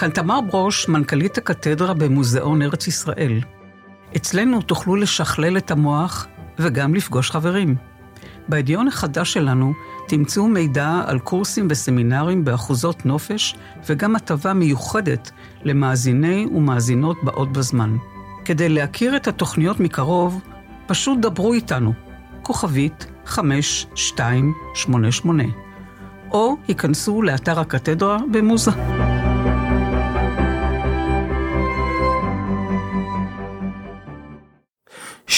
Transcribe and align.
כאן 0.00 0.10
תמר 0.10 0.40
ברוש, 0.40 0.88
מנכ"לית 0.88 1.38
הקתדרה 1.38 1.94
במוזיאון 1.94 2.62
ארץ 2.62 2.86
ישראל. 2.86 3.40
אצלנו 4.16 4.62
תוכלו 4.62 4.96
לשכלל 4.96 5.56
את 5.56 5.70
המוח 5.70 6.26
וגם 6.58 6.94
לפגוש 6.94 7.30
חברים. 7.30 7.76
בידיון 8.48 8.88
החדש 8.88 9.32
שלנו 9.32 9.72
תמצאו 10.08 10.48
מידע 10.48 11.02
על 11.06 11.18
קורסים 11.18 11.66
וסמינרים 11.70 12.44
באחוזות 12.44 13.06
נופש 13.06 13.54
וגם 13.88 14.16
הטבה 14.16 14.52
מיוחדת 14.52 15.30
למאזיני 15.62 16.46
ומאזינות 16.54 17.16
באות 17.22 17.52
בזמן. 17.52 17.96
כדי 18.44 18.68
להכיר 18.68 19.16
את 19.16 19.28
התוכניות 19.28 19.80
מקרוב, 19.80 20.40
פשוט 20.86 21.18
דברו 21.18 21.52
איתנו, 21.52 21.92
כוכבית 22.42 23.06
5288, 23.26 25.44
או 26.30 26.56
היכנסו 26.68 27.22
לאתר 27.22 27.60
הקתדרה 27.60 28.18
במוזה. 28.32 28.70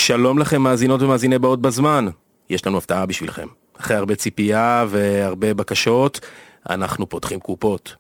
שלום 0.02 0.38
לכם 0.38 0.62
מאזינות 0.62 1.02
ומאזיני 1.02 1.38
באות 1.38 1.62
בזמן, 1.62 2.06
יש 2.51 2.66
לנו 2.66 2.79
הפתעה 2.79 3.06
בשבילכם. 3.06 3.47
אחרי 3.80 3.97
הרבה 3.97 4.15
ציפייה 4.15 4.84
והרבה 4.88 5.55
בקשות, 5.55 6.20
אנחנו 6.70 7.09
פותחים 7.09 7.41
קופות. 7.41 7.97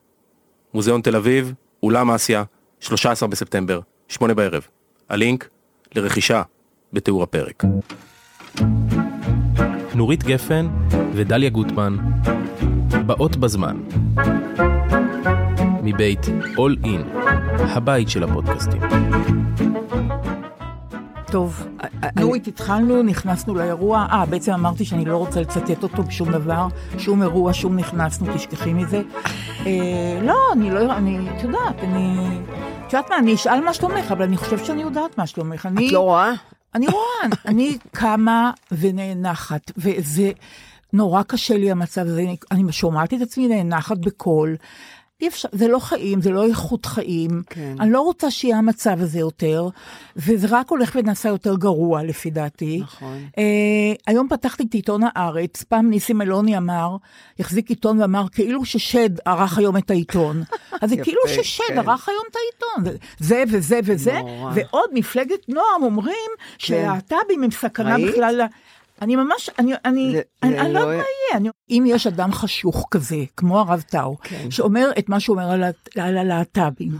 מוזיאון 0.74 1.00
תל 1.00 1.16
אביב, 1.16 1.52
אולם 1.82 2.10
אסיה, 2.10 2.44
13 2.80 3.28
בספטמבר, 3.28 3.80
8 4.08 4.34
בערב. 4.34 4.66
הלינק 5.08 5.48
לרכישה 5.94 6.42
בתיאור 6.92 7.22
הפרק. 7.22 7.64
נורית 9.94 10.24
גפן 10.24 10.68
ודליה 11.12 11.50
גוטמן, 11.50 11.96
באות 13.06 13.36
בזמן. 13.36 13.76
מבית 15.82 16.26
All 16.56 16.84
In, 16.84 17.18
הבית 17.58 18.08
של 18.08 18.22
הפודקאסטים. 18.22 18.80
טוב, 21.32 21.66
נורית, 22.16 22.46
התחלנו, 22.46 23.02
נכנסנו 23.02 23.54
לאירוע. 23.54 24.06
אה, 24.10 24.26
בעצם 24.26 24.52
אמרתי 24.52 24.84
שאני 24.84 25.04
לא 25.04 25.16
רוצה 25.16 25.40
לצטט 25.40 25.82
אותו 25.82 26.02
בשום 26.02 26.32
דבר, 26.32 26.66
שום 26.98 27.22
אירוע, 27.22 27.52
שום 27.52 27.76
נכנסנו, 27.76 28.34
תשכחי 28.34 28.72
מזה. 28.72 29.02
אה, 29.66 30.20
לא, 30.22 30.36
אני 30.52 30.70
לא, 30.70 30.96
אני, 30.96 31.36
את 31.36 31.42
יודעת, 31.42 31.78
אני... 31.82 32.16
את 32.86 32.92
יודעת 32.92 33.10
מה, 33.10 33.18
אני 33.18 33.34
אשאל 33.34 33.64
מה 33.64 33.74
שלומך, 33.74 34.12
אבל 34.12 34.22
אני 34.22 34.36
חושבת 34.36 34.64
שאני 34.64 34.82
יודעת 34.82 35.18
מה 35.18 35.26
שלומך. 35.26 35.68
את 35.74 35.92
לא 35.92 36.00
רואה? 36.00 36.32
אני 36.74 36.86
רואה, 36.86 37.36
אני 37.46 37.78
קמה 37.90 38.50
ונאנחת, 38.72 39.72
וזה 39.76 40.30
נורא 40.92 41.22
קשה 41.22 41.56
לי 41.56 41.70
המצב 41.70 42.06
הזה, 42.06 42.24
אני 42.50 42.72
שומעת 42.72 43.14
את 43.14 43.20
עצמי 43.20 43.48
נאנחת 43.48 43.98
בקול. 43.98 44.56
אי 45.22 45.28
אפשר, 45.28 45.48
זה 45.52 45.68
לא 45.68 45.78
חיים, 45.78 46.20
זה 46.20 46.30
לא 46.30 46.46
איכות 46.46 46.86
חיים. 46.86 47.42
כן. 47.46 47.74
אני 47.80 47.90
לא 47.90 48.00
רוצה 48.00 48.30
שיהיה 48.30 48.58
המצב 48.58 49.00
הזה 49.00 49.18
יותר, 49.18 49.68
וזה 50.16 50.46
רק 50.50 50.70
הולך 50.70 50.92
ונעשה 50.94 51.28
יותר 51.28 51.56
גרוע, 51.56 52.02
לפי 52.02 52.30
דעתי. 52.30 52.80
נכון. 52.80 53.18
אה, 53.38 53.42
היום 54.06 54.28
פתחתי 54.28 54.62
את 54.62 54.74
עיתון 54.74 55.00
הארץ, 55.04 55.62
פעם 55.62 55.90
ניסים 55.90 56.22
אלוני 56.22 56.56
אמר, 56.56 56.96
החזיק 57.38 57.68
עיתון 57.68 58.00
ואמר, 58.00 58.24
כאילו 58.32 58.64
ששד 58.64 59.10
ערך 59.24 59.58
היום 59.58 59.76
את 59.76 59.90
העיתון. 59.90 60.42
אז 60.82 60.90
זה 60.90 60.96
כאילו 60.96 61.20
ששד 61.26 61.64
כן. 61.68 61.78
ערך 61.78 62.08
היום 62.08 62.24
את 62.30 62.36
העיתון. 62.36 62.98
זה 63.18 63.44
וזה 63.48 63.80
וזה, 63.84 64.18
נורא. 64.18 64.52
ועוד 64.54 64.90
מפלגת 64.92 65.48
נועם 65.48 65.82
אומרים 65.82 66.30
כן. 66.36 66.58
שהלהט"בים 66.58 67.42
הם 67.42 67.50
סכנה 67.50 67.96
בכלל. 67.98 68.40
אני 69.02 69.16
ממש, 69.16 69.50
אני, 69.58 69.72
אני, 69.84 70.14
אני, 70.42 70.60
אני 70.60 70.72
לא 70.72 70.78
יודעת 70.78 70.96
מה 70.96 71.02
יהיה. 71.02 71.36
אני, 71.36 71.48
אם 71.70 71.84
יש 71.86 72.06
אדם 72.06 72.32
חשוך 72.32 72.88
כזה, 72.90 73.16
כמו 73.36 73.60
הרב 73.60 73.80
טאו, 73.80 74.16
כן. 74.22 74.50
שאומר 74.50 74.90
את 74.98 75.08
מה 75.08 75.20
שהוא 75.20 75.36
אומר 75.40 75.50
על 75.96 76.16
הלהט"בים, 76.16 76.90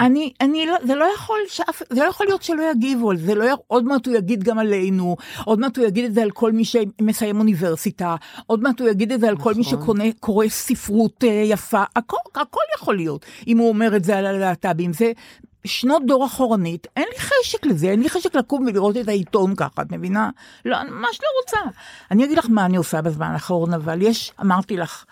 אני, 0.00 0.32
אני 0.40 0.66
לא, 0.66 0.74
זה 0.86 0.94
לא 0.94 1.06
יכול, 1.14 1.38
שאף, 1.48 1.82
זה 1.90 2.00
לא 2.00 2.08
יכול 2.08 2.26
להיות 2.26 2.42
שלא 2.42 2.62
יגיבו 2.70 3.10
על 3.10 3.16
זה, 3.16 3.34
לא, 3.34 3.46
עוד 3.66 3.84
מעט 3.84 4.06
הוא 4.06 4.16
יגיד 4.16 4.44
גם 4.44 4.58
עלינו, 4.58 5.16
עוד 5.44 5.60
מעט 5.60 5.78
הוא 5.78 5.86
יגיד 5.86 6.04
את 6.04 6.14
זה 6.14 6.22
על 6.22 6.30
כל 6.30 6.52
מי 6.52 6.64
שמסיים 6.64 7.38
אוניברסיטה, 7.38 8.16
עוד 8.46 8.62
מעט 8.62 8.80
הוא 8.80 8.88
יגיד 8.88 9.12
את 9.12 9.20
זה 9.20 9.28
על 9.28 9.34
נכון. 9.34 9.52
כל 9.54 9.58
מי 9.58 9.66
נכון. 9.72 9.98
שקורא 10.12 10.48
ספרות 10.48 11.24
יפה, 11.44 11.82
הכל, 11.96 12.16
הכל 12.34 12.60
יכול 12.76 12.96
להיות, 12.96 13.26
אם 13.46 13.58
הוא 13.58 13.68
אומר 13.68 13.96
את 13.96 14.04
זה 14.04 14.18
על 14.18 14.26
הלהט"בים. 14.26 14.92
זה 14.92 15.12
שנות 15.64 16.06
דור 16.06 16.26
אחורנית, 16.26 16.86
אין 16.96 17.04
לי 17.12 17.20
חשק 17.20 17.66
לזה, 17.66 17.86
אין 17.86 18.02
לי 18.02 18.10
חשק 18.10 18.34
לקום 18.34 18.66
ולראות 18.66 18.96
את 18.96 19.08
העיתון 19.08 19.54
ככה, 19.56 19.82
את 19.82 19.92
מבינה? 19.92 20.30
לא, 20.64 20.80
אני 20.80 20.90
ממש 20.90 21.20
לא 21.22 21.28
רוצה. 21.42 21.78
אני 22.10 22.24
אגיד 22.24 22.38
לך 22.38 22.46
מה 22.50 22.66
אני 22.66 22.76
עושה 22.76 23.02
בזמן 23.02 23.30
האחרון, 23.30 23.74
אבל 23.74 24.02
יש, 24.02 24.32
אמרתי 24.40 24.76
לך, 24.76 25.04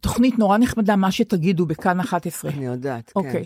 תוכנית 0.00 0.38
נורא 0.38 0.58
נחמדה, 0.58 0.96
מה 0.96 1.12
שתגידו 1.12 1.66
בכאן 1.66 2.00
11. 2.00 2.50
אני 2.50 2.66
יודעת, 2.66 3.10
כן. 3.10 3.20
אוקיי. 3.20 3.44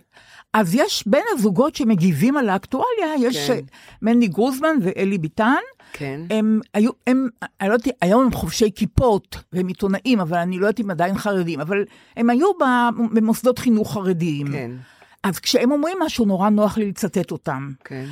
אז 0.52 0.74
יש 0.74 1.04
בין 1.06 1.22
הזוגות 1.32 1.76
שמגיבים 1.76 2.36
על 2.36 2.48
האקטואליה, 2.48 3.14
יש 3.20 3.50
כן. 3.50 3.60
מני 4.02 4.28
גרוזמן 4.28 4.76
ואלי 4.82 5.18
ביטן. 5.18 5.54
כן. 5.92 6.20
הם 6.30 6.60
היו, 6.74 6.90
הם, 7.06 7.28
אני 7.60 7.68
לא 7.68 7.74
יודעת, 7.74 7.94
היום 8.00 8.24
הם 8.24 8.32
חובשי 8.32 8.70
כיפות 8.74 9.36
והם 9.52 9.68
עיתונאים, 9.68 10.20
אבל 10.20 10.38
אני 10.38 10.58
לא 10.58 10.66
יודעת 10.66 10.80
אם 10.80 10.90
עדיין 10.90 11.18
חרדים, 11.18 11.60
אבל 11.60 11.84
הם 12.16 12.30
היו 12.30 12.50
במוסדות 13.12 13.58
חינוך 13.58 13.92
חרדיים. 13.92 14.52
כן. 14.52 14.70
אז 15.22 15.38
כשהם 15.38 15.72
אומרים 15.72 15.98
משהו, 16.00 16.24
נורא 16.24 16.48
נוח 16.48 16.78
לי 16.78 16.88
לצטט 16.88 17.30
אותם. 17.30 17.70
כן. 17.84 18.06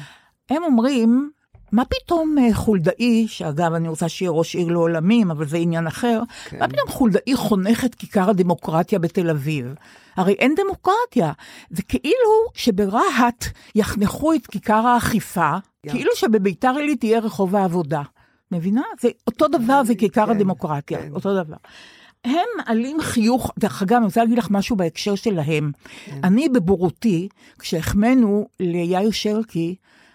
הם 0.51 0.63
אומרים, 0.63 1.31
מה 1.73 1.83
פתאום 1.85 2.37
אה, 2.39 2.55
חולדאי, 2.55 3.29
שאגב, 3.29 3.73
אני 3.73 3.89
רוצה 3.89 4.09
שיהיה 4.09 4.31
ראש 4.31 4.55
עיר 4.55 4.69
לעולמים, 4.69 5.31
אבל 5.31 5.47
זה 5.47 5.57
עניין 5.57 5.87
אחר, 5.87 6.23
כן. 6.45 6.59
מה 6.59 6.69
פתאום 6.69 6.89
חולדאי 6.89 7.35
חונך 7.35 7.85
את 7.85 7.95
כיכר 7.95 8.31
הדמוקרטיה 8.31 8.99
בתל 8.99 9.31
אביב? 9.31 9.75
הרי 10.17 10.33
אין 10.33 10.55
דמוקרטיה. 10.55 11.33
זה 11.71 11.83
כאילו 11.83 12.51
שברהט 12.55 13.45
יחנכו 13.75 14.33
את 14.33 14.47
כיכר 14.47 14.87
האכיפה, 14.87 15.51
יא. 15.85 15.93
כאילו 15.93 16.11
שבביתר 16.15 16.75
עילית 16.77 17.01
תהיה 17.01 17.21
רחוב 17.21 17.57
העבודה. 17.57 18.03
מבינה? 18.53 18.83
זה 19.01 19.09
אותו 19.27 19.49
דבר, 19.49 19.85
זה 19.85 19.95
כיכר 19.95 20.27
כן, 20.27 20.31
הדמוקרטיה, 20.31 20.99
כן. 20.99 21.13
אותו 21.13 21.45
דבר. 21.45 21.57
הם 22.25 22.47
מעלים 22.57 23.01
חיוך, 23.01 23.51
דרך 23.59 23.83
אגב, 23.83 23.97
אני 23.97 24.05
רוצה 24.05 24.21
להגיד 24.23 24.39
לך 24.39 24.51
משהו 24.51 24.77
בהקשר 24.77 25.15
שלהם. 25.15 25.73
כן. 26.05 26.21
אני 26.25 26.49
בבורותי, 26.49 27.29
כשהחמאנו 27.59 28.47
ליאיר 28.61 29.11
שרקי, 29.11 29.75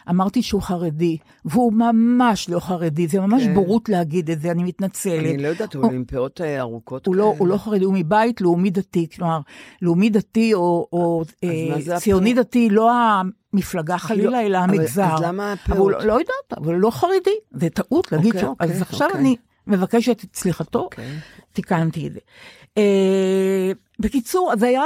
אמרתי 0.10 0.42
שהוא 0.42 0.62
חרדי, 0.62 1.18
והוא 1.46 1.74
ממש 1.74 2.50
לא 2.50 2.60
חרדי, 2.60 3.08
זה 3.08 3.20
ממש 3.20 3.44
כן. 3.44 3.54
בורות 3.54 3.90
להגיד 3.90 4.32
את 4.32 4.42
זה, 4.42 4.52
אני 4.52 4.64
מתנצלת. 4.64 5.20
אני 5.20 5.38
לא 5.38 5.48
יודעת, 5.48 5.74
הוא 5.74 5.92
עם 5.92 6.04
פאות 6.08 6.42
אה, 6.42 6.60
ארוכות 6.60 7.06
הוא 7.08 7.16
לא, 7.16 7.36
הוא 7.38 7.48
לא 7.48 7.58
חרדי, 7.58 7.86
הוא 7.86 7.94
מבית 7.94 8.42
לאומי 8.42 8.70
דתי, 8.70 9.08
כלומר, 9.16 9.40
לאומי 9.82 10.10
דתי 10.10 10.54
או, 10.54 10.88
או 10.94 11.24
אה, 11.44 12.00
ציוני 12.00 12.32
הפעות? 12.32 12.46
דתי, 12.46 12.70
לא 12.70 12.92
המפלגה 13.54 13.98
חלילה, 13.98 14.30
לא, 14.30 14.42
אלא 14.42 14.58
המגזר. 14.58 15.16
אז 15.16 15.22
למה 15.22 15.54
הפאות? 15.54 15.78
אבל 15.78 15.92
לא, 15.92 16.08
לא 16.08 16.14
יודעת, 16.14 16.58
אבל 16.58 16.76
לא 16.76 16.92
חרדי, 16.92 17.36
זה 17.52 17.70
טעות 17.70 18.12
להגיד 18.12 18.28
אוקיי, 18.28 18.42
שהוא. 18.42 18.52
אוקיי, 18.52 18.72
אז 18.72 18.82
עכשיו 18.82 19.08
אוקיי. 19.08 19.22
אני... 19.22 19.36
מבקשת 19.68 20.24
את 20.24 20.36
סליחתו, 20.36 20.80
okay. 20.80 20.84
אוקיי. 20.84 21.20
תיקנתי 21.54 22.08
את 22.08 22.14
זה. 22.14 22.20
Uh, 22.80 23.76
בקיצור, 24.00 24.54
אז 24.54 24.64
היה, 24.64 24.84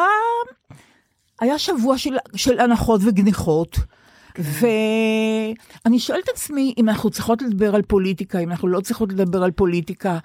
היה 1.42 1.60
שבוע 1.60 1.98
של, 1.98 2.18
של 2.36 2.60
הנחות 2.60 3.02
וגניחות. 3.04 3.76
Okay. 3.76 4.34
כן. 4.34 4.68
ואני 5.86 6.00
שואלת 6.00 6.24
את 6.24 6.30
עצמי 6.30 6.74
אם 6.78 6.90
אנחנו 6.90 7.10
צריכות 7.10 7.42
לדבר 7.42 7.76
על 7.76 7.82
פוליטיקה, 7.82 8.40
אם 8.40 8.52
אנחנו 8.52 8.68
לא 8.68 8.80
צריכות 8.80 9.14
לדבר 9.14 9.44
על 9.44 9.52
פוליטיקה. 9.52 10.18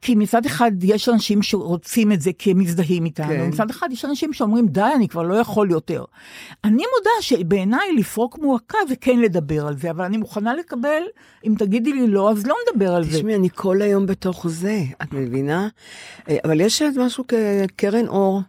כי 0.00 0.14
מצד 0.14 0.46
אחד 0.46 0.72
יש 0.82 1.08
אנשים 1.08 1.42
שרוצים 1.42 2.12
את 2.12 2.20
זה 2.20 2.30
כי 2.38 2.50
הם 2.50 2.58
מזדהים 2.58 3.04
איתנו, 3.04 3.28
כן. 3.28 3.48
מצד 3.48 3.70
אחד 3.70 3.88
יש 3.92 4.04
אנשים 4.04 4.32
שאומרים 4.32 4.66
די, 4.66 4.90
אני 4.96 5.08
כבר 5.08 5.22
לא 5.22 5.34
יכול 5.34 5.70
יותר. 5.70 6.04
אני 6.64 6.82
מודה 6.96 7.10
שבעיניי 7.20 7.92
לפרוק 7.98 8.38
מועקה 8.38 8.78
זה 8.88 8.96
כן 8.96 9.18
לדבר 9.18 9.66
על 9.66 9.78
זה, 9.78 9.90
אבל 9.90 10.04
אני 10.04 10.16
מוכנה 10.16 10.54
לקבל, 10.54 11.02
אם 11.46 11.54
תגידי 11.58 11.92
לי 11.92 12.06
לא, 12.06 12.30
אז 12.30 12.46
לא 12.46 12.54
נדבר 12.72 12.94
על 12.94 13.02
תשמע, 13.02 13.12
זה. 13.12 13.18
תשמעי, 13.18 13.34
אני 13.34 13.48
כל 13.54 13.82
היום 13.82 14.06
בתוך 14.06 14.48
זה, 14.48 14.82
את 15.02 15.12
מבינה? 15.12 15.68
אה, 16.28 16.36
אבל 16.44 16.60
יש 16.60 16.82
משהו 16.82 17.24
כקרן 17.28 18.06
אור. 18.06 18.42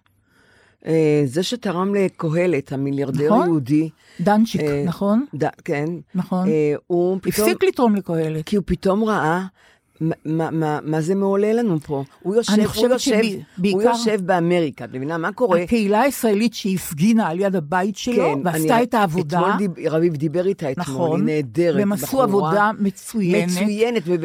אה, 0.85 1.23
זה 1.25 1.43
שתרם 1.43 1.95
לקהלת, 1.95 2.71
המיליארדר 2.73 3.25
נכון? 3.25 3.41
היהודי. 3.41 3.89
דנצ'יק, 4.19 4.61
אה, 4.61 4.83
נכון? 4.85 5.25
ד, 5.35 5.43
כן. 5.65 5.85
נכון. 6.15 6.47
הוא 6.87 7.19
פתאום... 7.21 7.47
הפסיק 7.47 7.63
לתרום 7.63 7.95
לקהלת. 7.95 8.45
כי 8.45 8.55
הוא 8.55 8.63
פתאום 8.67 9.03
ראה 9.03 9.45
מה, 10.01 10.51
מה, 10.51 10.79
מה 10.83 11.01
זה 11.01 11.15
מעולה 11.15 11.53
לנו 11.53 11.79
פה? 11.79 12.03
הוא 12.21 12.35
יושב, 12.35 12.53
הוא 12.53 12.87
יושב, 12.87 12.97
שבעיקר, 12.97 13.77
הוא 13.77 13.81
יושב 13.81 14.21
באמריקה, 14.25 14.85
את 14.85 14.89
מבינה 14.93 15.17
מה 15.17 15.31
קורה? 15.31 15.61
הקהילה 15.61 16.01
הישראלית 16.01 16.53
שהפגינה 16.53 17.27
על 17.27 17.39
יד 17.39 17.55
הבית 17.55 17.97
שלו, 17.97 18.15
כן, 18.15 18.39
ועשתה 18.43 18.75
אני, 18.75 18.83
את 18.83 18.93
העבודה. 18.93 19.39
אתמול 19.39 19.57
דיב, 19.57 19.71
רביב 19.89 20.15
דיבר 20.15 20.47
איתה 20.47 20.71
אתמול, 20.71 20.85
נכון, 20.85 21.27
היא 21.27 21.35
נהדרת, 21.35 21.75
והם 21.75 21.91
עשו 21.91 22.21
עבודה 22.21 22.71
מצוינת. 22.79 23.51
מצוינת. 23.51 24.03
ו... 24.05 24.15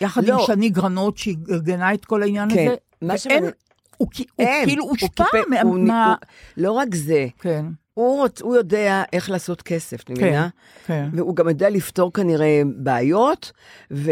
יחד 0.00 0.24
לא. 0.24 0.40
עם 0.40 0.46
שני 0.46 0.70
גרנות 0.70 1.18
שארגנה 1.18 1.94
את 1.94 2.04
כל 2.04 2.22
העניין 2.22 2.50
כן, 2.54 2.66
הזה. 2.66 2.76
מה 3.02 3.14
ואין, 3.26 3.44
הוא, 3.44 3.50
הוא, 3.96 4.08
הוא 4.36 4.46
כאילו 4.64 4.84
הושפע 4.84 5.24
מה... 5.48 5.62
הוא, 5.62 5.78
מה... 5.78 6.06
הוא, 6.06 6.16
לא 6.56 6.72
רק 6.72 6.94
זה. 6.94 7.26
כן. 7.40 7.66
הוא, 7.94 8.16
רוצ, 8.22 8.42
הוא 8.42 8.56
יודע 8.56 9.02
איך 9.12 9.30
לעשות 9.30 9.62
כסף, 9.62 10.02
את 10.02 10.10
מבינה? 10.10 10.48
כן, 10.86 11.08
כן. 11.12 11.16
והוא 11.16 11.36
גם 11.36 11.48
יודע 11.48 11.70
לפתור 11.70 12.12
כנראה 12.12 12.62
בעיות, 12.76 13.52
ו... 13.90 14.10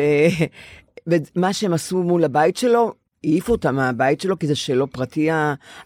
ומה 1.06 1.52
שהם 1.52 1.72
עשו 1.72 2.02
מול 2.02 2.24
הבית 2.24 2.56
שלו, 2.56 2.92
העיפו 3.24 3.52
אותה 3.52 3.72
מהבית 3.72 4.20
שלו, 4.20 4.38
כי 4.38 4.46
זה 4.46 4.54
שלו 4.54 4.90
פרטי, 4.90 5.28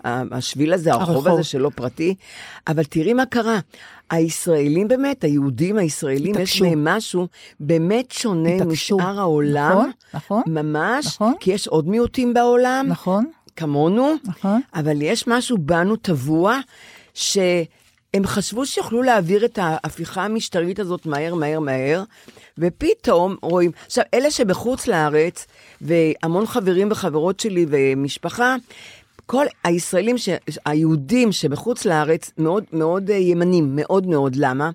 השביל 0.05 0.73
הזה, 0.73 0.93
הרחוב 0.93 1.17
הרחוב. 1.17 1.29
הזה 1.29 1.45
שלו 1.45 1.71
פרטי. 1.71 2.15
אבל 2.69 2.85
תראי 2.85 3.13
מה 3.13 3.27
קרה. 3.27 3.59
הישראלים 4.11 4.89
באמת, 4.89 5.25
היהודים 5.25 5.77
הישראלים, 5.77 6.35
יש 6.35 6.37
התעקשו. 6.37 6.65
מהם 6.65 6.85
משהו 6.85 7.27
באמת 7.61 8.11
שונה 8.11 8.55
התעקשו. 8.55 8.97
משאר 8.97 9.19
העולם. 9.19 9.71
נכון, 9.71 9.91
נכון. 10.15 10.43
ממש, 10.47 11.07
נכון. 11.07 11.35
כי 11.41 11.53
יש 11.53 11.69
עוד 11.69 11.89
מיעוטים 11.89 12.35
בעולם. 12.35 12.87
נכון, 12.89 13.25
כמונו, 13.57 14.15
נכון. 14.25 14.61
אבל 14.75 15.03
יש 15.03 15.29
משהו 15.29 15.59
בנו 15.59 15.97
טבוע, 15.97 16.59
שהם 18.19 18.27
חשבו 18.27 18.67
שיוכלו 18.67 19.03
להעביר 19.03 19.45
את 19.45 19.59
ההפיכה 19.63 20.25
המשטרית 20.25 20.79
הזאת 20.79 21.07
מהר, 21.07 21.35
מהר, 21.35 21.61
מהר, 21.61 22.03
ופתאום 22.59 23.37
רואים, 23.43 23.71
עכשיו, 23.87 24.05
אלה 24.15 24.31
שבחוץ 24.31 24.87
לארץ, 24.87 25.47
והמון 25.81 26.47
חברים 26.47 26.89
וחברות 26.91 27.41
שלי 27.41 27.67
ומשפחה, 27.69 28.57
כל 29.27 29.45
הישראלים, 29.65 30.19
ש... 30.19 30.29
היהודים 30.67 31.33
שבחוץ 31.33 31.85
לארץ, 31.85 32.31
מאוד 32.39 32.65
מאוד 32.73 33.11
אה, 33.11 33.17
ימנים, 33.17 33.77
מאוד 33.77 34.07
מאוד, 34.07 34.37
למה? 34.37 34.71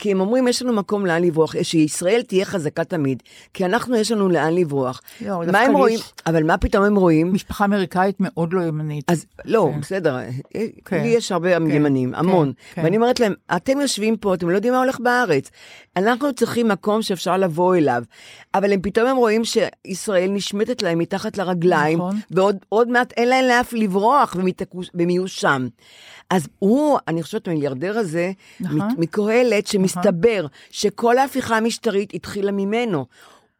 כי 0.00 0.10
הם 0.10 0.20
אומרים, 0.20 0.48
יש 0.48 0.62
לנו 0.62 0.72
מקום 0.72 1.06
לאן 1.06 1.22
לברוח, 1.24 1.54
שישראל 1.62 2.22
תהיה 2.22 2.44
חזקה 2.44 2.84
תמיד, 2.84 3.22
כי 3.54 3.64
אנחנו, 3.64 3.96
יש 3.96 4.12
לנו 4.12 4.28
לאן 4.28 4.54
לברוח. 4.54 5.00
לא, 5.20 5.40
מה 5.52 5.58
הם 5.60 5.70
יש- 5.70 5.76
רואים? 5.76 5.98
אבל 6.26 6.42
מה 6.44 6.58
פתאום 6.58 6.84
הם 6.84 6.96
רואים? 6.96 7.32
משפחה 7.34 7.64
אמריקאית 7.64 8.16
מאוד 8.20 8.52
לא 8.52 8.60
ימנית. 8.62 9.10
אז 9.10 9.26
לא, 9.44 9.70
כן. 9.74 9.80
בסדר, 9.80 10.16
כן. 10.84 11.02
לי 11.02 11.08
יש 11.08 11.32
הרבה 11.32 11.50
ימנים, 11.50 12.14
המון. 12.14 12.52
כן. 12.74 12.82
ואני 12.84 12.96
אומרת 12.96 13.20
להם, 13.20 13.34
אתם 13.56 13.80
יושבים 13.80 14.16
פה, 14.16 14.34
אתם 14.34 14.48
לא 14.50 14.54
יודעים 14.54 14.72
מה 14.72 14.78
הולך 14.80 15.00
בארץ. 15.00 15.50
אנחנו 15.96 16.32
צריכים 16.32 16.68
מקום 16.68 17.02
שאפשר 17.02 17.36
לבוא 17.36 17.76
אליו. 17.76 18.02
אבל 18.54 18.72
הם 18.72 18.80
פתאום 18.82 19.06
הם 19.06 19.16
רואים 19.16 19.42
שישראל 19.44 20.30
נשמטת 20.30 20.82
להם 20.82 20.98
מתחת 20.98 21.38
לרגליים, 21.38 21.98
נכון. 21.98 22.16
ועוד 22.30 22.56
עוד 22.68 22.88
מעט 22.88 23.12
אין 23.16 23.28
להם 23.28 23.44
לאף 23.44 23.72
לברוח, 23.72 24.36
והם 24.94 25.10
יהיו 25.10 25.28
שם. 25.28 25.68
אז 26.30 26.48
הוא, 26.58 26.98
אני 27.08 27.22
חושבת, 27.22 27.48
המיליארדר 27.48 27.98
הזה, 27.98 28.32
נכון. 28.60 28.80
מקהלת, 28.98 29.66
שמסתבר 29.66 30.46
שכל 30.70 31.18
ההפיכה 31.18 31.56
המשטרית 31.56 32.14
התחילה 32.14 32.52
ממנו. 32.52 33.06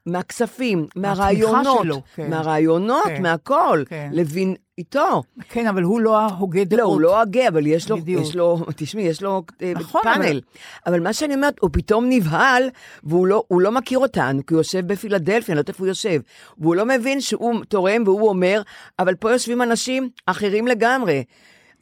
מהכספים, 0.07 0.87
מהרעיונות, 0.97 1.79
שלו, 1.83 2.01
כן. 2.15 2.31
מהרעיונות, 2.31 3.05
כן. 3.07 3.23
מהכל, 3.23 3.83
כן. 3.89 4.11
לוין 4.13 4.55
איתו. 4.79 5.23
כן, 5.49 5.67
אבל 5.67 5.83
הוא 5.83 6.01
לא 6.01 6.19
ההוגה 6.21 6.65
דעות. 6.65 6.81
לא, 6.81 6.85
הוא 6.85 7.01
לא 7.01 7.21
הגה, 7.21 7.49
אבל 7.49 7.67
יש 7.67 7.91
לו, 7.91 7.97
בדיוק. 7.97 8.23
יש 8.23 8.37
לו, 8.37 8.59
תשמעי, 8.77 9.05
יש 9.05 9.23
לו 9.23 9.43
אה, 9.63 9.73
נכון, 9.77 10.01
פאנל. 10.05 10.23
אבל- 10.27 10.41
אבל 10.87 11.01
מה 11.01 11.13
שאני 11.13 11.35
אומרת, 11.35 11.55
הוא 11.61 11.71
פתאום 11.73 12.05
נבהל, 12.09 12.63
והוא 13.05 13.27
לא, 13.27 13.43
לא 13.51 13.73
מכיר 13.73 13.99
אותנו, 13.99 14.47
כי 14.47 14.55
הוא 14.55 14.61
יושב 14.61 14.87
בפילדלפיה, 14.87 15.35
אני 15.53 15.55
לא 15.55 15.61
יודעת 15.61 15.69
איפה 15.69 15.79
הוא 15.85 15.89
יושב. 15.89 16.21
והוא 16.59 16.77
לא 16.77 16.87
מבין 16.87 17.21
שהוא 17.21 17.65
תורם 17.69 18.03
והוא 18.07 18.29
אומר, 18.29 18.63
אבל 18.99 19.15
פה 19.15 19.31
יושבים 19.33 19.63
אנשים 19.63 20.11
אחרים 20.27 20.67
לגמרי. 20.67 21.23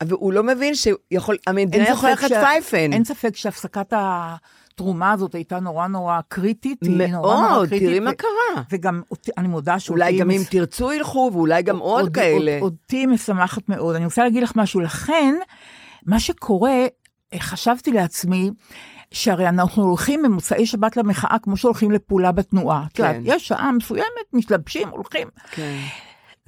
והוא 0.06 0.32
לא 0.32 0.42
מבין 0.42 0.74
שהמדינה 0.74 1.84
אין 1.84 1.92
יכולה 1.92 2.16
שה- 2.16 2.40
פייפן. 2.40 2.92
אין 2.92 3.04
ספק 3.04 3.36
שהפסקת 3.36 3.92
התרומה 3.96 5.12
הזאת 5.12 5.34
הייתה 5.34 5.60
נורא 5.60 5.86
נורא 5.86 6.20
קריטית. 6.28 6.78
היא 6.82 6.90
נורא 6.90 7.06
נורא 7.34 7.48
מאוד, 7.50 7.68
קריטית, 7.68 7.88
תראי 7.88 8.00
מה 8.00 8.12
קרה. 8.12 8.62
וגם 8.70 9.02
אותי, 9.10 9.30
אני 9.38 9.48
מודה 9.48 9.78
שאותי... 9.78 10.00
אולי 10.02 10.18
גם 10.18 10.30
אם 10.30 10.40
תרצו 10.50 10.92
ילכו, 10.92 11.30
ואולי 11.32 11.62
גם 11.62 11.78
עוד 11.78 12.00
אותי- 12.00 12.12
כאלה. 12.20 12.58
אותי 12.62 13.06
משמחת 13.06 13.68
מאוד. 13.68 13.96
אני 13.96 14.04
רוצה 14.04 14.24
להגיד 14.24 14.42
לך 14.42 14.52
משהו. 14.56 14.80
לכן, 14.80 15.34
מה 16.06 16.20
שקורה, 16.20 16.86
אה, 17.34 17.38
חשבתי 17.40 17.92
לעצמי, 17.92 18.50
שהרי 19.10 19.48
אנחנו 19.48 19.82
הולכים 19.82 20.22
במוצאי 20.22 20.66
שבת 20.66 20.96
למחאה 20.96 21.36
כמו 21.42 21.56
שהולכים 21.56 21.90
לפעולה 21.90 22.32
בתנועה. 22.32 22.84
את 22.92 22.98
יודעת, 22.98 23.14
כן. 23.16 23.22
יש 23.24 23.48
שעה 23.48 23.72
מסוימת, 23.72 24.04
מתלבשים, 24.32 24.88
הולכים. 24.88 25.28
כן. 25.50 25.76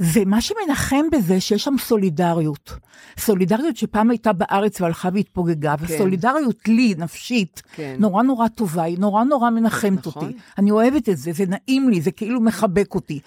ומה 0.01 0.41
שמנחם 0.41 1.05
בזה, 1.13 1.41
שיש 1.41 1.65
שם 1.65 1.75
סולידריות. 1.79 2.73
סולידריות 3.19 3.77
שפעם 3.77 4.11
הייתה 4.11 4.33
בארץ 4.33 4.81
והלכה 4.81 5.09
והתפוגגה, 5.15 5.75
וסולידריות 5.81 6.69
לי, 6.69 6.95
נפשית, 6.99 7.63
כן. 7.75 7.97
נורא 7.99 8.23
נורא 8.23 8.49
טובה, 8.49 8.83
היא 8.83 8.99
נורא 8.99 9.25
נורא 9.25 9.51
מנחמת 9.51 10.07
נכון. 10.07 10.23
אותי. 10.23 10.37
אני 10.59 10.71
אוהבת 10.71 11.09
את 11.09 11.17
זה, 11.17 11.33
זה 11.33 11.45
נעים 11.47 11.89
לי, 11.89 12.01
זה 12.01 12.11
כאילו 12.11 12.41
מחבק 12.41 12.95
אותי. 12.95 13.21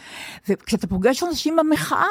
וכשאתה 0.49 0.87
פוגש 0.87 1.23
אנשים 1.23 1.55
במחאה, 1.55 2.05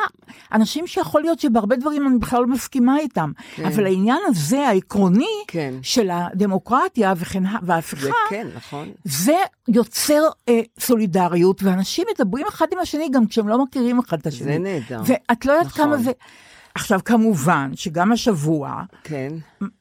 אנשים 0.53 0.87
שיכול 0.87 1.21
להיות 1.21 1.41
שבהרבה 1.41 1.77
דברים 1.77 2.09
אני 2.09 2.19
בכלל 2.19 2.41
לא 2.41 2.47
מסכימה 2.47 2.99
איתם, 2.99 3.33
אבל 3.67 3.87
העניין 3.87 4.19
הזה, 4.27 4.69
העקרוני, 4.69 5.43
כן. 5.47 5.75
של 5.83 6.11
הדמוקרטיה 6.11 7.15
וכן, 7.17 7.43
וההפיכה, 7.63 8.07
זה 8.07 8.13
כן, 8.31 8.47
נכון. 8.57 8.89
זה 9.05 9.37
יוצר 9.69 10.23
אה, 10.49 10.61
סולידריות, 10.81 11.63
ואנשים 11.63 12.07
מדברים 12.15 12.47
אחד 12.49 12.67
עם 12.73 12.79
השני 12.79 13.09
גם 13.13 13.27
כשהם 13.27 13.49
לא 13.49 13.65
מכירים 13.65 13.99
אחד 13.99 14.19
את 14.19 14.27
השני. 14.27 14.53
זה 14.53 14.59
נהדר. 14.59 15.03
ואת 15.07 15.47
לא 15.47 15.53
יודעת 15.53 15.67
נכון. 15.67 15.85
כמה 15.85 15.97
זה... 15.97 16.13
עכשיו, 16.75 17.01
כמובן 17.05 17.71
שגם 17.75 18.13
השבוע, 18.13 18.83
כן, 19.05 19.33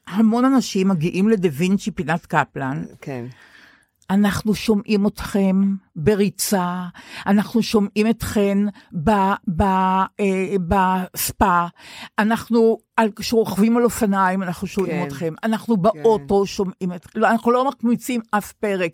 המון 0.06 0.44
אנשים 0.44 0.88
מגיעים 0.88 1.28
לדה 1.28 1.48
וינצ'י 1.52 1.90
פינת 1.90 2.26
קפלן, 2.26 2.84
כן. 3.00 3.24
אנחנו 4.10 4.54
שומעים 4.54 5.06
אתכם 5.06 5.56
בריצה, 5.96 6.84
אנחנו 7.26 7.62
שומעים 7.62 8.10
אתכן 8.10 8.58
ב, 9.04 9.10
ב, 9.56 9.62
אה, 9.62 10.54
בספה, 10.68 11.66
אנחנו 12.18 12.78
כשרוכבים 13.16 13.76
על 13.76 13.84
אופניים, 13.84 14.42
אנחנו 14.42 14.66
שומעים 14.66 15.00
כן. 15.00 15.06
אתכם, 15.06 15.34
אנחנו 15.44 15.76
באוטו 15.76 16.46
שומעים 16.46 16.92
את... 16.94 17.06
לא, 17.14 17.28
אנחנו 17.30 17.52
לא 17.52 17.68
מקמיצים 17.68 18.20
אף 18.30 18.52
פרק. 18.52 18.92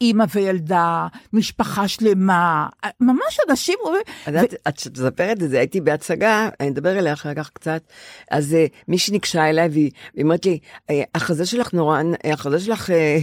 אימא 0.00 0.24
וילדה, 0.34 1.06
משפחה 1.32 1.88
שלמה, 1.88 2.66
ממש 3.00 3.38
אנשים... 3.50 3.78
את 4.22 4.26
יודעת, 4.26 4.54
את 4.68 4.98
מספרת 4.98 5.42
את 5.42 5.50
זה, 5.50 5.58
הייתי 5.58 5.80
בהצגה, 5.80 6.48
אני 6.60 6.68
אדבר 6.68 6.98
אליה 6.98 7.12
אחר 7.12 7.34
כך 7.34 7.50
קצת, 7.50 7.82
אז 8.30 8.54
אה, 8.54 8.66
מישהי 8.88 9.12
ניגשה 9.12 9.48
אליי 9.50 9.68
והיא 9.68 9.90
אומרת 10.22 10.46
לי, 10.46 10.58
אה, 10.90 11.02
החזה 11.14 11.46
שלך 11.46 11.72
נורא, 11.72 12.02
החזה 12.32 12.60
שלך 12.60 12.90
אה, 12.90 13.18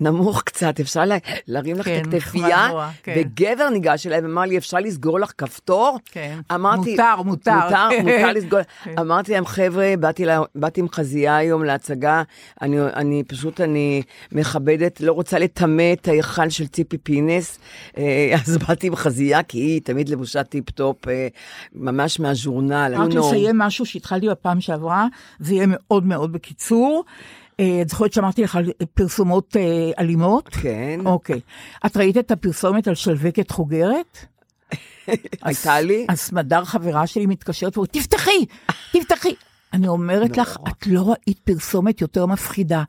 נמוך 0.00 0.42
קצת, 0.42 0.80
אפשר 0.80 1.04
לה- 1.04 1.16
להרים 1.46 1.76
לך 1.76 1.84
כן, 1.84 2.02
את 2.08 2.14
הכתפייה? 2.14 2.69
כן. 3.02 3.14
וגבר 3.16 3.68
ניגש 3.68 4.06
אליי 4.06 4.20
ואמר 4.20 4.42
לי, 4.42 4.58
אפשר 4.58 4.78
לסגור 4.78 5.20
לך 5.20 5.32
כפתור? 5.38 5.98
כן. 6.04 6.38
אמרתי, 6.54 6.90
מותר, 6.90 7.22
מותר. 7.24 7.54
מותר, 7.64 7.88
מותר 8.02 8.32
לסגור. 8.32 8.60
כן. 8.84 8.94
אמרתי 8.98 9.32
להם, 9.32 9.46
חבר'ה, 9.46 9.94
באתי, 10.00 10.24
לה, 10.24 10.40
באתי 10.54 10.80
עם 10.80 10.86
חזייה 10.88 11.36
היום 11.36 11.64
להצגה, 11.64 12.22
אני, 12.62 12.80
אני 12.80 13.22
פשוט, 13.28 13.60
אני 13.60 14.02
מכבדת, 14.32 15.00
לא 15.00 15.12
רוצה 15.12 15.38
לטמא 15.38 15.92
את 15.92 16.08
ההיכל 16.08 16.48
של 16.48 16.66
ציפי 16.66 16.98
פינס, 16.98 17.58
אה, 17.98 18.34
אז 18.46 18.56
באתי 18.68 18.86
עם 18.86 18.96
חזייה, 18.96 19.42
כי 19.42 19.58
היא 19.58 19.80
תמיד 19.84 20.08
לבושה 20.08 20.42
טיפ-טופ, 20.42 21.08
אה, 21.08 21.28
ממש 21.74 22.20
מהז'ורנל. 22.20 22.92
רק 22.96 23.08
נורא- 23.14 23.28
לסיים 23.28 23.58
משהו 23.58 23.86
שהתחלתי 23.86 24.28
בפעם 24.28 24.60
שעברה, 24.60 25.06
זה 25.40 25.54
יהיה 25.54 25.66
מאוד 25.68 26.06
מאוד 26.06 26.32
בקיצור. 26.32 27.04
אה, 27.60 27.82
את 27.82 27.88
זוכרת 27.88 28.12
שאמרתי 28.12 28.42
לך 28.42 28.56
על 28.56 28.70
פרסומות 28.94 29.56
אה, 29.56 29.90
אלימות? 29.98 30.48
כן. 30.48 31.00
אוקיי. 31.04 31.40
את 31.86 31.96
ראית 31.96 32.18
את 32.18 32.30
הפרסומת 32.30 32.88
על 32.88 32.94
שלבקת 32.94 33.50
חוגרת? 33.50 34.18
הייתה 35.42 35.80
לי? 35.80 36.06
אז 36.08 36.20
סמדר 36.20 36.64
חברה 36.64 37.06
שלי 37.06 37.26
מתקשרת 37.26 37.76
ואומרת, 37.76 37.92
תפתחי, 37.92 38.46
תפתחי. 38.92 39.34
אני 39.72 39.88
אומרת 39.88 40.36
לך, 40.36 40.56
את 40.68 40.86
לא 40.86 41.02
ראית 41.02 41.38
פרסומת 41.38 42.00
יותר 42.00 42.26
מפחידה. 42.26 42.82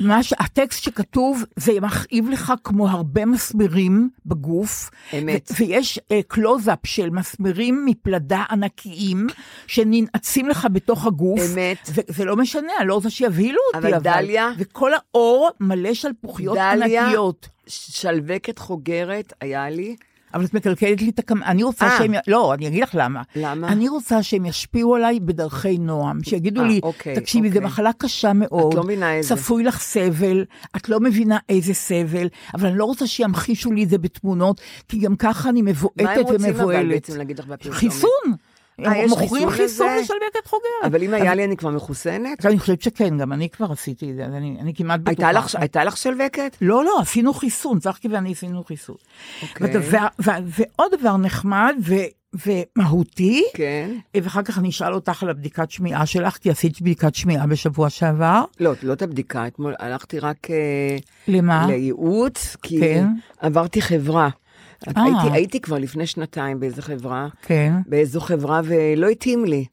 מה 0.00 0.22
ש... 0.22 0.32
הטקסט 0.38 0.82
שכתוב, 0.82 1.44
זה 1.56 1.72
מכאיב 1.80 2.28
לך 2.30 2.52
כמו 2.64 2.88
הרבה 2.88 3.24
מסמרים 3.26 4.08
בגוף. 4.26 4.90
אמת. 5.18 5.50
ו- 5.50 5.54
ויש 5.58 5.98
uh, 5.98 6.02
קלוזאפ 6.28 6.78
של 6.84 7.10
מסמרים 7.10 7.82
מפלדה 7.86 8.44
ענקיים, 8.50 9.26
שננעצים 9.66 10.48
לך 10.48 10.66
בתוך 10.72 11.06
הגוף. 11.06 11.40
אמת. 11.54 11.78
ו- 11.94 12.00
זה 12.08 12.24
לא 12.24 12.36
משנה, 12.36 12.72
לא 12.84 12.94
רוצה 12.94 13.10
שיבהילו 13.10 13.58
אותי, 13.74 13.88
אבל 13.88 13.98
דליה- 13.98 14.50
וכל 14.58 14.90
האור 14.94 15.50
מלא 15.60 15.94
שלפוחיות 15.94 16.56
דליה, 16.58 17.04
ענקיות. 17.04 17.48
שלווקת 17.66 18.58
חוגרת 18.58 19.32
היה 19.40 19.70
לי. 19.70 19.96
אבל 20.34 20.44
את 20.44 20.54
מקלקלת 20.54 21.02
לי 21.02 21.10
את 21.10 21.18
הקמ... 21.18 21.42
אני 21.42 21.62
רוצה 21.62 21.86
אה. 21.86 21.98
שהם... 21.98 22.12
לא, 22.26 22.54
אני 22.54 22.68
אגיד 22.68 22.82
לך 22.82 22.90
למה. 22.94 23.22
למה? 23.36 23.68
אני 23.68 23.88
רוצה 23.88 24.22
שהם 24.22 24.46
ישפיעו 24.46 24.94
עליי 24.96 25.20
בדרכי 25.20 25.78
נועם. 25.78 26.22
שיגידו 26.22 26.60
אה, 26.60 26.66
לי, 26.66 26.80
אוקיי, 26.82 27.14
תקשיבי, 27.14 27.48
זו 27.48 27.54
אוקיי. 27.54 27.66
מחלה 27.66 27.90
קשה 27.98 28.32
מאוד. 28.34 28.72
את 28.72 28.74
לא 28.74 28.84
מבינה 28.84 29.14
איזה. 29.14 29.36
צפוי 29.36 29.64
לך 29.64 29.80
סבל, 29.80 30.44
את 30.76 30.88
לא 30.88 31.00
מבינה 31.00 31.38
איזה 31.48 31.74
סבל, 31.74 32.28
אבל 32.54 32.68
אני 32.68 32.78
לא 32.78 32.84
רוצה 32.84 33.06
שימחישו 33.06 33.72
לי 33.72 33.84
את 33.84 33.88
זה 33.88 33.98
בתמונות, 33.98 34.60
כי 34.88 34.98
גם 34.98 35.16
ככה 35.16 35.48
אני 35.48 35.62
מה 35.62 35.70
מבועטת 35.70 36.00
הם 36.00 36.22
רוצים 36.22 36.36
אבל 36.36 36.50
ומבוהלת. 36.50 36.88
בעצם 36.88 37.18
להגיד 37.18 37.38
לך 37.38 37.46
בפרסומת? 37.46 37.76
חיסון. 37.76 38.34
אה, 38.80 38.92
הם 38.92 39.04
יש 39.04 39.10
מוכרים 39.10 39.50
חיסון? 39.50 39.86
לשלווקת 40.00 40.46
חוגרת. 40.46 40.64
אבל 40.84 41.02
אם 41.02 41.14
היה 41.14 41.34
לי, 41.34 41.44
אני 41.44 41.56
כבר 41.56 41.70
מחוסנת? 41.70 42.46
אני 42.46 42.58
חושבת 42.58 42.82
שכן, 42.82 43.18
גם 43.18 43.32
אני 43.32 43.48
כבר 43.48 43.72
עשיתי 43.72 44.10
את 44.10 44.16
זה, 44.16 44.24
אני 44.24 44.72
כמעט 44.76 45.00
בטוחה. 45.00 45.28
הייתה 45.58 45.84
לך- 45.84 45.96
שלווקת? 45.96 46.56
לא, 46.60 46.84
לא, 46.84 46.98
עשינו 47.00 47.34
חיסון, 47.34 47.78
צחקי 47.78 48.08
ואני 48.08 48.32
עשינו 48.32 48.64
חיסון. 48.64 48.96
אוקיי. 49.42 49.74
ועוד 50.18 50.92
דבר 51.00 51.16
נחמד 51.16 51.76
ומהותי, 52.46 53.44
כן. 53.54 53.90
ואחר 54.22 54.42
כך 54.42 54.58
אני 54.58 54.68
אשאל 54.68 54.94
אותך 54.94 55.22
על 55.22 55.30
הבדיקת 55.30 55.70
שמיעה 55.70 56.06
שלך, 56.06 56.36
כי 56.36 56.50
עשית 56.50 56.80
בדיקת 56.80 57.14
שמיעה 57.14 57.46
בשבוע 57.46 57.90
שעבר. 57.90 58.44
לא, 58.60 58.72
לא 58.82 58.92
את 58.92 59.02
הבדיקה, 59.02 59.46
אתמול 59.46 59.74
הלכתי 59.78 60.18
רק 60.18 60.50
אה, 60.50 60.96
למה? 61.28 61.66
לייעוץ, 61.66 62.56
כי 62.62 62.80
כן. 62.80 63.06
עברתי 63.38 63.82
חברה. 63.82 64.28
אה. 64.96 65.02
הייתי, 65.04 65.36
הייתי 65.36 65.60
כבר 65.60 65.78
לפני 65.78 66.06
שנתיים 66.06 66.60
באיזו 66.60 66.82
חברה, 66.82 67.28
כן. 67.42 67.72
באיזו 67.86 68.20
חברה, 68.20 68.60
ולא 68.64 69.08
התאים 69.08 69.44
לי. 69.44 69.64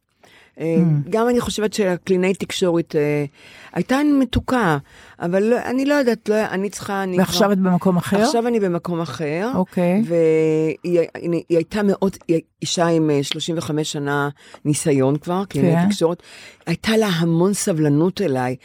Hmm. 0.57 0.61
גם 1.09 1.29
אני 1.29 1.39
חושבת 1.41 1.73
שהקלינאי 1.73 2.33
תקשורת 2.33 2.95
אה, 2.95 3.25
הייתה 3.73 3.97
מתוקה, 4.19 4.77
אבל 5.19 5.43
לא, 5.43 5.55
אני 5.65 5.85
לא 5.85 5.93
יודעת, 5.93 6.29
לא, 6.29 6.35
אני 6.51 6.69
צריכה... 6.69 7.03
אני 7.03 7.17
ועכשיו 7.19 7.41
כבר- 7.43 7.53
את 7.53 7.59
במקום 7.59 7.97
אחר? 7.97 8.21
עכשיו 8.23 8.47
אני 8.47 8.59
במקום 8.59 9.01
אחר. 9.01 9.51
אוקיי. 9.55 10.03
והיא 10.05 10.99
היא, 11.13 11.31
היא 11.49 11.57
הייתה 11.57 11.83
מאוד, 11.83 12.17
היא 12.27 12.41
אישה 12.61 12.87
עם 12.87 13.09
אה, 13.09 13.23
35 13.23 13.91
שנה 13.91 14.29
ניסיון 14.65 15.17
כבר, 15.17 15.43
קלינאי 15.49 15.75
כן. 15.75 15.89
תקשורת. 15.89 16.23
הייתה 16.65 16.97
לה 16.97 17.07
המון 17.07 17.53
סבלנות 17.53 18.21
אליי. 18.21 18.55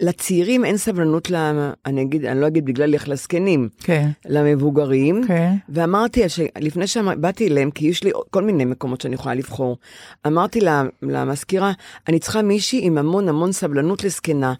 לצעירים 0.00 0.64
אין 0.64 0.76
סבלנות, 0.76 1.30
ל, 1.30 1.36
אני 1.86 2.02
אגיד, 2.02 2.24
אני 2.24 2.40
לא 2.40 2.46
אגיד 2.46 2.64
בגלל 2.64 2.94
איך 2.94 3.08
לזקנים, 3.08 3.68
כן. 3.78 4.08
למבוגרים. 4.26 5.22
כן. 5.28 5.54
ואמרתי, 5.68 6.22
לפני 6.60 6.86
שבאתי 6.86 7.48
אליהם, 7.48 7.70
כי 7.70 7.86
יש 7.86 8.04
לי 8.04 8.10
כל 8.30 8.42
מיני 8.42 8.64
מקומות 8.64 9.00
שאני 9.00 9.14
יכולה 9.14 9.34
לבחור, 9.34 9.76
אמרתי 10.26 10.60
לה- 10.60 10.82
למזכירה, 11.02 11.72
אני 12.08 12.18
צריכה 12.18 12.42
מישהי 12.42 12.80
עם 12.86 12.98
המון 12.98 13.28
המון 13.28 13.52
סבלנות 13.52 14.04
לזקנה. 14.12 14.52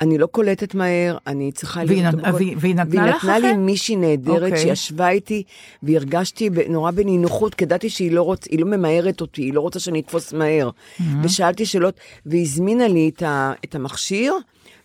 אני 0.00 0.18
לא 0.18 0.26
קולטת 0.26 0.74
מהר, 0.74 1.16
אני 1.26 1.52
צריכה... 1.52 1.80
והיא 1.86 2.02
להיות 2.02 2.14
נת- 2.14 2.20
בכל- 2.22 2.34
והיא- 2.34 2.56
והיא 2.60 2.74
נתנה 2.74 3.00
והיא 3.02 3.12
לך 3.14 3.24
נתנה 3.24 3.38
לי? 3.38 3.56
מישהי 3.56 3.96
נהדרת 3.96 4.42
אוקיי. 4.42 4.58
שישבה 4.58 5.08
איתי, 5.08 5.42
והרגשתי 5.82 6.50
נורא 6.68 6.90
בנינוחות, 6.90 7.54
כי 7.54 7.64
ידעתי 7.64 7.90
שהיא 7.90 8.12
לא, 8.12 8.22
רוצ, 8.22 8.44
לא 8.58 8.66
ממהרת 8.66 9.20
אותי, 9.20 9.42
היא 9.42 9.54
לא 9.54 9.60
רוצה 9.60 9.80
שאני 9.80 10.00
אתפוס 10.00 10.32
מהר. 10.32 10.70
Mm-hmm. 10.70 11.02
ושאלתי 11.22 11.66
שאלות, 11.66 11.94
והזמינה 12.26 12.88
לי 12.88 13.10
את, 13.16 13.22
ה, 13.22 13.52
את 13.64 13.74
המכשיר, 13.74 14.34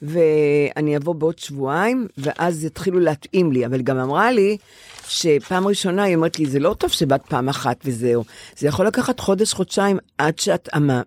ואני 0.02 0.98
אבוא 0.98 1.16
בעוד 1.16 1.40
שבועיים, 1.40 2.08
ואז 2.18 2.66
יתחילו 2.66 3.00
להתאים 3.00 3.52
לי. 3.52 3.66
אבל 3.66 3.82
גם 3.82 3.98
אמרה 3.98 4.32
לי, 4.32 4.58
שפעם 5.08 5.68
ראשונה 5.68 6.04
היא 6.04 6.16
אומרת 6.16 6.40
לי, 6.40 6.46
זה 6.46 6.60
לא 6.60 6.76
טוב 6.78 6.92
שבאת 6.92 7.22
פעם 7.26 7.50
אחת 7.50 7.78
וזהו. 7.86 8.24
זה 8.58 8.68
יכול 8.68 8.88
לקחת 8.88 9.20
חודש, 9.20 9.54
חודשיים, 9.54 9.98
עד 10.18 10.40
שאת... 10.40 10.70
אמה, 10.76 11.02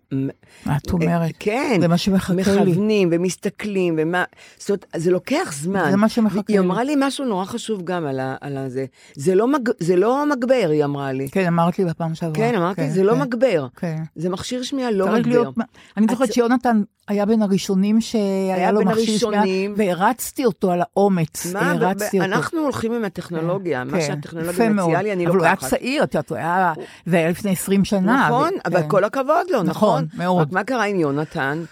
את 0.76 0.90
אומרת. 0.92 1.30
כן. 1.38 1.78
זה 1.80 1.88
מה 1.88 1.98
שמחכה 1.98 2.34
לי. 2.34 2.42
מכוונים 2.42 3.08
ומסתכלים, 3.12 3.94
ומה... 3.98 4.24
זאת 4.58 4.70
אומרת, 4.70 4.86
זה 4.96 5.10
לוקח 5.10 5.52
זמן. 5.54 5.90
זה 5.90 5.96
מה 5.96 6.08
שמחכה 6.08 6.40
היא 6.48 6.60
לי. 6.60 6.66
אמרה 6.66 6.84
לי 6.84 6.94
משהו 6.98 7.24
נורא 7.24 7.44
חשוב 7.44 7.82
גם 7.84 8.06
על, 8.06 8.20
ה, 8.20 8.36
על 8.40 8.56
הזה. 8.56 8.84
זה 9.14 9.34
לא, 9.34 9.48
מג, 9.48 9.68
זה 9.78 9.96
לא 9.96 10.24
מגבר, 10.30 10.68
היא 10.70 10.84
אמרה 10.84 11.12
לי. 11.12 11.28
כן, 11.28 11.46
אמרת 11.46 11.78
לי 11.78 11.84
בפעם 11.84 12.14
שעברה. 12.14 12.34
כן, 12.34 12.54
אמרתי, 12.54 12.90
זה 12.90 13.02
לא 13.02 13.12
כן. 13.12 13.20
מגבר. 13.20 13.66
כן. 13.76 13.96
זה 14.16 14.28
מכשיר 14.28 14.62
שמיעה 14.62 14.90
לא 14.90 15.06
מגבר. 15.06 15.28
להיות, 15.28 15.54
אני 15.96 16.06
זוכרת 16.10 16.32
שיונתן 16.32 16.82
היה 17.08 17.26
בין 17.26 17.42
הראשונים 17.42 18.00
שהיה 18.00 18.65
היה 18.66 18.72
לו 18.72 18.84
מכשיר 18.84 19.18
שמיעה, 19.18 19.42
הראשונים. 19.42 19.74
והרצתי 19.76 20.44
אותו 20.44 20.72
על 20.72 20.80
האומץ, 20.80 21.46
מה, 21.52 21.72
הרצתי 21.72 22.20
אותו. 22.20 22.32
אנחנו 22.32 22.60
הולכים 22.60 22.92
עם 22.92 23.04
הטכנולוגיה, 23.04 23.84
מה 23.84 23.92
כן, 23.92 24.06
שהטכנולוגיה. 24.06 24.68
מציעה 24.68 25.02
לי, 25.02 25.12
אני 25.12 25.26
אבל 25.26 25.36
הוא 25.36 25.44
היה 25.44 25.52
לוקחת. 25.52 25.70
צעיר, 25.70 26.02
את 26.02 26.14
יודעת, 26.14 26.30
הוא 26.30 26.38
היה, 26.38 26.72
זה 27.06 27.16
היה 27.16 27.30
לפני 27.30 27.50
20 27.50 27.84
שנה. 27.84 28.26
נכון, 28.26 28.50
אבל 28.64 28.82
כן. 28.82 28.88
כל 28.88 29.04
הכבוד 29.04 29.50
לו, 29.50 29.62
נכון? 29.62 30.04
נכון, 30.04 30.24
מאוד. 30.24 30.46
רק 30.46 30.52
מה 30.52 30.64
קרה 30.64 30.84
עם 30.84 31.00
יונתן? 31.00 31.62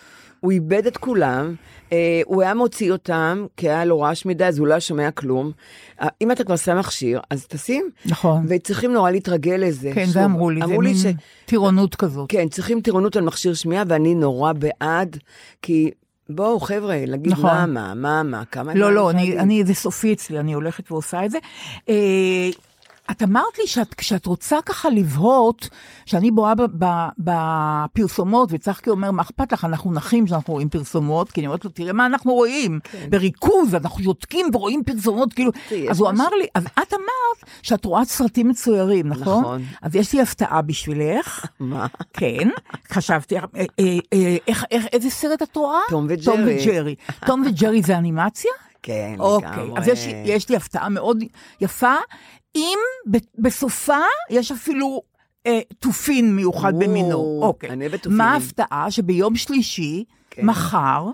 הוא 0.41 0.53
איבד 0.53 0.87
את 0.87 0.97
כולם, 0.97 1.55
אה, 1.93 2.21
הוא 2.25 2.43
היה 2.43 2.55
מוציא 2.55 2.93
אותם, 2.93 3.47
כי 3.57 3.69
היה 3.69 3.85
לו 3.85 4.01
רעש 4.01 4.27
מדי, 4.27 4.45
אז 4.45 4.59
הוא 4.59 4.67
לא 4.67 4.73
היה 4.73 4.81
שומע 4.81 5.11
כלום. 5.11 5.53
אה, 6.01 6.09
אם 6.21 6.31
אתה 6.31 6.45
כבר 6.45 6.57
שם 6.57 6.79
מכשיר, 6.79 7.21
אז 7.31 7.47
תשים. 7.47 7.91
נכון. 8.07 8.47
וצריכים 8.49 8.93
נורא 8.93 9.11
להתרגל 9.11 9.57
לזה. 9.57 9.91
כן, 9.95 10.05
שוב, 10.05 10.15
זה 10.15 10.25
אמרו 10.25 10.51
לי, 10.51 10.61
זה 10.61 10.65
אמרו 10.65 10.83
לי 10.83 10.93
מין 10.93 10.99
ש... 10.99 11.07
טירונות 11.47 11.95
כזאת. 11.95 12.31
כן, 12.31 12.49
צריכים 12.49 12.81
טירונות 12.81 13.17
על 13.17 13.23
מכשיר 13.23 13.55
שמיעה, 13.55 13.85
ואני 13.89 14.15
נורא 14.15 14.53
בעד, 14.53 15.17
כי 15.63 15.91
בואו, 16.29 16.61
חבר'ה, 16.61 17.05
להגיד 17.07 17.33
נכון. 17.33 17.45
מה, 17.45 17.67
מה, 17.67 17.95
מה, 17.95 18.23
מה, 18.23 18.45
כמה... 18.45 18.75
לא, 18.75 18.93
לא, 18.93 19.11
אני. 19.11 19.39
אני, 19.39 19.65
זה 19.65 19.75
סופי 19.75 20.13
אצלי, 20.13 20.41
אני 20.41 20.53
הולכת 20.53 20.93
ועושה 20.93 21.25
את 21.25 21.31
זה. 21.31 21.39
אה, 21.89 22.51
את 23.11 23.23
אמרת 23.23 23.59
לי 23.59 23.67
שאת, 23.67 23.95
כשאת 23.95 24.27
רוצה 24.27 24.59
ככה 24.67 24.91
לבהות, 24.91 25.69
שאני 26.07 26.31
בואה 26.31 26.53
בפרסומות, 27.19 28.49
וצחקי 28.53 28.91
אומר, 28.91 29.11
מה 29.11 29.23
אכפת 29.23 29.53
לך, 29.53 29.65
אנחנו 29.65 29.93
נחים 29.93 30.27
כשאנחנו 30.27 30.55
רואים 30.55 30.69
פרסומות, 30.69 31.33
כי 31.33 31.41
אני 31.41 31.47
אומרת 31.47 31.65
לו, 31.65 31.71
תראה 31.71 31.93
מה 31.93 32.07
אנחנו 32.07 32.33
רואים, 32.33 32.81
בריכוז, 33.09 33.75
אנחנו 33.75 34.03
שותקים 34.03 34.47
ורואים 34.53 34.85
פרסומות, 34.85 35.33
כאילו, 35.33 35.51
אז 35.91 36.01
הוא 36.01 36.11
אמר 36.11 36.29
לי, 36.29 36.47
אז 36.55 36.67
את 36.67 36.93
אמרת 36.93 37.51
שאת 37.63 37.85
רואה 37.85 38.05
סרטים 38.05 38.49
מצוירים, 38.49 39.09
נכון? 39.09 39.41
נכון. 39.41 39.63
אז 39.83 39.97
יש 39.97 40.13
לי 40.13 40.23
הפתעה 40.23 40.63
בשבילך. 40.63 41.47
מה? 41.61 41.87
כן, 42.13 42.49
חשבתי, 42.93 43.37
אה, 43.39 43.43
אה, 43.57 43.65
אה, 44.13 44.37
איך, 44.49 44.65
איך, 44.71 44.87
איזה 44.93 45.11
סרט 45.11 45.43
את 45.43 45.57
רואה? 45.57 45.81
תום 45.89 46.07
וג'רי. 46.09 46.25
תום 46.25 46.41
וג'רי. 46.47 46.95
תום 47.27 47.43
וג'רי 47.47 47.83
זה 47.83 47.99
אנימציה? 47.99 48.51
כן, 48.83 49.15
אוקיי, 49.19 49.49
לגמרי. 49.51 49.81
אז 49.81 49.89
יש, 49.89 50.07
יש 50.25 50.49
לי 50.49 50.57
הפתעה 50.57 50.89
מאוד 50.89 51.25
יפה, 51.61 51.95
אם 52.57 52.79
בסופה 53.39 53.99
יש 54.31 54.53
אפילו 54.53 55.03
אה, 55.47 55.61
תופין 55.79 56.37
מיוחד 56.37 56.73
או, 56.75 56.79
במינו. 56.79 57.41
אוקיי. 57.43 57.71
אני 57.71 57.85
אוהבת 57.87 57.99
תופינים. 58.03 58.19
מה 58.19 58.33
ההפתעה? 58.33 58.87
שביום 58.91 59.37
שלישי, 59.37 60.05
כן. 60.31 60.47
מחר, 60.47 61.07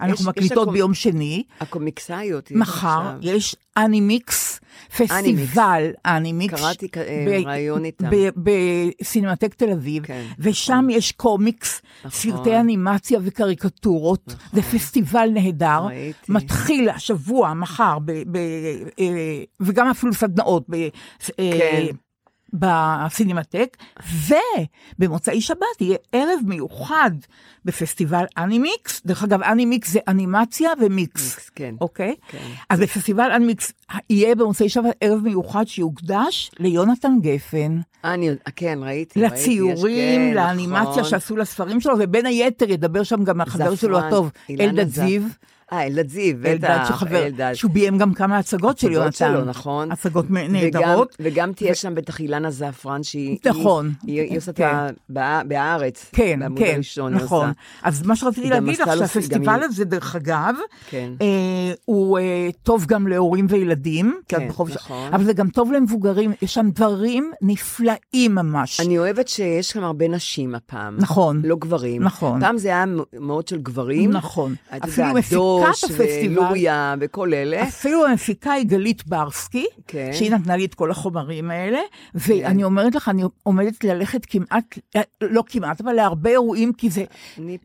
אנחנו 0.00 0.14
יש 0.14 0.26
מקליטות 0.26 0.68
הקומ- 0.68 0.72
ביום 0.72 0.94
שני, 0.94 1.42
הקומיקסאיות. 1.60 2.50
יש 2.50 2.56
מחר 2.56 2.88
עכשיו. 2.88 3.18
יש 3.22 3.56
אנימיקס, 3.76 4.47
פסטיבל 4.96 5.90
אנימיקס. 6.06 6.60
קראתי 6.60 6.88
אה, 6.96 7.38
ראיון 7.46 7.84
איתם. 7.84 8.10
בסינמטק 8.36 9.54
תל 9.54 9.70
אביב, 9.70 10.06
כן, 10.06 10.24
ושם 10.38 10.86
יש 10.90 11.12
קומיקס, 11.12 11.82
נכון. 12.04 12.10
סרטי 12.10 12.56
אנימציה 12.60 13.18
וקריקטורות. 13.22 14.34
זה 14.52 14.62
פסטיבל 14.62 15.28
נהדר. 15.34 15.80
ראיתי. 15.86 16.32
מתחיל 16.32 16.88
השבוע, 16.88 17.54
מחר, 17.54 17.98
ב- 18.04 18.12
ב- 18.12 18.36
אה, 19.00 19.04
וגם 19.60 19.90
אפילו 19.90 20.14
סדנאות. 20.14 20.64
ב- 20.68 20.74
אה, 20.74 20.88
כן. 21.38 21.86
בסינמטק, 22.52 23.76
ובמוצאי 24.98 25.40
שבת 25.40 25.58
יהיה 25.80 25.96
ערב 26.12 26.40
מיוחד 26.44 27.10
בפסטיבל 27.64 28.24
אנימיקס. 28.38 29.02
דרך 29.06 29.24
אגב, 29.24 29.42
אנימיקס 29.42 29.90
זה 29.92 29.98
אנימציה 30.08 30.70
ומיקס. 30.80 31.22
מיקס, 31.34 31.48
כן. 31.54 31.74
אוקיי? 31.80 32.14
כן. 32.28 32.38
אז 32.70 32.80
בפסטיבל 32.80 33.30
אנימיקס 33.32 33.72
יהיה 34.10 34.34
במוצאי 34.34 34.68
שבת 34.68 34.94
ערב 35.00 35.20
מיוחד 35.22 35.64
שיוקדש 35.66 36.50
ליונתן 36.58 37.12
גפן, 37.20 37.80
אני, 38.04 38.30
כן, 38.56 38.78
ראיתי. 38.82 39.20
ראיתי, 39.20 39.34
יש- 39.36 39.42
לציורים, 39.42 40.30
כן, 40.30 40.34
לאנימציה 40.36 40.80
נכון. 40.90 41.04
שעשו 41.04 41.36
לספרים 41.36 41.80
שלו, 41.80 41.94
ובין 41.98 42.26
היתר 42.26 42.70
ידבר 42.70 43.02
שם 43.02 43.24
גם 43.24 43.40
החבר 43.40 43.74
שלו 43.74 43.98
הטוב, 43.98 44.30
אלדד 44.60 44.88
זיו. 44.88 45.22
אה, 45.72 45.86
אלדד 45.86 46.08
זיו, 46.08 46.36
אלדד 46.46 46.64
בטח, 46.64 47.02
אלדד. 47.12 47.52
שהוא 47.54 47.70
ביים 47.70 47.98
גם 47.98 48.14
כמה 48.14 48.38
הצגות 48.38 48.78
של 48.78 48.86
הצגות 48.86 49.02
יונתן. 49.02 49.16
שלו, 49.16 49.44
נכון. 49.44 49.92
הצגות 49.92 50.26
נהדרות. 50.30 51.16
וגם 51.20 51.52
תהיה 51.52 51.74
שם 51.74 51.94
בטח 51.94 52.20
אילנה 52.20 52.50
זעפרן, 52.50 53.02
שהיא... 53.02 53.38
נכון. 53.46 53.92
היא 54.02 54.38
עושה 54.38 54.50
את 54.50 54.56
כן. 54.56 54.64
ה... 54.64 54.88
ב"ה- 55.08 55.42
בהארץ. 55.44 56.10
כן, 56.12 56.40
כן, 56.56 56.74
הראשון 56.74 57.14
נכון. 57.14 57.52
אז 57.82 58.02
מה 58.02 58.16
שרציתי 58.16 58.50
להגיד 58.50 58.80
לך, 58.80 58.90
שהפסטיבל 58.98 59.62
הזה, 59.62 59.84
דרך 59.84 60.16
אגב, 60.16 60.54
כן. 60.90 61.10
אה, 61.20 61.26
הוא 61.84 62.18
אה, 62.18 62.48
טוב 62.62 62.86
גם 62.86 63.06
להורים 63.06 63.46
וילדים, 63.48 64.20
כן, 64.28 64.46
נכון. 64.48 64.70
אבל 65.12 65.24
זה 65.24 65.32
גם 65.32 65.48
טוב 65.48 65.72
למבוגרים, 65.72 66.32
יש 66.42 66.54
שם 66.54 66.70
דברים 66.74 67.32
נפלאים 67.42 68.34
ממש. 68.34 68.80
אני 68.80 68.98
אוהבת 68.98 69.28
שיש 69.28 69.70
שם 69.70 69.84
הרבה 69.84 70.08
נשים 70.08 70.54
הפעם. 70.54 70.96
נכון. 70.98 71.42
לא 71.44 71.56
גברים. 71.56 72.02
נכון. 72.02 72.40
פעם 72.40 72.58
זה 72.58 72.68
היה 72.68 72.84
מאוד 73.20 73.48
של 73.48 73.58
גברים. 73.58 74.10
נכון. 74.10 74.54
אפילו 74.84 75.08
יודעת, 75.08 75.24
דוש 75.66 75.84
הפסטיבל- 75.84 76.38
ולוריה 76.38 76.94
וכל 77.00 77.34
אלה. 77.34 77.62
אפילו 77.62 78.06
המפיקה 78.06 78.52
היא 78.52 78.64
גלית 78.66 79.06
ברסקי, 79.06 79.66
כן. 79.86 80.10
שהיא 80.12 80.30
נתנה 80.32 80.56
לי 80.56 80.64
את 80.64 80.74
כל 80.74 80.90
החומרים 80.90 81.50
האלה, 81.50 81.78
ואני 82.14 82.64
אומרת 82.64 82.94
לך, 82.94 83.08
אני 83.08 83.22
עומדת 83.42 83.84
ללכת 83.84 84.26
כמעט, 84.26 84.78
לא 85.20 85.42
כמעט, 85.46 85.80
אבל 85.80 85.92
להרבה 85.92 86.30
אירועים, 86.30 86.72
כי 86.72 86.90
זה, 86.90 87.04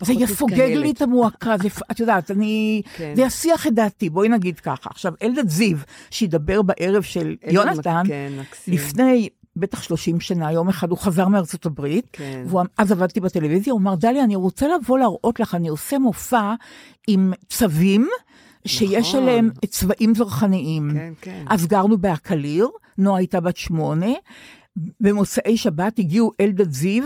זה 0.01 0.13
יפוגג. 0.13 0.59
לי 0.59 0.91
את 0.91 1.01
המועקה, 1.01 1.55
זה, 1.61 1.69
את 1.91 1.99
יודעת, 1.99 2.31
אני, 2.31 2.81
כן. 2.97 3.13
זה 3.15 3.21
יסיח 3.21 3.67
את 3.67 3.73
דעתי, 3.73 4.09
בואי 4.09 4.29
נגיד 4.29 4.59
ככה. 4.59 4.89
עכשיו, 4.89 5.13
אלדד 5.23 5.49
זיו, 5.49 5.77
שידבר 6.09 6.61
בערב 6.61 7.03
של 7.03 7.35
יונתן, 7.47 8.03
כן. 8.07 8.31
לפני... 8.67 9.29
בטח 9.55 9.83
30 9.83 10.19
שנה, 10.19 10.51
יום 10.51 10.69
אחד 10.69 10.89
הוא 10.89 10.97
חזר 10.97 11.27
מארצות 11.27 11.65
הברית, 11.65 12.07
כן. 12.11 12.45
ואז 12.47 12.91
עבדתי 12.91 13.19
בטלוויזיה, 13.19 13.73
הוא 13.73 13.79
אמר, 13.79 13.95
דליה, 13.95 14.23
אני 14.23 14.35
רוצה 14.35 14.67
לבוא 14.67 14.99
להראות 14.99 15.39
לך, 15.39 15.55
אני 15.55 15.67
עושה 15.67 15.99
מופע 15.99 16.53
עם 17.07 17.33
צווים, 17.49 18.07
שיש 18.65 19.07
נכון. 19.09 19.21
עליהם 19.21 19.49
צבעים 19.65 20.15
זרחניים. 20.15 20.89
כן, 20.93 21.13
כן. 21.21 21.45
אז 21.49 21.67
גרנו 21.67 21.97
באקליר, 21.97 22.67
נועה 22.97 23.17
הייתה 23.17 23.39
בת 23.39 23.57
שמונה, 23.57 24.11
במוצאי 24.99 25.57
שבת 25.57 25.99
הגיעו 25.99 26.31
אלדד 26.41 26.71
זיו? 26.71 27.03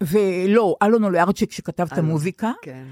ולא, 0.00 0.76
אלון 0.82 1.04
אוליארצ'יק 1.04 1.52
שכתב 1.52 1.86
את 1.92 1.98
המוזיקה, 1.98 2.52
כן. 2.62 2.84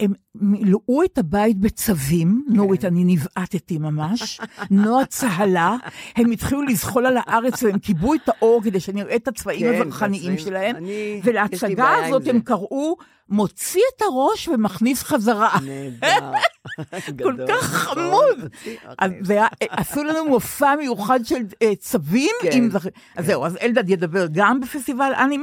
הם 0.00 0.12
מילאו 0.34 1.02
את 1.04 1.18
הבית 1.18 1.58
בצווים, 1.58 2.44
נורית, 2.48 2.84
אני 2.84 3.04
נבעטתי 3.04 3.78
ממש, 3.78 4.40
נועה 4.70 5.06
צהלה, 5.06 5.76
הם 6.16 6.30
התחילו 6.30 6.62
לזחול 6.62 7.06
על 7.06 7.16
הארץ 7.20 7.62
והם 7.62 7.78
כיבו 7.78 8.14
את 8.14 8.28
האור 8.28 8.62
כדי 8.64 8.80
שנראה 8.80 9.16
את 9.16 9.28
הצבעים 9.28 9.60
כן, 9.72 9.80
הזרחניים. 9.80 10.38
שלהם, 10.38 10.76
אני- 10.76 11.20
ולהצגה 11.24 11.94
הזאת 12.06 12.22
זה. 12.24 12.30
הם 12.30 12.40
קראו 12.40 12.96
מוציא 13.28 13.82
את 13.96 14.02
הראש 14.02 14.48
ומכניס 14.48 15.02
חזרה. 15.02 15.50
נהדר. 15.66 16.30
כל 17.22 17.34
כך 17.48 17.74
נכון, 17.74 17.94
חמוד. 17.94 18.48
אוקיי. 18.88 19.18
זה 19.22 19.32
היה- 19.32 19.46
עשו 19.70 20.04
לנו 20.04 20.24
מופע 20.28 20.74
מיוחד 20.76 21.20
של 21.24 21.36
אה, 21.62 21.76
צווים. 21.78 22.30
כן, 22.42 22.68
אז 23.16 23.26
זהו, 23.26 23.44
אז 23.46 23.56
אלדד 23.62 23.88
ידבר 23.90 24.26
גם 24.32 24.60
בפסטיבל 24.60 25.12
אני 25.18 25.38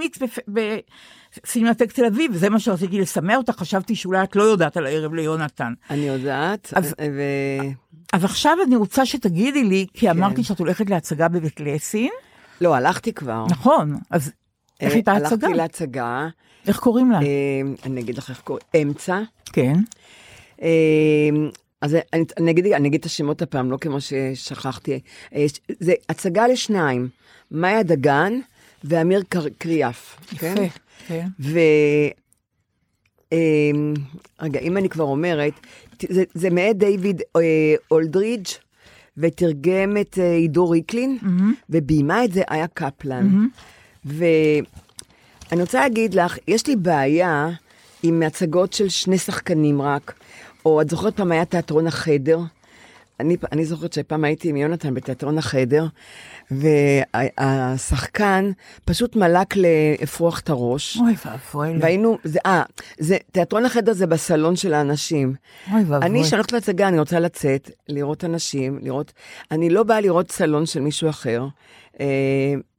מיקס 1.36 1.40
בסינמטק 1.44 1.92
תל 1.92 2.06
אביב, 2.06 2.32
וזה 2.34 2.50
מה 2.50 2.60
שרציתי 2.60 3.00
לסמא 3.02 3.34
אותך, 3.34 3.54
חשבתי 3.58 3.96
שאולי 3.96 4.24
את 4.24 4.36
לא 4.36 4.44
יודעת 4.44 4.78
על 4.78 4.86
הערב 4.86 5.14
ליונתן. 5.14 5.74
אני 5.90 6.08
יודעת, 6.08 6.74
אז- 6.76 6.94
ו... 7.02 7.22
אז 8.14 8.24
עכשיו 8.26 8.58
אני 8.68 8.76
רוצה 8.76 9.06
שתגידי 9.06 9.64
לי, 9.64 9.86
כי 9.94 10.00
כן. 10.00 10.10
אמרתי 10.10 10.44
שאת 10.44 10.60
הולכת 10.60 10.90
להצגה 10.90 11.28
בבית 11.28 11.60
לסין, 11.60 12.10
לא, 12.62 12.76
הלכתי 12.76 13.14
כבר. 13.14 13.46
נכון, 13.50 13.98
אז 14.10 14.32
איך 14.80 14.90
אה, 14.90 14.96
הייתה 14.96 15.12
ההצגה? 15.12 15.48
הלכתי 15.48 15.54
להצגה, 15.58 16.28
איך 16.68 16.80
קוראים 16.80 17.12
לה? 17.12 17.18
אה, 17.22 17.26
אני 17.86 18.02
אגיד 18.02 18.18
לך 18.18 18.30
איך 18.30 18.42
קוראים, 18.42 18.64
אמצע. 18.82 19.22
כן. 19.54 19.74
אה, 20.62 20.68
אז 21.82 21.98
אני, 22.14 22.24
אני, 22.38 22.52
אגיד, 22.52 22.66
אני 22.68 22.88
אגיד 22.88 23.00
את 23.00 23.06
השמות 23.06 23.42
הפעם, 23.42 23.72
לא 23.72 23.78
כמו 23.78 23.98
ששכחתי. 24.02 25.00
אה, 25.36 25.46
זה 25.80 25.94
הצגה 26.10 26.48
לשניים, 26.48 27.10
מאיה 27.52 27.84
דגן 27.84 28.34
ואמיר 28.84 29.24
קר- 29.30 29.50
קריאף. 29.58 30.18
יפה, 30.34 30.38
כן. 30.56 30.68
ו... 31.40 31.60
אה, 33.34 33.38
רגע, 34.42 34.60
אם 34.60 34.78
אני 34.78 34.90
כבר 34.90 35.04
אומרת, 35.04 35.54
זה 36.34 36.50
מאת 36.50 36.78
דיוויד 36.78 37.22
אה, 37.36 37.42
אולדרידג' 37.92 38.48
ותרגם 39.18 39.98
את 40.02 40.20
אה, 40.22 40.34
עידו 40.34 40.70
ריקלין, 40.70 41.18
וביימה 41.70 42.24
את 42.24 42.34
זה 42.34 42.42
איה 42.52 42.68
קפלן. 42.68 43.48
ואני 44.06 45.62
רוצה 45.62 45.80
להגיד 45.80 46.14
לך, 46.14 46.38
יש 46.48 46.68
לי 46.68 46.76
בעיה 46.76 47.50
עם 48.04 48.24
הצגות 48.24 48.74
של 48.74 48.90
שני 48.90 49.18
שחקנים 49.18 49.82
רק, 49.82 50.14
או 50.66 50.82
את 50.82 50.90
זוכרת 50.90 51.16
פעם 51.16 51.32
היה 51.32 51.46
תיאטרון 51.46 51.88
החדר? 51.88 52.40
אני, 53.20 53.38
אני 53.52 53.66
זוכרת 53.66 53.94
שפעם 53.94 54.24
הייתי 54.24 54.50
עם 54.50 54.56
יונתן 54.56 54.94
בתיאטרון 54.94 55.38
החדר, 55.38 55.86
והשחקן 56.52 58.52
פשוט 58.86 59.16
מלק 59.16 59.56
לאפרוח 59.56 60.40
את 60.40 60.50
הראש. 60.50 60.98
אוי 60.98 61.16
ואבוי. 61.26 61.78
והיינו, 61.80 62.18
זה, 62.24 62.40
אה, 62.46 62.64
זה, 63.00 63.18
תיאטרון 63.32 63.66
החדר 63.66 63.94
זה 63.94 64.08
בסלון 64.08 64.56
של 64.56 64.74
האנשים. 64.74 65.34
אוי 65.74 65.84
ואבוי. 65.84 66.08
אני, 66.08 66.24
כשאני 66.24 66.38
הולכת 66.38 66.52
להצגה, 66.52 66.88
אני 66.88 67.00
רוצה 67.00 67.20
לצאת, 67.20 67.72
לראות 67.90 68.24
אנשים, 68.24 68.80
לראות... 68.82 69.14
אני 69.52 69.70
לא 69.70 69.84
באה 69.84 70.02
לראות 70.02 70.32
סלון 70.32 70.66
של 70.66 70.80
מישהו 70.80 71.10
אחר. 71.10 71.48
אה, 72.00 72.06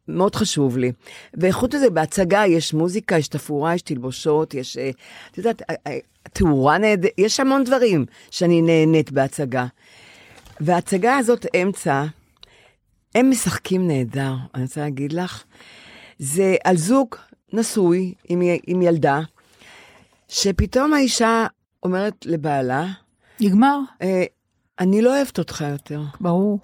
מאוד 0.08 0.34
חשוב 0.34 0.78
לי. 0.78 0.92
וחוץ 1.34 1.74
מזה, 1.74 1.90
בהצגה 1.90 2.46
יש 2.46 2.74
מוזיקה, 2.74 3.18
יש 3.18 3.28
תפאורה, 3.28 3.74
יש 3.74 3.82
תלבושות, 3.82 4.54
יש... 4.54 4.76
אה, 4.76 4.90
את 5.30 5.38
יודעת, 5.38 5.62
אה, 5.70 5.74
אה, 5.86 5.98
תאורה 6.32 6.78
נהדרת, 6.78 7.12
יש 7.18 7.40
המון 7.40 7.64
דברים 7.64 8.06
שאני 8.30 8.62
נהנית 8.62 9.12
בהצגה. 9.12 9.66
וההצגה 10.60 11.16
הזאת, 11.16 11.46
אמצע, 11.62 12.04
הם 13.14 13.30
משחקים 13.30 13.86
נהדר, 13.88 14.34
אני 14.54 14.62
רוצה 14.62 14.80
להגיד 14.80 15.12
לך. 15.12 15.44
זה 16.18 16.56
על 16.64 16.76
זוג 16.76 17.14
נשוי 17.52 18.14
עם, 18.28 18.42
עם 18.66 18.82
ילדה, 18.82 19.20
שפתאום 20.28 20.94
האישה 20.94 21.46
אומרת 21.82 22.26
לבעלה, 22.26 22.86
נגמר, 23.40 23.78
אה, 24.02 24.24
אני 24.80 25.02
לא 25.02 25.16
אוהבת 25.16 25.38
אותך 25.38 25.64
יותר. 25.70 26.02
ברור. 26.20 26.58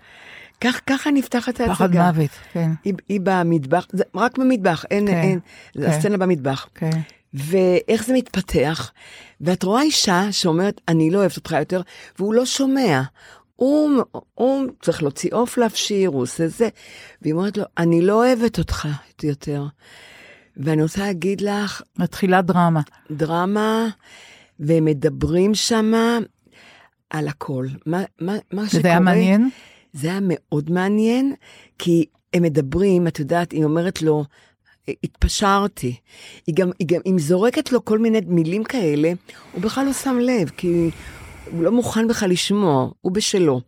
כך, 0.60 0.80
ככה 0.86 1.10
נפתחת 1.10 1.60
ההצגה. 1.60 1.74
פחד 1.74 1.90
מוות, 1.94 2.30
כן. 2.52 2.70
היא, 2.84 2.94
היא 3.08 3.20
במטבח, 3.22 3.86
זה 3.92 4.04
רק 4.14 4.38
במטבח, 4.38 4.84
אין, 4.90 5.06
כן, 5.06 5.12
אין, 5.14 5.40
זה 5.74 5.86
כן. 5.86 5.90
הסצנה 5.90 6.16
במטבח. 6.16 6.68
כן. 6.74 6.90
ואיך 7.34 8.04
זה 8.04 8.14
מתפתח, 8.14 8.92
ואת 9.40 9.62
רואה 9.62 9.82
אישה 9.82 10.32
שאומרת, 10.32 10.80
אני 10.88 11.10
לא 11.10 11.18
אוהבת 11.18 11.36
אותך 11.36 11.52
יותר, 11.58 11.82
והוא 12.18 12.34
לא 12.34 12.46
שומע. 12.46 13.02
הוא, 13.58 14.02
הוא 14.34 14.66
צריך 14.82 15.02
להוציא 15.02 15.30
עוף 15.32 15.58
להפשיר, 15.58 16.08
הוא 16.08 16.22
עושה 16.22 16.48
זה, 16.48 16.68
והיא 17.22 17.32
אומרת 17.32 17.56
לו, 17.56 17.64
אני 17.78 18.02
לא 18.02 18.12
אוהבת 18.12 18.58
אותך 18.58 18.88
יותר. 19.22 19.64
ואני 20.56 20.82
רוצה 20.82 21.00
להגיד 21.00 21.40
לך, 21.40 21.82
מתחילה 21.98 22.42
דרמה. 22.42 22.80
דרמה, 23.10 23.88
והם 24.60 24.84
מדברים 24.84 25.54
שמה 25.54 26.18
על 27.10 27.28
הכל. 27.28 27.66
מה, 27.86 28.02
מה, 28.20 28.32
מה 28.52 28.66
שקורה... 28.66 28.80
וזה 28.80 28.88
היה 28.88 29.00
מעניין? 29.00 29.50
זה 29.92 30.08
היה 30.08 30.18
מאוד 30.22 30.70
מעניין, 30.70 31.34
כי 31.78 32.04
הם 32.34 32.42
מדברים, 32.42 33.06
את 33.06 33.18
יודעת, 33.18 33.52
היא 33.52 33.64
אומרת 33.64 34.02
לו, 34.02 34.24
התפשרתי. 35.04 35.96
היא 36.46 36.54
גם, 36.54 36.70
היא 36.78 36.88
גם, 36.88 37.00
היא 37.04 37.14
זורקת 37.18 37.72
לו 37.72 37.84
כל 37.84 37.98
מיני 37.98 38.20
מילים 38.26 38.64
כאלה, 38.64 39.12
הוא 39.52 39.62
בכלל 39.62 39.86
לא 39.86 39.92
שם 39.92 40.18
לב, 40.20 40.50
כי 40.56 40.90
הוא 41.50 41.62
לא 41.62 41.72
מוכן 41.72 42.08
בכלל 42.08 42.30
לשמוע, 42.30 42.90
הוא 43.00 43.12
בשלו. 43.12 43.60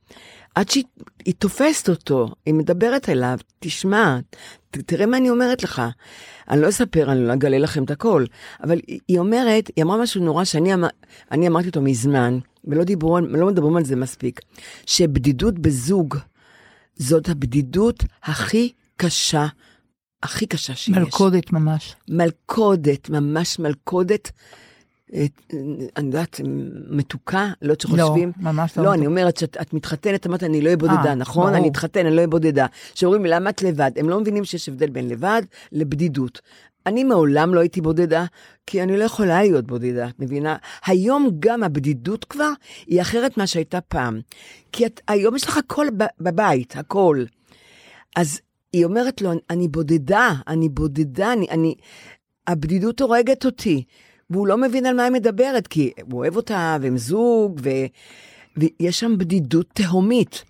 עד 0.55 0.71
שהיא 0.71 0.85
היא 1.25 1.35
תופסת 1.39 1.89
אותו, 1.89 2.29
היא 2.47 2.55
מדברת 2.55 3.09
אליו, 3.09 3.39
תשמע, 3.59 4.19
ת, 4.71 4.79
תראה 4.79 5.07
מה 5.07 5.17
אני 5.17 5.31
אומרת 5.31 5.63
לך. 5.63 5.83
אני 6.49 6.61
לא 6.61 6.69
אספר, 6.69 7.13
אני 7.13 7.27
לא 7.27 7.33
אגלה 7.33 7.59
לכם 7.59 7.85
את 7.85 7.91
הכל, 7.91 8.25
אבל 8.63 8.81
היא, 8.87 9.01
היא 9.09 9.19
אומרת, 9.19 9.71
היא 9.77 9.85
אמרה 9.85 10.03
משהו 10.03 10.25
נורא 10.25 10.45
שאני 10.45 10.75
אמר, 10.75 10.89
אמרתי 11.33 11.69
אותו 11.69 11.81
מזמן, 11.81 12.39
ולא 12.65 12.85
דיברו, 12.85 13.21
לא 13.21 13.47
מדברים 13.47 13.77
על 13.77 13.85
זה 13.85 13.97
מספיק, 13.97 14.41
שבדידות 14.87 15.59
בזוג, 15.59 16.17
זאת 16.97 17.29
הבדידות 17.29 18.05
הכי 18.23 18.73
קשה, 18.97 19.47
הכי 20.23 20.47
קשה 20.47 20.75
שיש. 20.75 20.89
מלכודת 20.89 21.53
ממש. 21.53 21.97
מלכודת, 22.09 23.11
ממש 23.11 23.59
מלכודת. 23.59 24.31
אני 25.97 26.07
יודעת, 26.07 26.41
מתוקה, 26.91 27.53
לא 27.63 27.73
יודעת 27.73 27.85
לא, 27.85 27.97
שחושבים. 27.97 28.33
ממש 28.37 28.79
לא 28.79 28.85
לא. 28.85 28.95
אני 28.95 29.07
אומרת 29.07 29.37
שאת 29.37 29.57
את 29.61 29.73
מתחתנת, 29.73 30.27
אמרת, 30.27 30.43
אני 30.43 30.61
לא 30.61 30.67
אהיה 30.67 30.77
בודדה, 30.77 31.09
אה, 31.09 31.15
נכון? 31.15 31.55
אני 31.55 31.69
אתחתן, 31.69 32.01
אני 32.07 32.11
לא 32.11 32.17
אהיה 32.17 32.29
בודדה. 32.29 32.67
שאומרים, 32.95 33.25
למה 33.27 33.51
את 33.51 33.63
לבד? 33.63 33.91
הם 33.97 34.09
לא 34.09 34.21
מבינים 34.21 34.45
שיש 34.45 34.69
הבדל 34.69 34.91
בין 34.91 35.09
לבד 35.09 35.43
לבדידות. 35.73 36.41
אני 36.87 37.05
מעולם 37.05 37.55
לא 37.55 37.61
הייתי 37.61 37.81
בודדה, 37.81 38.25
כי 38.67 38.83
אני 38.83 38.97
לא 38.97 39.05
יכולה 39.05 39.43
להיות 39.43 39.67
בודדה, 39.67 40.09
את 40.09 40.21
מבינה? 40.21 40.57
היום 40.87 41.31
גם 41.39 41.63
הבדידות 41.63 42.25
כבר 42.25 42.51
היא 42.87 43.01
אחרת 43.01 43.37
ממה 43.37 43.47
שהייתה 43.47 43.81
פעם. 43.81 44.21
כי 44.73 44.87
את, 44.87 45.01
היום 45.09 45.37
יש 45.37 45.45
לך 45.45 45.57
הכל 45.57 45.87
בבית, 46.21 46.77
הכל. 46.77 47.25
אז 48.17 48.41
היא 48.73 48.85
אומרת 48.85 49.23
לו, 49.23 49.31
אני 49.51 49.69
בודדה, 49.69 50.35
אני 50.49 50.69
בודדה, 50.69 51.33
אני, 51.33 51.47
אני... 51.51 51.75
הבדידות 52.47 53.01
הורגת 53.01 53.45
אותי. 53.45 53.85
והוא 54.31 54.47
לא 54.47 54.57
מבין 54.57 54.87
על 54.87 54.97
מה 54.97 55.05
היא 55.05 55.13
מדברת, 55.13 55.67
כי 55.67 55.91
הוא 56.11 56.19
אוהב 56.21 56.37
אותה, 56.37 56.77
והם 56.81 56.99
זוג, 56.99 57.61
ו... 57.63 57.71
ויש 58.57 59.01
שם 59.01 59.19
בדידות 59.19 59.67
תהומית. 59.73 60.45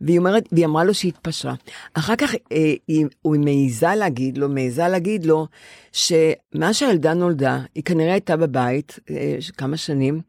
והיא 0.00 0.18
אומרת, 0.18 0.48
והיא 0.52 0.66
אמרה 0.66 0.84
לו 0.84 0.94
שהיא 0.94 1.12
התפשרה. 1.12 1.54
אחר 1.94 2.16
כך 2.16 2.34
אה, 2.34 2.74
היא, 2.88 3.06
הוא 3.22 3.36
מעיזה 3.36 3.94
להגיד 3.94 4.38
לו, 4.38 4.48
מעיזה 4.48 4.88
להגיד 4.88 5.26
לו, 5.26 5.46
שמאז 5.92 6.76
שהילדה 6.76 7.14
נולדה, 7.14 7.60
היא 7.74 7.84
כנראה 7.84 8.12
הייתה 8.12 8.36
בבית 8.36 8.98
אה, 9.10 9.36
כמה 9.56 9.76
שנים, 9.76 10.20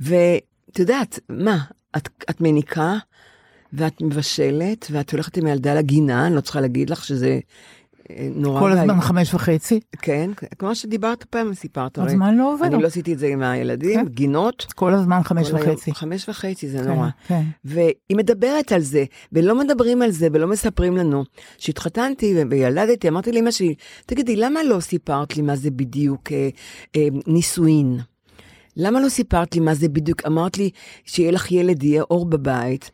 ואת 0.00 0.78
יודעת, 0.78 1.20
מה, 1.28 1.58
את, 1.96 2.08
את 2.30 2.40
מניקה, 2.40 2.96
ואת 3.72 4.02
מבשלת, 4.02 4.86
ואת 4.90 5.12
הולכת 5.12 5.36
עם 5.36 5.46
הילדה 5.46 5.74
לגינה, 5.74 6.26
אני 6.26 6.36
לא 6.36 6.40
צריכה 6.40 6.60
להגיד 6.60 6.90
לך 6.90 7.04
שזה 7.04 7.40
נורא... 8.34 8.60
כל. 8.60 8.72
הזמן 8.72 9.00
חמש 9.00 9.34
וחצי. 9.34 9.80
כן, 10.02 10.30
כמו 10.58 10.74
שדיברת 10.74 11.24
פעם, 11.24 11.54
סיפרת. 11.54 11.98
אז. 11.98 12.14
מה 12.14 12.32
לא 12.32 12.52
עובר? 12.54 12.66
אני 12.66 12.82
לא 12.82 12.86
עשיתי 12.86 13.12
את 13.12 13.18
זה 13.18 13.26
עם 13.26 13.42
הילדים, 13.42 14.00
כן. 14.00 14.08
גינות. 14.08 14.66
כל 14.74 14.94
הזמן 14.94 15.22
חמש 15.22 15.50
כל 15.50 15.56
היום. 15.56 15.68
וחצי. 15.68 15.94
חמש 15.94 16.28
וחצי, 16.28 16.68
זה 16.68 16.78
כן, 16.78 16.88
נורא. 16.88 17.08
כן. 17.26 17.42
והיא 17.64 18.16
מדברת 18.16 18.72
על 18.72 18.80
זה, 18.80 19.04
ולא 19.32 19.58
מדברים 19.58 20.02
על 20.02 20.10
זה, 20.10 20.28
ולא 20.32 20.46
מספרים 20.46 20.96
לנו. 20.96 21.24
כשהתחתנתי 21.58 22.34
וילדתי, 22.50 23.08
אמרתי 23.08 23.32
לאמא 23.32 23.50
שלי, 23.50 23.74
תגידי, 24.06 24.36
למה 24.36 24.62
לא 24.62 24.80
סיפרת 24.80 25.36
לי 25.36 25.42
מה 25.42 25.56
זה 25.56 25.70
בדיוק 25.70 26.32
אה, 26.32 26.48
אה, 26.96 27.08
נישואין? 27.26 27.98
למה 28.76 29.00
לא 29.00 29.08
סיפרת 29.08 29.54
לי 29.54 29.60
מה 29.60 29.74
זה 29.74 29.88
בדיוק? 29.88 30.26
אמרת 30.26 30.58
לי 30.58 30.70
שיהיה 31.04 31.30
לך 31.30 31.52
ילד, 31.52 31.82
יהיה 31.82 32.02
אור 32.02 32.26
בבית. 32.26 32.90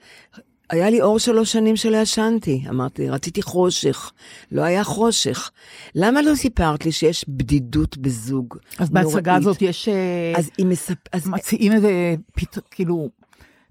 היה 0.71 0.91
לי 0.91 1.01
אור 1.01 1.19
שלוש 1.19 1.53
שנים 1.53 1.77
שלא 1.77 1.97
ישנתי. 1.97 2.65
אמרתי, 2.69 3.09
רציתי 3.09 3.43
חושך. 3.43 4.13
לא 4.53 4.63
היה 4.63 4.85
חושך. 4.85 5.51
למה 5.95 6.23
לא 6.23 6.35
סיפרת 6.35 6.85
לי 6.85 6.93
שיש 6.93 7.25
בדידות 7.29 7.99
בזוג? 7.99 8.57
אז 8.79 8.91
בהצגה 8.91 9.33
נוראית? 9.33 9.47
הזאת 9.47 9.63
יש... 9.63 9.89
אה, 9.89 10.33
אז 10.37 10.51
היא 10.59 10.67
מספ... 10.67 10.95
אז 11.13 11.29
מציעים 11.29 11.73
איזה 11.73 12.15
פת... 12.33 12.59
כאילו 12.71 13.09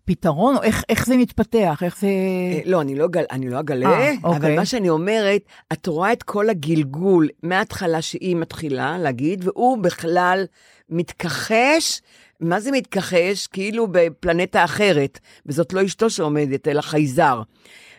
פתרון, 0.07 0.55
או 0.55 0.63
איך, 0.63 0.83
איך 0.89 1.05
זה 1.05 1.17
מתפתח, 1.17 1.79
איך 1.83 1.99
זה... 1.99 2.07
אה, 2.07 2.59
לא, 2.65 2.81
אני 2.81 2.95
לא, 2.95 3.05
אגל, 3.05 3.23
אני 3.31 3.49
לא 3.49 3.59
אגלה, 3.59 3.89
אה, 3.89 4.13
אבל 4.23 4.35
אוקיי. 4.35 4.55
מה 4.55 4.65
שאני 4.65 4.89
אומרת, 4.89 5.41
את 5.73 5.87
רואה 5.87 6.13
את 6.13 6.23
כל 6.23 6.49
הגלגול 6.49 7.29
מההתחלה 7.43 8.01
שהיא 8.01 8.35
מתחילה 8.35 8.97
להגיד, 8.97 9.47
והוא 9.47 9.77
בכלל 9.77 10.45
מתכחש, 10.89 12.01
מה 12.39 12.59
זה 12.59 12.71
מתכחש? 12.71 13.47
כאילו 13.47 13.87
בפלנטה 13.91 14.63
אחרת, 14.63 15.19
וזאת 15.45 15.73
לא 15.73 15.85
אשתו 15.85 16.09
שעומדת, 16.09 16.67
אלא 16.67 16.81
חייזר. 16.81 17.41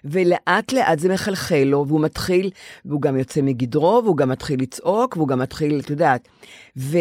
ולאט 0.05 0.73
לאט 0.73 0.99
זה 0.99 1.09
מחלחל 1.09 1.65
לו, 1.67 1.85
והוא 1.89 2.01
מתחיל, 2.01 2.51
והוא 2.85 3.03
גם 3.03 3.17
יוצא 3.17 3.41
מגדרו, 3.43 4.01
והוא 4.05 4.17
גם 4.17 4.29
מתחיל 4.29 4.63
לצעוק, 4.63 5.17
והוא 5.17 5.29
גם 5.29 5.39
מתחיל, 5.39 5.81
את 5.81 5.91
יודעת. 5.91 6.29
ו... 6.77 6.99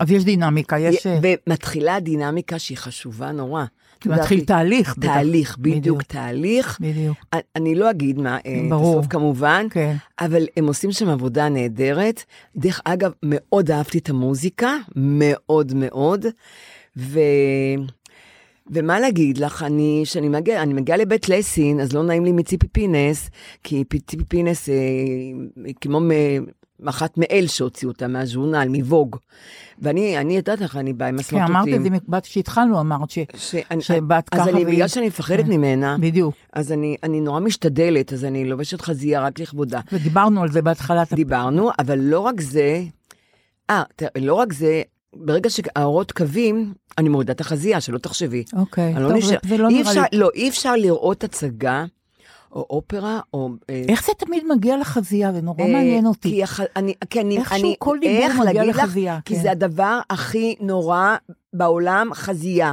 אז 0.00 0.10
יש 0.10 0.24
דינמיקה, 0.24 0.78
יש... 0.78 1.06
ומתחילה 1.22 2.00
דינמיקה 2.00 2.58
שהיא 2.58 2.78
חשובה 2.78 3.32
נורא. 3.32 3.64
מתחיל 4.06 4.44
תהליך. 4.44 4.94
תהליך, 5.00 5.56
בדיוק. 5.58 6.02
תהליך. 6.02 6.78
בדיוק. 6.80 7.16
אני- 7.56 7.74
לא 7.74 7.90
אגיד 7.90 8.18
מה, 8.18 8.38
אה. 8.46 8.62
בסוף 8.70 9.06
כמובן, 9.06 9.66
כן. 9.70 9.96
אבל 10.20 10.46
הם 10.56 10.66
עושים 10.66 10.92
שם 10.92 11.08
עבודה 11.08 11.48
נהדרת. 11.48 12.24
דרך 12.56 12.80
אגב, 12.84 13.12
מאוד 13.22 13.70
אהבתי 13.70 13.98
את 13.98 14.10
המוזיקה, 14.10 14.76
מאוד 14.96 15.72
מאוד, 15.74 16.26
ו... 16.96 17.20
ומה 18.70 19.00
להגיד 19.00 19.38
לך, 19.38 19.62
אני, 19.62 20.00
כשאני 20.04 20.28
מגיעה, 20.28 20.62
אני 20.62 20.74
מגיעה 20.74 20.98
לבית 20.98 21.28
לסין, 21.28 21.80
אז 21.80 21.92
לא 21.92 22.02
נעים 22.02 22.24
לי 22.24 22.32
מציפי 22.32 22.68
פינס, 22.68 23.30
כי 23.64 23.84
ציפי 24.06 24.24
פינס 24.24 24.68
אה, 24.68 24.74
כמו 25.80 26.00
אחת 26.86 27.18
מאל 27.18 27.44
שהוציאו 27.46 27.90
אותה 27.90 28.08
מהז'ורנל, 28.08 28.68
מווג. 28.68 29.16
ואני, 29.78 30.18
אני 30.18 30.36
יודעת 30.36 30.60
לך, 30.60 30.76
אני 30.76 30.92
באה 30.92 31.08
עם 31.08 31.14
כן, 31.14 31.20
הסמרטוטים. 31.20 31.56
אמרת 31.56 32.02
את 32.04 32.12
זה, 32.12 32.20
כשהתחלנו 32.22 32.80
אמרת 32.80 33.10
ש- 33.10 33.18
שאני- 33.36 33.82
שבאת 33.82 34.28
ככה. 34.28 34.42
אז 34.42 34.48
אני, 34.48 34.64
בגלל 34.64 34.88
שאני 34.88 35.06
מפחדת 35.06 35.44
כן. 35.44 35.50
ממנה, 35.52 35.96
בדיוק. 36.00 36.34
אז 36.52 36.72
אני, 36.72 36.96
אני 37.02 37.20
נורא 37.20 37.40
משתדלת, 37.40 38.12
אז 38.12 38.24
אני 38.24 38.44
לובשת 38.44 38.80
חזייה 38.80 39.20
רק 39.20 39.38
לכבודה. 39.40 39.80
ודיברנו 39.92 40.42
על 40.42 40.50
זה 40.52 40.62
בהתחלת... 40.62 41.12
דיברנו, 41.12 41.70
אבל 41.78 41.98
לא 41.98 42.20
רק 42.20 42.40
זה, 42.40 42.82
אה, 43.70 43.82
לא 44.18 44.34
רק 44.34 44.52
זה, 44.52 44.82
ברגע 45.16 45.50
שהאורות 45.50 46.12
קווים, 46.12 46.74
אני 46.98 47.08
מורידה 47.08 47.32
את 47.32 47.40
החזייה, 47.40 47.80
שלא 47.80 47.98
תחשבי. 47.98 48.44
אוקיי, 48.56 48.94
לא 48.94 49.08
טוב, 49.08 49.16
נשאר- 49.16 49.38
זה 49.48 49.56
לא 49.56 49.68
נראה 49.68 49.92
לי... 50.12 50.18
לא, 50.18 50.28
אי 50.34 50.48
אפשר 50.48 50.76
לראות 50.76 51.24
הצגה, 51.24 51.84
או 52.52 52.66
אופרה, 52.70 53.20
או... 53.34 53.48
אה, 53.70 53.82
איך 53.88 54.06
זה 54.06 54.12
תמיד 54.18 54.44
מגיע 54.56 54.76
לחזייה? 54.76 55.32
זה 55.32 55.40
נורא 55.40 55.60
אה, 55.64 55.66
מעניין 55.72 56.06
אותי. 56.06 56.28
כי, 56.30 56.42
הח... 56.42 56.60
אני, 56.76 56.94
כי 57.10 57.20
אני, 57.20 57.38
איכשהו 57.38 57.58
אני, 57.58 57.74
כל 57.78 57.98
דיבור 58.00 58.16
מגיע 58.28 58.44
להגיד 58.44 58.74
לך? 58.74 58.78
לחזייה, 58.78 59.18
כי 59.24 59.34
כן. 59.36 59.42
זה 59.42 59.50
הדבר 59.50 59.98
הכי 60.10 60.54
נורא 60.60 61.16
בעולם, 61.52 62.10
חזייה. 62.14 62.72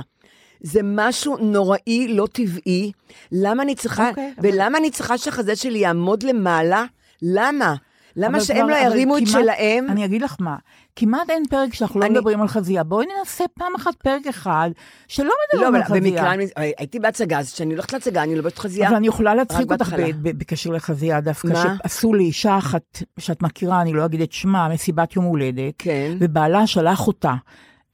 זה 0.62 0.80
משהו 0.84 1.38
נוראי, 1.38 2.08
לא 2.10 2.28
טבעי. 2.32 2.92
למה 3.32 3.64
אני 3.64 3.76
צריכה, 3.76 4.10
אוקיי, 4.10 4.34
אבל- 4.40 4.50
ולמה 4.52 4.78
אני 4.78 4.92
צריכה 4.92 5.18
שהחזה 5.18 5.56
שלי 5.56 5.80
יעמוד 5.80 6.24
למעלה? 6.24 6.86
למה? 7.22 7.76
למה 8.16 8.38
אבל 8.38 8.46
שהם 8.46 8.58
כבר- 8.58 8.68
לא 8.68 8.82
אבל 8.82 8.86
ירימו 8.92 9.18
את 9.18 9.22
כמעט- 9.24 9.32
שלהם? 9.44 9.88
אני 9.90 10.06
אגיד 10.06 10.22
לך 10.22 10.36
מה, 10.40 10.56
כמעט 10.96 11.30
אין 11.30 11.44
פרק 11.50 11.74
שאנחנו 11.74 12.00
לא 12.00 12.06
אני- 12.06 12.14
מדברים 12.14 12.42
על 12.42 12.48
חזייה. 12.48 12.84
בואי 12.84 13.06
ננסה 13.20 13.44
פעם 13.54 13.76
אחת 13.76 13.96
פרק 13.96 14.28
אחד 14.28 14.70
שלא 15.08 15.26
לא, 15.28 15.34
מדברים 15.54 15.68
אבל 15.68 15.78
על 15.78 15.84
חזייה. 15.84 16.02
במקרה, 16.02 16.34
אני- 16.34 16.48
הייתי 16.78 17.00
בהצגה, 17.00 17.40
אז 17.40 17.54
כשאני 17.54 17.74
הולכת 17.74 17.94
להצגה, 17.94 18.24
אני 18.24 18.36
לובשת 18.36 18.58
חזייה. 18.60 18.88
אבל 18.88 18.96
אני 18.96 19.08
יכולה 19.08 19.36
להצחיק 19.36 19.72
אותך 19.72 19.96
בקשר 20.22 20.70
לחזייה 20.70 21.22
דווקא, 21.22 21.48
מה? 21.48 21.76
שעשו 21.84 22.14
לאישה 22.14 22.58
אחת 22.58 22.82
שאת 23.20 23.42
מכירה, 23.42 23.82
אני 23.82 23.94
לא 23.94 24.06
אגיד 24.06 24.22
את 24.22 24.32
שמה, 24.32 24.68
מסיבת 24.70 25.16
יום 25.16 25.26
הולדת, 25.26 25.74
כן. 25.78 26.18
ובעלה 26.20 26.68
שלח 26.68 27.08
אותה. 27.08 27.34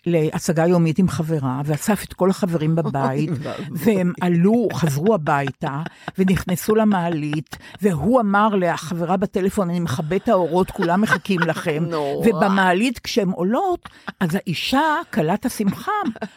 להצגה 0.05 0.67
יומית 0.67 0.99
עם 0.99 1.09
חברה, 1.09 1.61
ואסף 1.65 2.03
את 2.03 2.13
כל 2.13 2.29
החברים 2.29 2.75
בבית, 2.75 3.29
והם 3.71 4.13
עלו, 4.21 4.67
חזרו 4.73 5.13
הביתה, 5.13 5.81
ונכנסו 6.17 6.75
למעלית, 6.75 7.57
והוא 7.81 8.21
אמר 8.21 8.47
לחברה 8.55 9.17
בטלפון, 9.17 9.69
אני 9.69 9.79
מכבה 9.79 10.15
את 10.15 10.29
האורות, 10.29 10.71
כולם 10.71 11.01
מחכים 11.01 11.39
לכם. 11.39 11.85
נורא. 11.89 12.27
ובמעלית, 12.27 12.99
כשהן 12.99 13.29
עולות, 13.29 13.89
אז 14.19 14.35
האישה, 14.35 14.81
כלת 15.13 15.45
השמחה, 15.45 15.91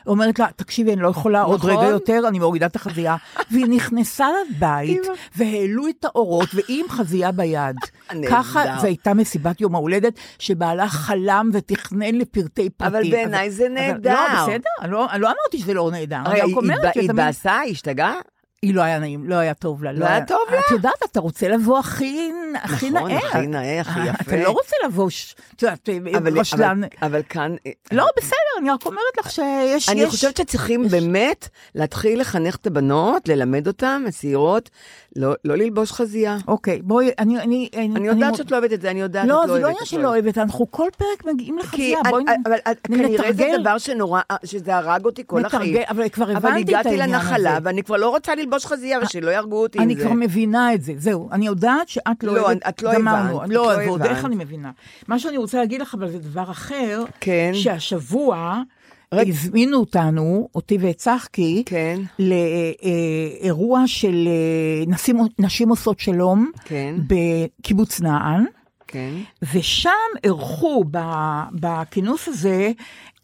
אומרת 0.07 0.39
לה, 0.39 0.47
תקשיבי, 0.57 0.93
אני 0.93 1.03
לא 1.03 1.09
יכולה 1.09 1.43
עוד 1.43 1.59
נכון. 1.59 1.71
רגע 1.71 1.87
יותר, 1.87 2.21
אני 2.29 2.39
מורידה 2.39 2.67
את 2.67 2.77
החזייה. 2.77 3.17
והיא 3.51 3.67
נכנסה 3.67 4.27
לבית, 4.51 5.03
והעלו 5.37 5.89
את 5.89 6.05
האורות, 6.05 6.49
והיא 6.55 6.85
עם 6.85 6.89
חזייה 6.89 7.33
ביד. 7.33 7.77
ככה 8.31 8.63
זו 8.81 8.87
הייתה 8.87 9.15
מסיבת 9.15 9.61
יום 9.61 9.75
ההולדת, 9.75 10.13
שבעלה 10.39 10.89
חלם 10.89 11.51
ותכנן 11.53 12.15
לפרטי 12.15 12.71
פרטים. 12.71 12.97
אבל 12.97 13.11
בעיניי 13.11 13.51
זה 13.55 13.65
אבל- 13.67 13.75
נהדר. 13.75 14.13
לא, 14.35 14.43
בסדר, 14.43 14.71
אני 14.83 14.93
לא, 14.93 15.11
אני 15.11 15.21
לא 15.23 15.27
אמרתי 15.27 15.59
שזה 15.59 15.75
לא 15.75 15.91
נהדר. 15.93 16.17
רגע, 16.27 16.45
היא. 16.45 16.57
התבאסה? 17.11 17.59
היא 17.59 17.73
השתגעה? 17.73 18.15
היא 18.65 18.75
לא 18.75 18.83
היה 18.83 18.99
נעים, 18.99 19.29
לא 19.29 19.35
היה 19.35 19.55
טוב 19.55 19.85
לה. 19.85 19.93
לא 19.93 20.05
היה 20.07 20.27
טוב 20.27 20.39
לה? 20.53 20.59
את 20.59 20.71
יודעת, 20.71 21.03
אתה 21.13 21.21
רוצה 21.21 21.49
לבוא 21.49 21.79
הכי, 21.79 22.31
נכון, 22.65 22.91
נאה. 23.11 23.19
הכי 23.19 23.47
נאה, 23.47 23.81
הכי 23.81 24.01
אה, 24.01 24.07
יפה. 24.07 24.23
אתה 24.23 24.37
לא 24.37 24.49
רוצה 24.51 24.77
לבוא, 24.85 25.09
את 25.57 25.63
יודעת, 25.63 25.89
אבל- 26.17 26.39
רשלן. 26.39 26.81
אבל- 26.85 27.07
אבל 27.09 27.23
כאן... 27.29 27.55
אה, 27.67 27.71
לא, 27.93 28.07
בסדר, 28.17 28.37
אני 28.61 28.71
רק 28.71 28.87
אומרת 28.87 29.19
לך 29.19 29.31
שיש... 29.31 29.89
אני 29.89 30.07
חושבת 30.07 30.37
שצריכים 30.37 30.89
באמת 30.89 31.49
להתחיל 31.75 32.21
לחנך 32.21 32.57
את 32.57 32.67
הבנות, 32.67 33.29
ללמד 33.29 33.67
אותן, 33.67 34.05
הצעירות, 34.09 34.71
לא 35.17 35.33
לא 35.45 35.55
ללבוש 35.57 35.93
חזייה. 35.93 36.37
אוקיי, 36.49 36.83
בואי, 36.83 37.11
אני... 37.19 37.39
אני, 37.41 37.69
אני 37.97 38.07
יודעת 38.09 38.35
שאת 38.35 38.51
לא 38.51 38.59
אוהבת 38.59 38.73
את 38.73 38.81
זה, 38.81 38.91
אני 38.91 39.01
יודעת, 39.01 39.29
לא, 39.29 39.45
את 39.45 39.49
זה 39.49 39.59
לא 39.59 39.67
עניין 39.67 39.85
שלא 39.85 40.09
אוהבת, 40.09 40.39
אנחנו 40.39 40.71
כל 40.71 40.89
פרק 40.97 41.25
מגיעים 41.33 41.59
לחזייה, 41.59 41.99
בואי... 42.11 42.25
אבל 42.47 42.55
אבל 42.65 42.73
כנראה 42.83 43.09
זה 43.19 43.29
נתרגל. 43.45 43.61
דבר 43.61 43.79
שנורא, 43.79 44.21
שזה 44.45 44.77
הרג 44.77 45.05
אותי 45.05 45.23
כל 45.27 45.41
נתרגל, 45.41 45.57
החיים. 45.57 45.77
אבל 45.91 46.09
כבר 46.09 46.25
אבל 46.25 46.37
הבנתי 46.37 46.63
את 46.63 46.69
הגעתי 46.69 46.89
העניין 46.89 47.11
לנחלה, 47.11 47.51
הזה. 47.57 47.59
ואני 47.65 47.83
כבר 47.83 47.97
לא 47.97 48.09
רוצה 48.09 48.35
ללבוש 48.35 48.54
חזייה, 48.63 48.99
ושלא 49.03 49.31
יהרגו 49.31 49.63
אותי 49.63 49.79
עם 49.79 49.85
אני 49.85 49.95
זה. 49.95 50.05
כבר 50.05 50.13
מבינה 50.13 50.75
את 50.75 50.83
זה, 50.83 50.93
זהו. 50.97 51.29
אני 51.33 51.47
יודעת 51.47 51.89
שאת 51.89 52.25
לא 52.25 52.35
לא, 52.35 52.53
את 52.53 52.83
לא. 52.83 52.93
הבנת, 52.93 53.49
לא, 53.49 53.73
ועוד 53.87 54.03
איך. 54.03 54.25
אני 54.25 54.37
מבינה. 54.37 54.71
מה 55.09 55.19
שאני 55.19 55.37
רוצה 55.37 55.59
להגיד 55.59 55.81
לך, 55.81 55.95
אבל 55.95 56.11
זה 56.11 56.19
דבר 56.19 56.51
אחר, 56.51 57.05
כן. 57.21 57.51
שהשבוע 57.55 58.63
הזמינו 59.13 59.79
אותנו, 59.79 60.49
אותי 60.55 60.79
ואת 60.81 60.97
צחקי, 60.97 61.63
כן. 61.67 62.01
לאירוע 62.19 63.83
של 63.87 64.29
אה, 64.29 64.85
נשים, 64.87 65.19
נשים 65.39 65.69
עושות 65.69 66.01
שלום, 66.01 66.51
כן. 66.65 66.95
בקיבוץ 67.07 68.01
נען. 68.01 68.45
כן. 68.87 69.15
ושם 69.55 69.91
אירחו 70.25 70.85
בכינוס 71.53 72.29
הזה 72.29 72.73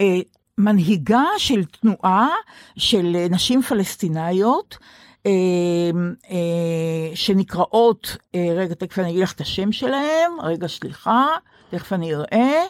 אה, 0.01 0.19
מנהיגה 0.59 1.25
של 1.39 1.65
תנועה 1.65 2.29
של 2.77 3.17
אה, 3.17 3.27
נשים 3.31 3.63
פלסטיניות, 3.63 4.79
אה, 5.27 5.31
אה, 6.31 7.17
שנקראות, 7.17 8.17
אה, 8.35 8.49
רגע, 8.57 8.75
תכף 8.75 8.99
אני 8.99 9.11
אגיד 9.11 9.23
לך 9.23 9.33
את 9.33 9.41
השם 9.41 9.73
שלהם, 9.73 10.33
רגע, 10.43 10.69
סליחה, 10.69 11.27
תכף 11.71 11.93
אני 11.93 12.15
אראה, 12.15 12.63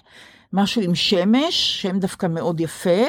משהו 0.52 0.82
עם 0.82 0.94
שמש, 0.94 1.82
שם 1.82 1.98
דווקא 1.98 2.26
מאוד 2.26 2.60
יפה, 2.60 3.00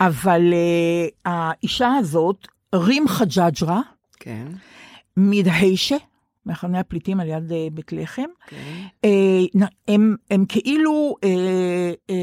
אבל 0.00 0.52
אה, 0.52 1.08
האישה 1.32 1.94
הזאת, 1.98 2.48
רים 2.74 3.08
חג'ג'רה, 3.08 3.80
כן. 4.20 4.46
מדהיישה, 5.16 5.96
מחנה 6.46 6.80
הפליטים 6.80 7.20
על 7.20 7.28
יד 7.28 7.52
אה, 7.52 7.66
בית 7.72 7.92
לחם. 7.92 8.22
כן. 8.46 8.56
אה, 9.04 9.10
נ- 9.54 9.92
הם, 9.94 10.16
הם 10.30 10.44
כאילו 10.48 11.14
אה, 11.24 11.28
אה, 12.10 12.14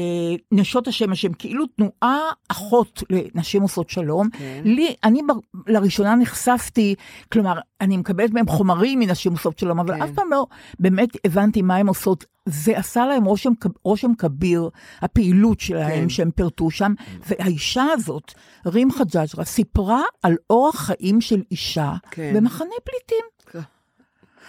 נשות 0.52 0.88
השמש, 0.88 1.24
הם 1.24 1.32
כאילו 1.32 1.64
תנועה 1.66 2.18
אחות 2.48 3.02
לנשים 3.10 3.62
עושות 3.62 3.90
שלום. 3.90 4.30
כן. 4.30 4.62
לי, 4.64 4.94
אני 5.04 5.20
ב- 5.22 5.70
לראשונה 5.70 6.14
נחשפתי, 6.14 6.94
כלומר, 7.32 7.58
אני 7.80 7.96
מקבלת 7.96 8.30
מהם 8.30 8.46
חומרים 8.48 8.98
מנשים 8.98 9.32
עושות 9.32 9.58
שלום, 9.58 9.80
אבל 9.80 9.94
כן. 9.94 10.02
אף 10.02 10.10
פעם 10.14 10.30
לא 10.30 10.46
באמת 10.80 11.08
הבנתי 11.24 11.62
מה 11.62 11.76
הן 11.76 11.88
עושות. 11.88 12.24
זה 12.46 12.78
עשה 12.78 13.06
להם 13.06 13.24
רושם, 13.24 13.52
רושם 13.84 14.14
כביר, 14.18 14.68
הפעילות 15.00 15.60
שלהם 15.60 16.02
כן. 16.02 16.08
שהם 16.08 16.30
פירטו 16.30 16.70
שם, 16.70 16.92
והאישה 17.28 17.84
הזאת, 17.92 18.32
רים 18.66 18.90
חג'ג'רה, 18.92 19.44
סיפרה 19.44 20.02
על 20.22 20.36
אורח 20.50 20.76
חיים 20.76 21.20
של 21.20 21.42
אישה 21.50 21.92
כן. 22.10 22.32
במחנה 22.36 22.74
פליטים. 22.84 23.24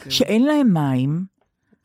שאין 0.10 0.44
להם 0.46 0.74
מים, 0.74 1.26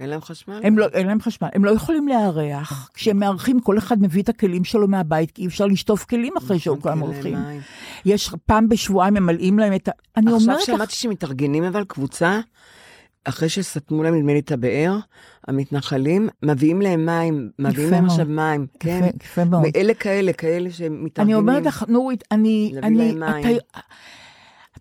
אין 0.01 0.11
להם 0.11 0.21
חשמל? 0.21 0.61
הם 0.65 0.79
לא, 0.79 0.87
אין 0.87 1.07
להם 1.07 1.21
חשמל, 1.21 1.49
הם 1.55 1.65
לא 1.65 1.71
יכולים 1.71 2.09
לארח. 2.09 2.91
כשהם 2.95 3.19
מארחים, 3.19 3.61
כל 3.61 3.79
אחד 3.79 4.03
מביא 4.03 4.23
את 4.23 4.29
הכלים 4.29 4.65
שלו 4.65 4.89
מהבית, 4.89 5.31
כי 5.31 5.43
אי 5.43 5.47
אפשר 5.47 5.67
לשטוף 5.67 6.05
כלים 6.05 6.33
אחרי 6.37 6.59
שהם 6.59 6.81
כולם 6.81 7.03
אין 7.03 7.07
להם 7.07 7.15
הולכים. 7.15 7.35
מים. 7.35 7.61
יש 8.05 8.31
פעם 8.47 8.69
בשבועיים 8.69 9.15
ממלאים 9.15 9.59
להם 9.59 9.75
את 9.75 9.89
ה... 9.89 9.91
אני 10.17 10.27
עכשיו 10.27 10.41
אומרת 10.41 10.69
לך, 10.69 10.77
שמעתי 10.77 10.95
שמתארגנים 10.95 11.65
אבל 11.65 11.85
קבוצה, 11.85 12.41
אחרי 13.25 13.49
שסתמו 13.49 14.03
להם 14.03 14.15
נדמה 14.15 14.33
לי 14.33 14.39
את 14.39 14.53
הבאר, 14.53 14.99
המתנחלים, 15.49 16.29
מביאים 16.43 16.83
להם 16.83 17.07
מים, 17.07 17.51
מביאים 17.59 17.91
להם. 17.91 18.05
עכשיו 18.05 18.27
מים, 18.29 18.67
כן. 18.81 19.09
יפה, 19.23 19.45
מאוד. 19.45 19.63
ואלה 19.75 19.95
כאלה, 19.95 20.33
כאלה 20.33 20.71
שמתארגנים. 20.71 21.13
אני 21.19 21.35
אומרת 21.35 21.67
לך, 21.67 21.85
נורית, 21.89 22.25
אני... 22.31 22.71
להביא 22.75 22.89
אני 22.89 23.13
להם 23.13 23.33
מים. 23.43 23.57
אתה, 23.57 23.81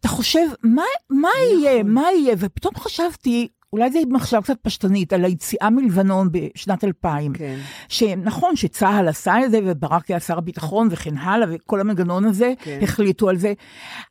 אתה 0.03 0.11
חושב, 0.11 0.47
מה, 0.63 0.83
מה 1.09 1.29
יהיה, 1.51 1.83
מה 1.83 2.11
יהיה? 2.11 2.35
ופתאום 2.39 2.75
חשבתי, 2.75 3.47
אולי 3.73 3.91
זו 3.91 3.99
מחשבה 4.09 4.41
קצת 4.41 4.57
פשטנית, 4.61 5.13
על 5.13 5.25
היציאה 5.25 5.69
מלבנון 5.69 6.29
בשנת 6.31 6.83
2000. 6.83 7.33
כן. 7.33 7.55
שנכון 7.89 8.55
שצה"ל 8.55 9.07
עשה 9.07 9.45
את 9.45 9.51
זה, 9.51 9.59
וברק 9.65 10.07
היה 10.07 10.19
שר 10.19 10.37
הביטחון 10.37 10.87
וכן 10.91 11.17
הלאה, 11.17 11.47
וכל 11.51 11.79
המנגנון 11.79 12.25
הזה, 12.25 12.53
כן. 12.59 12.79
החליטו 12.81 13.29
על 13.29 13.37
זה. 13.37 13.53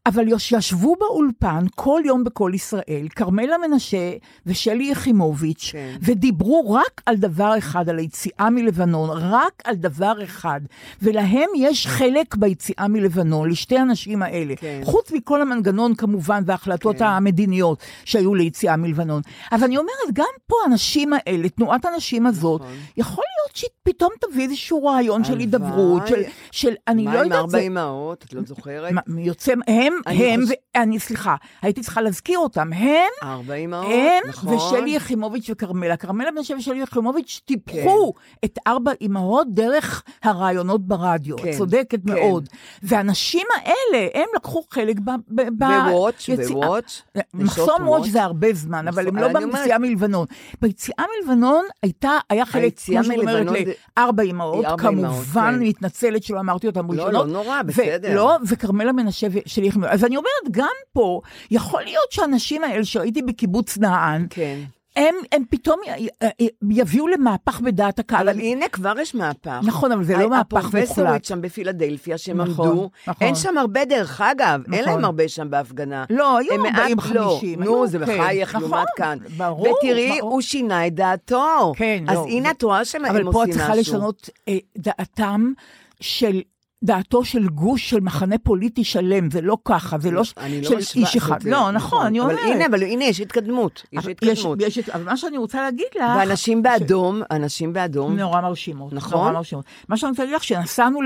אבל 0.06 0.24
ישבו 0.28 0.96
באולפן 1.00 1.64
כל 1.74 2.00
יום 2.04 2.24
בכל 2.24 2.52
ישראל, 2.54 3.06
כרמלה 3.16 3.56
מנשה 3.58 4.12
ושלי 4.46 4.90
יחימוביץ', 4.90 5.70
כן. 5.72 5.96
ודיברו 6.00 6.72
רק 6.72 7.02
על 7.06 7.16
דבר 7.16 7.58
אחד, 7.58 7.88
על 7.88 7.98
היציאה 7.98 8.50
מלבנון, 8.50 9.10
רק 9.12 9.62
על 9.64 9.74
דבר 9.74 10.24
אחד. 10.24 10.60
ולהם 11.02 11.48
יש 11.56 11.86
חלק 11.86 12.36
ביציאה 12.36 12.88
מלבנון, 12.88 13.50
לשתי 13.50 13.78
הנשים 13.78 14.22
האלה. 14.22 14.56
כן. 14.56 14.80
חוץ 14.84 15.12
מכל 15.12 15.42
המנגנון 15.42 15.94
כמובן, 15.94 16.42
וההחלטות 16.46 16.98
כן. 16.98 17.04
המדיניות 17.04 17.78
שהיו 18.04 18.34
ליציאה 18.34 18.76
מלבנון. 18.76 19.22
אבל 19.52 19.64
אני 19.64 19.76
אומרת, 19.76 20.12
גם 20.12 20.26
פה 20.46 20.56
הנשים 20.64 21.12
האלה, 21.12 21.48
תנועת 21.48 21.84
הנשים 21.84 22.26
הזאת, 22.26 22.60
נכון. 22.60 22.72
יכול 22.96 23.24
שפתאום 23.54 24.10
תביא 24.20 24.44
איזשהו 24.44 24.84
רעיון 24.84 25.24
של. 25.24 25.38
הידברות, 25.38 26.06
של, 26.06 26.22
של, 26.52 26.74
אני 26.88 27.04
מה 27.04 27.14
לא 27.14 27.18
עם 27.18 27.24
יודעת, 27.24 27.38
ארבע 27.38 27.50
זה... 27.50 27.58
אמהות? 27.60 28.24
את 28.24 28.32
לא 28.32 28.42
זוכרת? 28.46 28.92
מה, 28.92 29.00
יוצא, 29.20 29.52
הם, 29.66 29.92
אני 30.06 30.34
הם, 30.34 30.40
ואני, 30.76 30.98
סליחה, 31.00 31.34
הייתי 31.62 31.80
צריכה 31.80 32.00
להזכיר 32.00 32.38
אותם, 32.38 32.72
הם, 32.72 33.10
ארבע 33.22 33.54
אמהות, 33.54 33.86
הם 33.86 34.28
נכון. 34.28 34.54
ושלי 34.54 34.90
יחימוביץ' 34.90 35.50
וכרמלה. 35.50 35.96
כרמלה 35.96 36.30
בן 36.36 36.42
שבע 36.42 36.56
ושלי 36.58 36.82
יחימוביץ' 36.82 37.40
טיפחו 37.44 38.12
את 38.44 38.58
ארבע 38.66 38.92
אמהות 39.02 39.46
דרך 39.54 40.02
הרעיונות 40.22 40.86
ברדיו. 40.88 41.36
כן, 41.38 41.50
את 41.50 41.54
צודקת 41.56 41.98
כן. 42.06 42.12
מאוד. 42.14 42.48
והנשים 42.82 43.46
האלה, 43.56 44.08
הם 44.14 44.26
לקחו 44.36 44.62
חלק 44.70 44.98
ב... 44.98 45.10
ב- 45.28 45.42
ב- 45.58 45.62
ווואץ', 45.88 46.28
יציאה- 46.28 46.56
ווואץ', 46.56 47.02
נשות 47.16 47.24
מחסום 47.34 47.88
וואץ'. 47.88 48.08
זה 48.10 48.22
הרבה 48.22 48.52
זמן, 48.54 48.88
אבל 48.88 49.08
הם 49.08 49.16
נכון, 49.16 49.32
לא 49.32 49.38
אני 49.38 49.44
אומרת- 49.44 49.58
ביציאה 49.60 49.78
מלבנון. 49.78 50.26
ביציאה 50.62 51.04
מלבנון 51.20 51.64
הייתה, 51.82 52.10
היה 52.30 52.46
חלק, 52.46 52.78
כמו 52.86 53.04
שאת 53.04 53.14
זה- 53.48 53.72
לארבע 53.98 54.22
אמהות, 54.22 54.64
כמובן, 54.78 55.40
כן. 55.50 55.54
אני 55.54 55.68
מתנצלת 55.68 56.22
שלא 56.22 56.40
אמרתי 56.40 56.66
אותם 56.66 56.92
לא, 56.92 57.02
ראשונות. 57.02 57.26
לא 57.26 57.32
נורא, 57.32 57.60
ו- 57.64 57.66
בסדר. 57.66 58.14
לא, 58.16 58.36
וכרמלה 58.48 58.92
מנשה 58.92 59.26
ושלי 59.30 59.66
יחימוביץ'. 59.66 59.92
אז 59.92 60.04
אני 60.04 60.16
אומרת, 60.16 60.30
גם 60.50 60.66
פה, 60.92 61.20
יכול 61.50 61.82
להיות 61.82 62.12
שהאנשים 62.12 62.64
האלה 62.64 62.84
שראיתי 62.84 63.22
בקיבוץ 63.22 63.78
נען, 63.78 64.26
כן. 64.30 64.58
הם, 64.96 65.14
הם 65.32 65.42
פתאום 65.50 65.80
י- 65.98 66.08
י- 66.44 66.48
יביאו 66.70 67.08
למהפך 67.08 67.60
בדעת 67.60 67.98
הקהל. 67.98 68.28
אבל 68.28 68.38
הנה, 68.40 68.68
כבר 68.68 68.92
יש 69.00 69.14
מהפך. 69.14 69.60
נכון, 69.62 69.92
אבל 69.92 70.04
זה 70.04 70.16
לא 70.16 70.30
מהפך 70.30 70.56
הפרופסורית 70.64 70.98
מוחלט. 70.98 71.24
שם 71.24 71.40
בפילדלפיה, 71.40 72.18
שהם 72.18 72.40
נכון, 72.40 72.68
עמדו, 72.68 72.90
נכון. 73.06 73.26
אין 73.26 73.34
שם 73.34 73.58
הרבה, 73.58 73.84
דרך 73.84 74.20
אגב, 74.20 74.60
אין 74.72 74.80
נכון. 74.82 74.94
להם 74.94 75.04
הרבה 75.04 75.28
שם 75.28 75.50
בהפגנה. 75.50 76.04
לא, 76.10 76.38
היו 76.38 76.52
הם 76.54 76.66
40, 76.66 76.96
מעט 76.96 77.14
לא. 77.14 77.36
50, 77.40 77.62
נו, 77.62 77.86
זה 77.86 77.98
כן, 77.98 78.04
בחייך 78.04 78.54
נכון, 78.54 78.70
לעומת 78.70 78.86
כאן. 78.96 79.18
ברור, 79.36 79.68
ותראי, 79.78 80.18
ברור. 80.20 80.32
הוא 80.32 80.40
שינה 80.40 80.86
את 80.86 80.94
דעתו. 80.94 81.72
כן, 81.76 82.04
אז 82.08 82.16
לא, 82.16 82.26
הנה, 82.28 82.50
את 82.50 82.62
רואה 82.62 82.84
שהם 82.84 83.04
אבל 83.04 83.22
עושים 83.22 83.32
פה 83.32 83.38
משהו. 83.42 83.50
את 83.52 83.58
צריכה 83.58 83.74
לשנות 83.74 84.30
אה, 84.48 84.56
דעתם 84.78 85.52
של... 86.00 86.40
דעתו 86.82 87.24
של 87.24 87.48
גוש, 87.48 87.90
של 87.90 88.00
מחנה 88.00 88.38
פוליטי 88.38 88.84
שלם, 88.84 89.30
זה 89.30 89.40
לא 89.40 89.56
ככה, 89.64 89.98
זה 89.98 90.10
לא 90.10 90.24
ש- 90.24 90.34
לא 90.38 90.62
של 90.68 90.76
משווה, 90.76 91.02
איש 91.06 91.16
אחד. 91.16 91.42
זה- 91.42 91.50
לא, 91.50 91.70
נכון, 91.70 92.06
אני 92.06 92.20
אומרת. 92.20 92.38
אבל 92.38 92.50
הנה, 92.52 92.66
אבל 92.66 92.82
הנה, 92.82 93.04
יש 93.04 93.20
התקדמות. 93.20 93.82
יש 93.92 94.06
התקדמות. 94.06 94.58
יש, 94.60 94.76
יש, 94.76 94.88
אבל 94.88 95.04
מה 95.04 95.16
שאני 95.16 95.38
רוצה 95.38 95.60
להגיד 95.62 95.86
לך... 95.96 96.02
ואנשים 96.18 96.62
באדום, 96.62 97.22
אנשים 97.30 97.72
באדום. 97.72 98.16
נורא 98.16 98.40
מרשימות. 98.40 98.92
נכון? 98.92 99.18
נורא 99.18 99.32
מרשימות. 99.32 99.64
מה 99.88 99.96
שאני 99.96 100.10
רוצה 100.10 100.22
להגיד 100.22 100.36
לך, 100.36 100.42
כשנסענו 100.42 100.98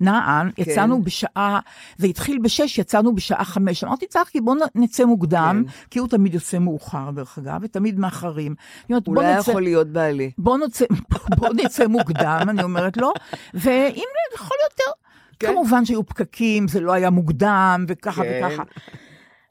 לנען, 0.00 0.50
כן. 0.56 0.62
יצאנו 0.62 1.02
בשעה, 1.02 1.60
זה 1.96 2.06
התחיל 2.06 2.38
בשש, 2.42 2.78
יצאנו 2.78 3.14
בשעה 3.14 3.44
חמש. 3.44 3.84
אמרתי, 3.84 4.06
צחקי, 4.06 4.40
בוא 4.40 4.56
נצא 4.74 5.04
מוקדם, 5.04 5.62
כן. 5.66 5.72
כי 5.90 5.98
הוא 5.98 6.08
תמיד 6.08 6.34
יוצא 6.34 6.58
מאוחר, 6.58 7.10
דרך 7.14 7.38
אגב, 7.38 7.60
ותמיד 7.62 7.98
מאחרים. 7.98 8.54
אומרת, 8.90 9.06
אולי 9.08 9.36
נצא... 9.36 9.50
יכול 9.50 9.62
להיות 9.62 9.86
בעלי. 9.88 10.30
בוא 10.38 10.58
נצא, 10.58 10.84
בוא 11.38 11.48
נצא 11.54 11.86
מוקדם, 11.86 12.46
אני 12.48 12.62
אומרת 12.62 12.96
לו, 12.96 13.12
ואם 13.54 14.02
יכול 14.34 14.56
יותר. 14.70 15.05
כן. 15.38 15.46
כמובן 15.46 15.84
שהיו 15.84 16.06
פקקים, 16.06 16.68
זה 16.68 16.80
לא 16.80 16.92
היה 16.92 17.10
מוקדם, 17.10 17.84
וככה 17.88 18.22
כן. 18.22 18.40
וככה. 18.46 18.62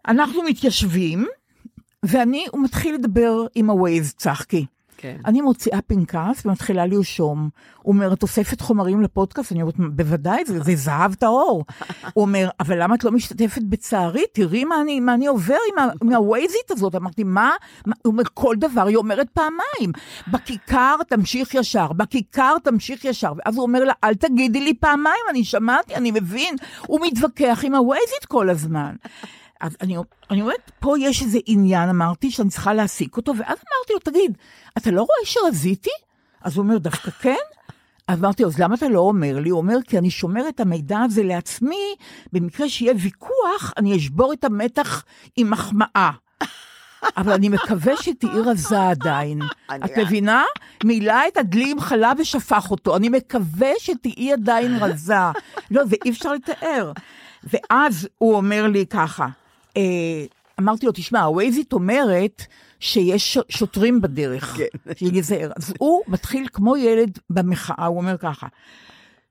אנחנו 0.07 0.43
מתיישבים, 0.43 1.25
ואני, 2.03 2.45
הוא 2.51 2.63
מתחיל 2.63 2.95
לדבר 2.95 3.45
עם 3.55 3.69
הווייז, 3.69 4.13
צחקי. 4.13 4.65
כן. 5.05 5.17
אני 5.25 5.41
מוציאה 5.41 5.81
פנקס 5.81 6.45
ומתחילה 6.45 6.85
לרשום. 6.85 7.49
הוא 7.81 7.93
אומר, 7.93 8.15
תוספת 8.15 8.61
חומרים 8.61 9.01
לפודקאסט? 9.01 9.51
אני 9.51 9.61
אומרת, 9.61 9.77
בוודאי, 9.77 10.45
זה, 10.45 10.59
זה 10.59 10.75
זהב 10.75 11.13
טהור. 11.13 11.65
הוא 12.13 12.21
אומר, 12.21 12.49
אבל 12.59 12.83
למה 12.83 12.95
את 12.95 13.03
לא 13.03 13.11
משתתפת 13.11 13.61
בצערי? 13.61 14.23
תראי 14.33 14.65
מה 14.65 14.81
אני, 14.81 14.99
מה 14.99 15.13
אני 15.13 15.27
עובר 15.27 15.57
עם, 16.01 16.13
הווייזית 16.13 16.71
הזאת. 16.71 16.95
אמרתי? 16.95 17.23
מה? 17.23 17.51
הוא 17.85 17.93
אומר, 18.05 18.23
כל 18.33 18.55
דבר 18.59 18.87
היא 18.87 18.97
אומרת 18.97 19.27
פעמיים. 19.29 19.91
בכיכר 20.27 20.95
תמשיך 21.07 21.53
ישר, 21.53 21.93
בכיכר 21.93 22.55
תמשיך 22.63 23.05
ישר. 23.05 23.33
ואז 23.37 23.55
הוא 23.55 23.63
אומר 23.63 23.83
לה, 23.83 23.93
אל 24.03 24.13
תגידי 24.13 24.61
לי 24.61 24.73
פעמיים, 24.73 25.25
אני 25.29 25.43
שמעתי, 25.43 25.95
אני 25.95 26.11
מבין. 26.11 26.55
הוא 26.87 26.99
מתווכח 27.07 27.59
עם 27.63 27.75
הווייזית 27.75 28.25
כל 28.27 28.49
הזמן. 28.49 28.95
אז 29.61 29.77
אני, 29.81 29.97
אני 30.31 30.41
אומרת, 30.41 30.71
פה 30.79 30.95
יש 30.99 31.21
איזה 31.21 31.39
עניין, 31.45 31.89
אמרתי, 31.89 32.31
שאני 32.31 32.49
צריכה 32.49 32.73
להעסיק 32.73 33.17
אותו, 33.17 33.31
ואז 33.31 33.57
אמרתי 33.57 33.93
לו, 33.93 33.99
תגיד, 33.99 34.37
אתה 34.77 34.91
לא 34.91 35.01
רואה 35.01 35.25
שרזיתי? 35.25 35.89
אז 36.41 36.55
הוא 36.55 36.63
אומר, 36.63 36.77
דווקא 36.77 37.11
כן? 37.11 37.35
אז 38.07 38.19
אמרתי 38.19 38.43
לו, 38.43 38.49
אז 38.49 38.59
למה 38.59 38.75
אתה 38.75 38.89
לא 38.89 38.99
אומר 38.99 39.39
לי? 39.39 39.49
הוא 39.49 39.57
אומר, 39.57 39.77
כי 39.87 39.97
אני 39.97 40.09
שומר 40.09 40.49
את 40.49 40.59
המידע 40.59 40.99
הזה 40.99 41.23
לעצמי, 41.23 41.95
במקרה 42.33 42.69
שיהיה 42.69 42.93
ויכוח, 42.99 43.73
אני 43.77 43.97
אשבור 43.97 44.33
את 44.33 44.43
המתח 44.43 45.03
עם 45.37 45.49
מחמאה. 45.49 46.11
אבל 47.17 47.33
אני 47.33 47.49
מקווה 47.49 47.97
שתהיי 47.97 48.39
רזה 48.45 48.89
עדיין. 48.89 49.41
את 49.85 49.97
מבינה? 49.97 50.43
מילא 50.83 51.27
את 51.27 51.37
הדלי 51.37 51.71
עם 51.71 51.79
חלב 51.79 52.17
ושפך 52.19 52.71
אותו. 52.71 52.95
אני 52.95 53.09
מקווה 53.09 53.69
שתהיי 53.79 54.33
עדיין 54.33 54.75
רזה. 54.75 55.13
לא, 55.71 55.85
זה 55.85 55.95
אי 56.05 56.09
אפשר 56.09 56.33
לתאר. 56.33 56.91
ואז 57.43 58.07
הוא 58.17 58.35
אומר 58.35 58.67
לי 58.67 58.85
ככה, 58.85 59.27
אה, 59.77 60.25
אמרתי 60.59 60.85
לו, 60.85 60.91
תשמע, 60.91 61.21
הווייזית 61.21 61.73
אומרת 61.73 62.41
שיש 62.79 63.37
שוטרים 63.49 64.01
בדרך, 64.01 64.57
שיזהר. 64.97 65.51
אז 65.55 65.73
הוא 65.79 66.01
מתחיל 66.07 66.47
כמו 66.53 66.77
ילד 66.77 67.19
במחאה, 67.29 67.85
הוא 67.85 67.97
אומר 67.97 68.17
ככה, 68.17 68.47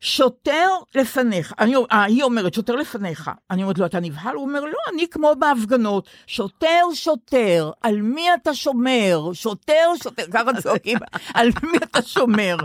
שוטר 0.04 0.68
לפניך, 0.94 1.54
אני, 1.58 1.74
אה, 1.92 2.02
היא 2.02 2.22
אומרת, 2.22 2.54
שוטר 2.54 2.76
לפניך. 2.76 3.30
אני 3.50 3.62
אומרת 3.62 3.78
לו, 3.78 3.86
אתה 3.86 4.00
נבהל? 4.00 4.34
הוא 4.34 4.44
אומר, 4.44 4.60
לא, 4.60 4.78
אני 4.92 5.06
כמו 5.10 5.32
בהפגנות. 5.38 6.08
שוטר, 6.26 6.82
שוטר, 6.94 7.70
על 7.82 8.02
מי 8.02 8.26
אתה 8.34 8.54
שומר? 8.54 9.30
שוטר, 9.32 9.90
שוטר, 10.02 10.22
ככה 10.32 10.60
צועקים, 10.62 10.98
על 11.34 11.50
מי 11.62 11.78
אתה 11.78 12.02
שומר? 12.02 12.56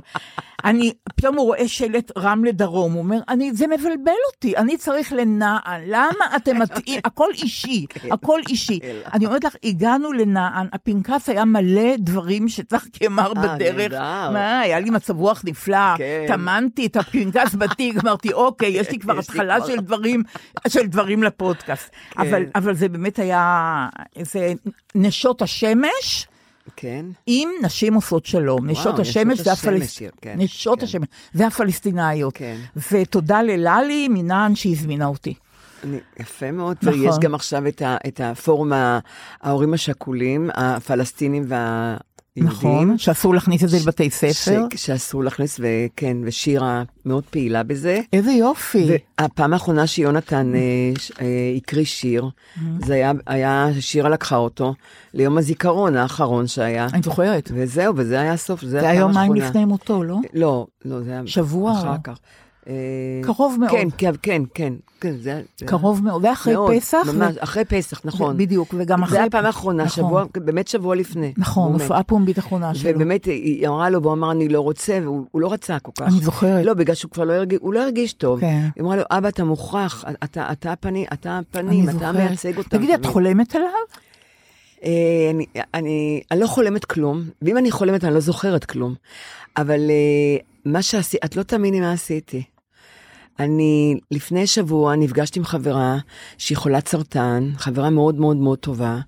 אני, 0.65 0.93
פתאום 1.15 1.37
הוא 1.37 1.45
רואה 1.45 1.67
שלט 1.67 2.11
רמלה 2.17 2.51
דרום, 2.51 2.93
הוא 2.93 3.03
אומר, 3.03 3.19
אני, 3.29 3.53
זה 3.53 3.67
מבלבל 3.67 4.11
אותי, 4.33 4.57
אני 4.57 4.77
צריך 4.77 5.13
לנען, 5.13 5.81
למה 5.85 6.35
אתם 6.35 6.59
מטעים? 6.59 7.01
הכל 7.05 7.29
אישי, 7.33 7.85
הכל 8.11 8.39
אישי. 8.49 8.79
אני 9.13 9.25
אומרת 9.25 9.43
לך, 9.43 9.55
הגענו 9.63 10.11
לנען, 10.11 10.67
הפנקס 10.73 11.29
היה 11.29 11.45
מלא 11.45 11.95
דברים 11.99 12.47
שצחקי 12.49 13.07
אמר 13.07 13.33
אה, 13.37 13.55
בדרך. 13.55 13.91
מה, 14.33 14.59
היה 14.59 14.79
לי 14.79 14.89
מצב 14.89 15.17
רוח 15.17 15.41
נפלא, 15.45 15.97
כן. 15.97 16.25
טמנתי 16.27 16.85
את 16.85 16.95
הפנקס 16.95 17.55
בתיק, 17.59 17.95
אמרתי, 18.03 18.33
אוקיי, 18.33 18.69
יש 18.69 18.91
לי 18.91 18.99
כבר 18.99 19.19
התחלה. 19.19 19.59
של 19.67 19.79
דברים, 19.79 20.23
של 20.67 20.87
דברים 20.87 21.23
לפודקאסט. 21.23 21.89
כן. 22.11 22.43
אבל 22.55 22.73
זה 22.73 22.89
באמת 22.89 23.19
היה, 23.19 23.87
זה 24.21 24.53
נשות 24.95 25.41
השמש. 25.41 26.27
כן. 26.75 27.05
עם 27.27 27.49
נשים 27.61 27.93
עושות 27.93 28.25
שלום, 28.25 28.69
נשות 28.69 28.85
נשות 28.85 28.99
השמש 28.99 29.39
השמש, 29.39 29.47
והפלסט... 29.47 30.01
כן, 30.21 30.35
נשות 30.37 30.79
כן. 30.79 30.85
השמש 30.85 31.07
והפלסטינאיות. 31.35 32.33
כן. 32.37 32.57
ותודה 32.91 33.41
לללי 33.41 34.07
מנען 34.07 34.55
שהזמינה 34.55 35.05
אותי. 35.05 35.33
אני, 35.83 35.97
יפה 36.19 36.51
מאוד, 36.51 36.77
נכון. 36.81 36.99
ויש 36.99 37.15
גם 37.21 37.35
עכשיו 37.35 37.67
את, 37.67 37.81
ה, 37.81 37.97
את 38.07 38.21
הפורום 38.23 38.71
ההורים 39.41 39.73
השכולים, 39.73 40.49
הפלסטינים 40.53 41.45
והיהודים. 41.47 42.08
נכון, 42.37 42.97
שאסור 42.97 43.33
להכניס 43.33 43.63
את 43.63 43.69
זה 43.69 43.77
לבתי 43.77 44.09
ספר. 44.09 44.63
ש, 44.75 44.85
שאסור 44.85 45.23
להכניס, 45.23 45.59
וכן, 45.59 46.17
ושירה 46.23 46.83
מאוד 47.05 47.23
פעילה 47.29 47.63
בזה. 47.63 48.01
איזה 48.13 48.31
יופי. 48.31 48.87
והפעם 49.19 49.53
האחרונה 49.53 49.87
שיונתן 49.87 50.51
אה, 50.55 50.59
ש- 50.99 51.11
אה, 51.21 51.25
הקריא 51.57 51.85
שיר, 51.85 52.29
זה 52.85 52.93
היה, 52.93 53.11
היה, 53.27 53.67
שירה 53.79 54.09
לקחה 54.09 54.35
אותו 54.35 54.73
ליום 55.13 55.37
הזיכרון 55.37 55.95
האחרון 55.95 56.47
שהיה. 56.47 56.87
אני 56.93 57.01
זוכרת. 57.01 57.51
וזהו, 57.53 57.93
וזה 57.97 58.19
היה 58.19 58.33
הסוף, 58.33 58.61
זה 58.61 58.69
זה 58.69 58.81
מים 58.81 59.01
האחרונה. 59.17 59.49
לפני 59.49 59.65
מותו, 59.65 60.03
לא? 60.03 60.17
לא, 60.33 60.67
לא, 60.85 61.01
זה 61.01 61.11
היה... 61.11 61.21
שבוע 61.25 61.71
אחר 61.71 61.95
כך. 62.03 62.19
אה, 62.69 62.75
קרוב 63.23 63.57
מאוד. 63.59 63.71
כן, 63.71 63.87
כן, 63.97 64.11
כן, 64.21 64.41
כן, 64.53 64.73
כן, 65.01 65.15
זה... 65.17 65.41
קרוב 65.65 66.03
מאוד. 66.03 66.25
ואחרי 66.25 66.53
מאוד, 66.53 66.71
פסח. 66.75 66.97
ו- 67.07 67.13
ממש, 67.13 67.37
אחרי 67.37 67.65
פסח, 67.65 68.01
נכון. 68.05 68.37
בדיוק, 68.37 68.75
וגם 68.77 69.03
אחרי... 69.03 69.17
זה 69.17 69.23
הפעם 69.23 69.45
האחרונה, 69.45 69.83
נכון. 69.83 70.03
שבוע, 70.05 70.25
באמת 70.35 70.67
שבוע 70.67 70.95
לפני. 70.95 71.33
נכון. 71.37 71.73
הופעה 71.73 72.03
פומבית 72.03 72.39
אחרונה 72.39 72.75
שלו. 72.75 72.91
ובאמת, 72.95 73.25
היא 73.25 73.67
אמרה 73.67 73.89
לו, 73.89 74.01
והוא 74.01 74.13
אמר, 74.13 74.31
אני 74.31 74.49
לא 74.49 74.61
רוצה, 74.61 74.99
והוא 75.03 75.25
הוא 75.31 75.41
לא 75.41 75.53
רצה 75.53 75.79
כל 75.79 75.91
כך. 75.95 76.07
אני 76.07 76.21
זוכרת. 76.21 76.65
לא, 76.65 76.73
בגלל 76.73 76.95
שהוא 76.95 77.11
כבר 77.11 77.23
לא 77.23 77.33
הרגיש, 77.33 77.59
הוא 77.61 77.73
לא 77.73 77.83
הרגיש 77.83 78.13
טוב. 78.13 78.39
כן. 78.39 78.67
היא 78.75 78.83
אמרה 78.83 78.95
לו, 78.95 79.03
אבא, 79.11 79.27
אתה 79.27 79.43
מוכרח, 79.43 80.05
אתה, 80.23 80.51
אתה 80.51 80.71
הפנים, 80.71 81.05
אתה 81.13 81.37
הפנים, 81.37 81.89
אתה. 81.89 82.11
מייצג 82.11 82.57
אותם. 82.57 82.77
תגידי, 82.77 82.95
את 82.95 83.05
חולמת 83.05 83.55
עליו? 83.55 83.69
אה, 84.83 84.91
אני, 85.29 85.45
אני, 85.73 86.21
אני 86.31 86.39
לא 86.39 86.47
חולמת 86.47 86.85
כלום, 86.85 87.23
ואם 87.41 87.57
אני 87.57 87.71
חולמת, 87.71 88.03
אני 88.03 88.13
לא 88.13 88.19
זוכרת 88.19 88.65
כלום. 88.65 88.95
אבל 89.57 89.79
אה, 89.89 90.37
מה 90.65 90.81
שעשיתי, 90.81 91.25
את 91.25 91.35
לא 91.35 91.43
תאמיני 91.43 91.79
מה 91.79 91.91
עשיתי. 91.91 92.43
אני 93.39 93.99
לפני 94.11 94.47
שבוע 94.47 94.95
נפגשתי 94.95 95.39
עם 95.39 95.45
חברה 95.45 95.97
שהיא 96.37 96.57
חולת 96.57 96.87
סרטן, 96.87 97.51
חברה 97.57 97.89
מאוד 97.89 98.15
מאוד 98.15 98.37
מאוד 98.37 98.59
טובה, 98.59 98.99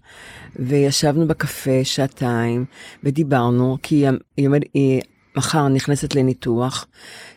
וישבנו 0.55 1.27
בקפה 1.27 1.79
שעתיים 1.83 2.65
ודיברנו, 3.03 3.77
כי 3.83 3.95
היא, 3.95 4.09
היא, 4.37 4.49
היא 4.73 5.01
מחר 5.37 5.67
נכנסת 5.67 6.15
לניתוח, 6.15 6.87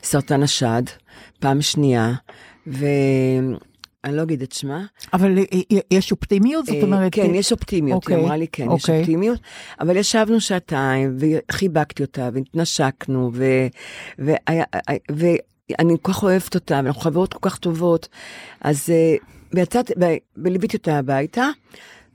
סרטן 0.03 0.43
השד, 0.43 0.83
פעם 1.41 1.63
שנייה, 1.63 2.13
ו... 2.67 2.87
אני 4.05 4.17
לא 4.17 4.23
אגיד 4.23 4.43
את 4.43 4.53
שמה. 4.53 4.85
אבל 5.13 5.39
אה, 5.39 5.45
אה, 5.73 5.79
יש 5.91 6.13
אופטימיות? 6.13 6.67
זאת 6.67 6.75
אה, 6.77 6.83
אומרת... 6.83 7.15
כן, 7.15 7.35
יש 7.35 7.53
אופטימיות, 7.53 8.07
היא 8.09 8.15
אוקיי, 8.15 8.27
אמרה 8.27 8.37
לי 8.37 8.47
כן, 8.53 8.63
יש 8.63 8.69
אוקיי. 8.83 8.99
אופטימיות, 8.99 9.41
אבל 9.81 9.97
ישבנו 9.97 10.41
שעתיים, 10.41 11.17
וחיבקתי 11.19 12.03
אותה, 12.03 12.29
והתנשקנו, 12.33 13.31
ו- 13.35 13.67
והיה- 14.19 14.65
ואני 15.71 15.95
כל 16.03 16.13
כך 16.13 16.23
אוהבת 16.23 16.55
אותה, 16.55 16.81
ואנחנו 16.85 17.01
חברות 17.01 17.35
כל 17.35 17.51
כך 17.51 17.59
טובות, 17.59 18.09
אז 18.61 18.91
אה, 18.91 19.17
ויצאתי, 19.53 19.93
ו- 20.01 20.43
וליוויתי 20.45 20.77
אותה 20.77 20.99
הביתה, 20.99 21.49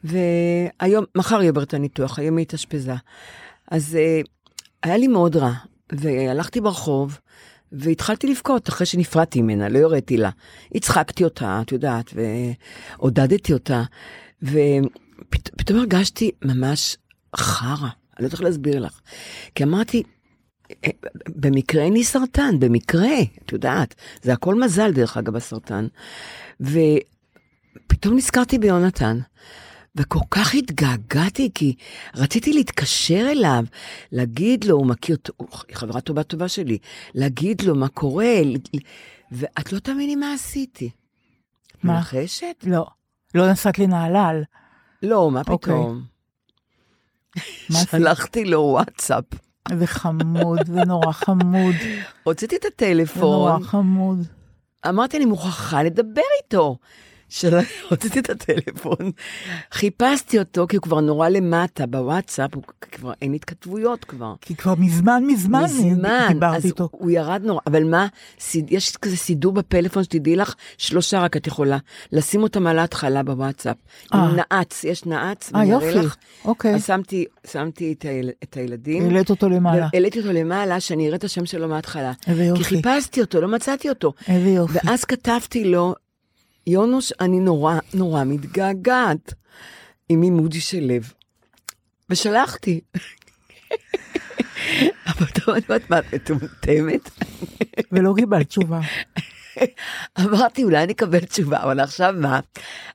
והיום, 0.03 1.05
מחר 1.15 1.39
היא 1.39 1.49
עוברת 1.49 1.73
הניתוח, 1.73 2.19
היום 2.19 2.37
היא 2.37 2.43
התאשפזה. 2.43 2.93
אז 3.71 3.95
אה, 3.95 4.21
היה 4.83 4.97
לי 4.97 5.07
מאוד 5.07 5.35
רע, 5.35 5.51
והלכתי 5.91 6.61
ברחוב, 6.61 7.19
והתחלתי 7.71 8.27
לבכות 8.27 8.69
אחרי 8.69 8.85
שנפרדתי 8.85 9.41
ממנה, 9.41 9.69
לא 9.69 9.79
הראיתי 9.79 10.17
לה. 10.17 10.29
הצחקתי 10.75 11.23
אותה, 11.23 11.61
את 11.61 11.71
יודעת, 11.71 12.13
ועודדתי 12.97 13.53
אותה, 13.53 13.83
ופתאום 14.41 15.79
הרגשתי 15.79 16.31
ממש 16.45 16.97
חרא, 17.35 17.87
אני 18.19 18.27
לא 18.27 18.31
איך 18.31 18.41
להסביר 18.41 18.79
לך. 18.79 18.99
כי 19.55 19.63
אמרתי, 19.63 19.97
"אה, 19.97 20.18
במקרה 21.27 21.83
אין 21.83 21.93
לי 21.93 22.03
סרטן, 22.03 22.59
במקרה, 22.59 23.21
את 23.45 23.51
יודעת, 23.51 23.95
זה 24.21 24.33
הכל 24.33 24.55
מזל 24.55 24.91
דרך 24.91 25.17
אגב 25.17 25.35
הסרטן. 25.35 25.87
ופתאום 26.61 28.15
נזכרתי 28.17 28.57
ביונתן. 28.57 29.19
וכל 29.95 30.19
כך 30.31 30.53
התגעגעתי, 30.53 31.49
כי 31.55 31.75
רציתי 32.15 32.53
להתקשר 32.53 33.27
אליו, 33.31 33.63
להגיד 34.11 34.63
לו, 34.63 34.75
הוא 34.75 34.85
מכיר, 34.85 35.17
הוא 35.37 35.47
חברה 35.73 36.01
טובה 36.01 36.23
טובה 36.23 36.47
שלי, 36.47 36.77
להגיד 37.15 37.61
לו 37.61 37.75
מה 37.75 37.87
קורה, 37.87 38.35
ואת 39.31 39.73
לא 39.73 39.79
תאמיני 39.79 40.15
מה 40.15 40.33
עשיתי. 40.33 40.89
מה? 41.83 41.93
מנחשת? 41.93 42.63
לא. 42.63 42.85
לא 43.35 43.51
נסעת 43.51 43.79
לנהלל. 43.79 44.43
לא, 45.03 45.31
מה 45.31 45.41
אוקיי. 45.47 45.73
פתאום. 45.73 46.03
עשית? 47.69 47.89
שלחתי 47.89 48.45
לו 48.45 48.59
וואטסאפ. 48.59 49.25
זה 49.77 49.87
חמוד, 49.87 50.59
זה 50.65 50.83
נורא 50.85 51.11
חמוד. 51.11 51.75
הוצאתי 52.23 52.55
את 52.55 52.61
זה 52.61 52.67
הטלפון, 52.75 53.21
נורא 53.21 53.59
חמוד. 53.59 54.19
אמרתי, 54.89 55.17
אני 55.17 55.25
מוכרחה 55.25 55.83
לדבר 55.83 56.21
איתו. 56.43 56.77
של... 57.29 57.57
הוצאתי 57.89 58.19
את 58.19 58.29
הטלפון, 58.29 59.11
חיפשתי 59.71 60.39
אותו, 60.39 60.65
כי 60.69 60.75
הוא 60.75 60.83
כבר 60.83 60.99
נורא 60.99 61.29
למטה 61.29 61.85
בוואטסאפ, 61.85 62.55
הוא 62.55 62.63
כבר 62.91 63.11
אין 63.21 63.33
התכתבויות 63.33 64.05
כבר. 64.05 64.33
כי 64.41 64.55
כבר 64.55 64.73
מזמן, 64.77 65.23
מזמן, 65.27 65.63
מזמן, 65.63 66.27
דיברתי 66.27 66.57
אז 66.57 66.65
איתו. 66.65 66.89
הוא 66.91 67.11
ירד 67.11 67.41
נורא, 67.45 67.61
אבל 67.67 67.83
מה, 67.83 68.07
יש 68.69 68.97
כזה 68.97 69.17
סידור 69.17 69.53
בפלאפון 69.53 70.03
שתדעי 70.03 70.35
לך, 70.35 70.55
שלושה 70.77 71.19
רק 71.19 71.37
את 71.37 71.47
יכולה, 71.47 71.77
לשים 72.11 72.43
אותם 72.43 72.67
על 72.67 72.79
ההתחלה 72.79 73.23
בוואטסאפ. 73.23 73.77
אה. 74.13 74.19
עם 74.19 74.35
נעץ, 74.35 74.83
יש 74.83 75.05
נעץ, 75.05 75.51
אה, 75.55 75.61
אני 75.61 75.73
אראה. 75.73 75.95
לך. 75.95 76.15
אוקיי. 76.45 76.75
אז 76.75 76.85
שמתי, 76.85 77.25
שמתי 77.51 77.95
את, 77.97 78.05
היל, 78.05 78.29
את 78.43 78.57
הילדים. 78.57 79.03
העלית 79.03 79.29
אותו 79.29 79.49
למעלה. 79.49 79.87
העליתי 79.93 80.19
אותו 80.19 80.31
למעלה, 80.31 80.79
שאני 80.79 81.07
אראה 81.07 81.15
את 81.15 81.23
השם 81.23 81.45
שלו 81.45 81.67
מההתחלה. 81.67 82.11
איזה 82.27 82.41
כי 82.41 82.47
יופי. 82.47 82.63
חיפשתי 82.63 83.21
אותו, 83.21 83.41
לא 83.41 83.47
מצאתי 83.47 83.89
אותו. 83.89 84.13
איזה 84.27 84.49
יופי. 84.49 84.77
ואז 84.83 85.05
כתבתי 85.05 85.63
לו, 85.63 85.95
יונוש, 86.67 87.13
אני 87.19 87.39
נורא 87.39 87.79
נורא 87.93 88.23
מתגעגעת, 88.23 89.33
עם 90.09 90.23
אימוג'י 90.23 90.61
של 90.61 90.79
לב. 90.81 91.13
ושלחתי. 92.09 92.81
אבל 95.07 95.25
אני 95.47 95.61
אומרת, 95.67 95.89
מה, 95.89 95.99
את 95.99 96.13
מטומטמת? 96.13 97.09
ולא 97.91 98.13
קיבלת 98.17 98.47
תשובה. 98.47 98.79
אמרתי, 100.19 100.63
אולי 100.63 100.83
אני 100.83 100.93
אקבל 100.93 101.19
תשובה, 101.19 101.63
אבל 101.63 101.79
עכשיו 101.79 102.13
מה? 102.17 102.39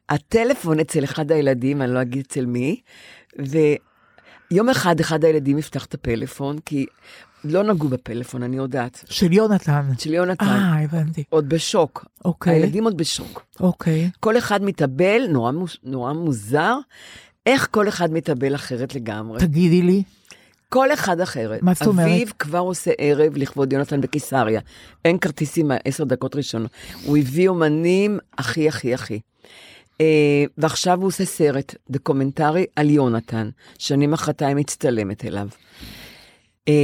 הטלפון 0.09 0.81
אצל 0.81 1.05
אחד 1.05 1.33
הילדים, 1.33 1.83
אני 1.83 1.94
לא 1.94 2.03
אגיד 2.03 2.24
אצל 2.29 2.46
מי, 2.46 2.81
ויום 3.38 4.68
אחד 4.68 5.00
אחד 5.00 5.24
הילדים 5.24 5.59
יפתח 5.59 5.85
את 5.85 5.94
הפלאפון, 5.94 6.59
כי 6.59 6.87
לא 7.44 7.62
נגעו 7.62 7.88
בפלאפון, 7.88 8.42
אני 8.42 8.57
יודעת. 8.57 9.04
של 9.11 9.33
יונתן. 9.33 9.90
של 9.98 10.14
יונתן, 10.14 10.44
אה, 10.44 10.83
הבנתי. 10.83 11.24
עוד 11.28 11.48
בשוק. 11.48 12.04
אוקיי. 12.24 12.54
הילדים 12.54 12.85
עוד 12.85 12.96
בשוק. 12.96 13.46
אוקיי. 13.61 14.11
כל 14.20 14.38
אחד 14.38 14.62
מתאבל, 14.62 15.22
נורא, 15.28 15.52
נורא 15.85 16.12
מוזר, 16.12 16.76
איך 17.46 17.68
כל 17.70 17.88
אחד 17.88 18.12
מתאבל 18.12 18.54
אחרת 18.54 18.94
לגמרי. 18.94 19.40
תגידי 19.40 19.83
לי. 19.83 20.02
כל 20.68 20.92
אחד 20.92 21.20
אחרת. 21.20 21.62
מה 21.62 21.74
זאת 21.74 21.87
אומרת? 21.87 22.07
אביו 22.07 22.26
כבר 22.38 22.59
עושה 22.59 22.90
ערב 22.98 23.37
לכבוד 23.37 23.72
יונתן 23.72 24.00
בקיסריה. 24.00 24.61
אין 25.04 25.18
כרטיסים 25.18 25.68
מהעשר 25.68 26.04
דקות 26.04 26.37
ראשונות. 26.37 26.70
הוא 27.04 27.16
הביא 27.16 27.48
אומנים 27.48 28.18
הכי 28.38 28.68
הכי 28.68 28.94
הכי. 28.94 29.20
אה, 30.00 30.44
ועכשיו 30.59 30.98
הוא 30.98 31.07
עושה 31.07 31.24
סרט 31.24 31.74
דוקומנטרי 31.90 32.66
על 32.76 32.90
יונתן, 32.90 33.50
שאני 33.78 34.07
מחרתיים 34.07 34.57
מצטלמת 34.57 35.24
אליו. 35.24 35.48
אה, 36.68 36.74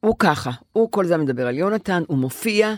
הוא 0.00 0.14
ככה, 0.18 0.50
הוא 0.72 0.90
כל 0.90 1.04
הזמן 1.04 1.20
מדבר 1.20 1.46
על 1.46 1.58
יונתן, 1.58 2.02
הוא 2.06 2.18
מופיע, 2.18 2.74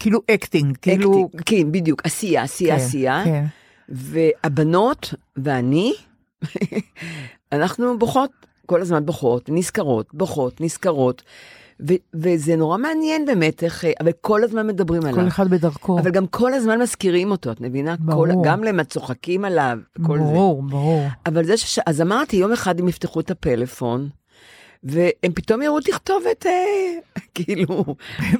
כאילו 0.00 0.20
acting, 0.30 0.76
כאילו... 0.82 1.28
כן, 1.46 1.72
בדיוק, 1.72 2.02
עשייה, 2.04 2.42
עשייה, 2.42 2.78
כן, 2.78 2.84
עשייה. 2.84 3.22
כן. 3.24 3.44
והבנות 3.88 5.14
ואני, 5.36 5.92
אנחנו 7.52 7.98
בוכות, 7.98 8.30
כל 8.66 8.80
הזמן 8.80 9.06
בוכות, 9.06 9.50
נזכרות, 9.52 10.14
בוכות, 10.14 10.60
נזכרות. 10.60 11.22
ו- 11.88 11.94
וזה 12.14 12.56
נורא 12.56 12.78
מעניין 12.78 13.24
באמת 13.26 13.62
איך, 13.62 13.84
אה, 13.84 13.92
אבל 14.00 14.10
כל 14.20 14.44
הזמן 14.44 14.66
מדברים 14.66 15.02
עליו. 15.02 15.14
כל 15.14 15.28
אחד 15.28 15.50
בדרכו. 15.50 15.98
אבל 15.98 16.10
גם 16.10 16.26
כל 16.26 16.54
הזמן 16.54 16.80
מזכירים 16.80 17.30
אותו, 17.30 17.52
את 17.52 17.60
מבינה? 17.60 17.96
ברור. 17.98 18.26
כל, 18.26 18.32
גם 18.44 18.64
למה 18.64 18.84
צוחקים 18.84 19.44
עליו, 19.44 19.78
כל 20.06 20.18
זה. 20.18 20.24
ברור, 20.24 20.62
ברור. 20.62 21.06
אבל 21.26 21.44
זה 21.44 21.56
ש... 21.56 21.78
אז 21.86 22.00
אמרתי, 22.00 22.36
יום 22.36 22.52
אחד 22.52 22.80
הם 22.80 22.88
יפתחו 22.88 23.20
את 23.20 23.30
הפלאפון, 23.30 24.08
והם 24.84 25.32
פתאום 25.34 25.62
יראו 25.62 25.80
תכתובת, 25.80 26.46
אה, 26.46 26.52
כאילו, 27.34 27.84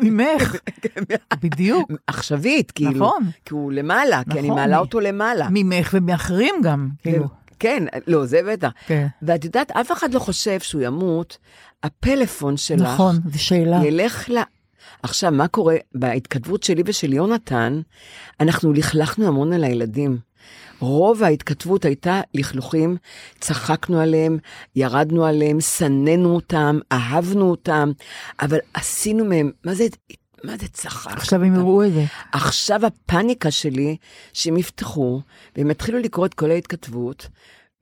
ממך, 0.00 0.56
בדיוק. 1.42 1.90
עכשווית, 2.06 2.70
כאילו. 2.70 2.90
נכון. 2.90 3.30
כי 3.44 3.54
הוא 3.54 3.72
למעלה, 3.72 4.22
כי 4.32 4.38
אני 4.38 4.48
נכון, 4.48 4.60
מעלה 4.60 4.78
אותו 4.78 5.00
למעלה. 5.00 5.48
ממך 5.50 5.90
ומאחרים 5.92 6.54
גם, 6.62 6.88
כאילו. 7.02 7.26
כן, 7.58 7.84
לא, 8.06 8.26
זה 8.26 8.40
בטח. 8.52 8.70
כן. 8.86 9.06
ואת 9.22 9.44
יודעת, 9.44 9.70
אף 9.70 9.92
אחד 9.92 10.14
לא 10.14 10.18
חושב 10.18 10.60
שהוא 10.60 10.82
ימות, 10.82 11.38
הפלאפון 11.82 12.56
שלך 12.56 12.80
נכון, 12.80 13.16
זו 13.32 13.42
שאלה. 13.42 13.80
ילך 13.84 14.30
ל... 14.30 14.38
עכשיו, 15.02 15.32
מה 15.32 15.48
קורה? 15.48 15.76
בהתכתבות 15.94 16.62
שלי 16.62 16.82
ושל 16.86 17.12
יונתן, 17.12 17.80
אנחנו 18.40 18.72
לכלכנו 18.72 19.26
המון 19.26 19.52
על 19.52 19.64
הילדים. 19.64 20.18
רוב 20.80 21.22
ההתכתבות 21.22 21.84
הייתה 21.84 22.20
לכלוכים, 22.34 22.96
צחקנו 23.40 24.00
עליהם, 24.00 24.38
ירדנו 24.76 25.26
עליהם, 25.26 25.60
שנאנו 25.60 26.34
אותם, 26.34 26.78
אהבנו 26.92 27.50
אותם, 27.50 27.92
אבל 28.40 28.58
עשינו 28.74 29.24
מהם, 29.24 29.50
מה 29.64 29.74
זה, 29.74 29.86
מה 30.44 30.56
זה 30.56 30.68
צחק? 30.68 31.12
עכשיו 31.12 31.44
הם 31.44 31.54
יראו 31.54 31.84
את 31.84 31.92
זה. 31.92 32.04
עכשיו 32.32 32.86
הפאניקה 32.86 33.50
שלי, 33.50 33.96
שהם 34.32 34.56
יפתחו, 34.56 35.20
והם 35.56 35.70
יתחילו 35.70 35.98
לקרוא 35.98 36.26
את 36.26 36.34
כל 36.34 36.50
ההתכתבות, 36.50 37.28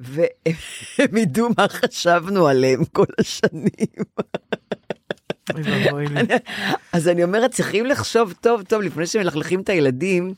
והם 0.00 1.16
ידעו 1.22 1.48
מה 1.58 1.66
חשבנו 1.68 2.46
עליהם 2.46 2.84
כל 2.84 3.06
השנים. 3.20 4.04
אז 6.92 7.08
אני 7.08 7.24
אומרת, 7.24 7.50
צריכים 7.50 7.86
לחשוב 7.86 8.32
טוב 8.40 8.62
טוב 8.62 8.82
לפני 8.82 9.06
שמלכלכים 9.06 9.60
את 9.60 9.68
הילדים, 9.68 10.34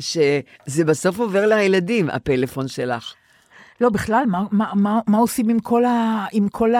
שזה 0.00 0.84
בסוף 0.86 1.18
עובר 1.18 1.46
לילדים, 1.46 2.10
הפלאפון 2.10 2.68
שלך. 2.68 3.14
לא, 3.80 3.88
בכלל, 3.88 4.24
מה- 4.28 4.42
מה- 4.52 4.70
מה- 4.74 5.00
מה 5.06 5.18
עושים 5.18 5.48
עם 5.48 5.60
כל 5.60 5.84
ה- 5.84 6.26
עם 6.32 6.48
כל 6.48 6.70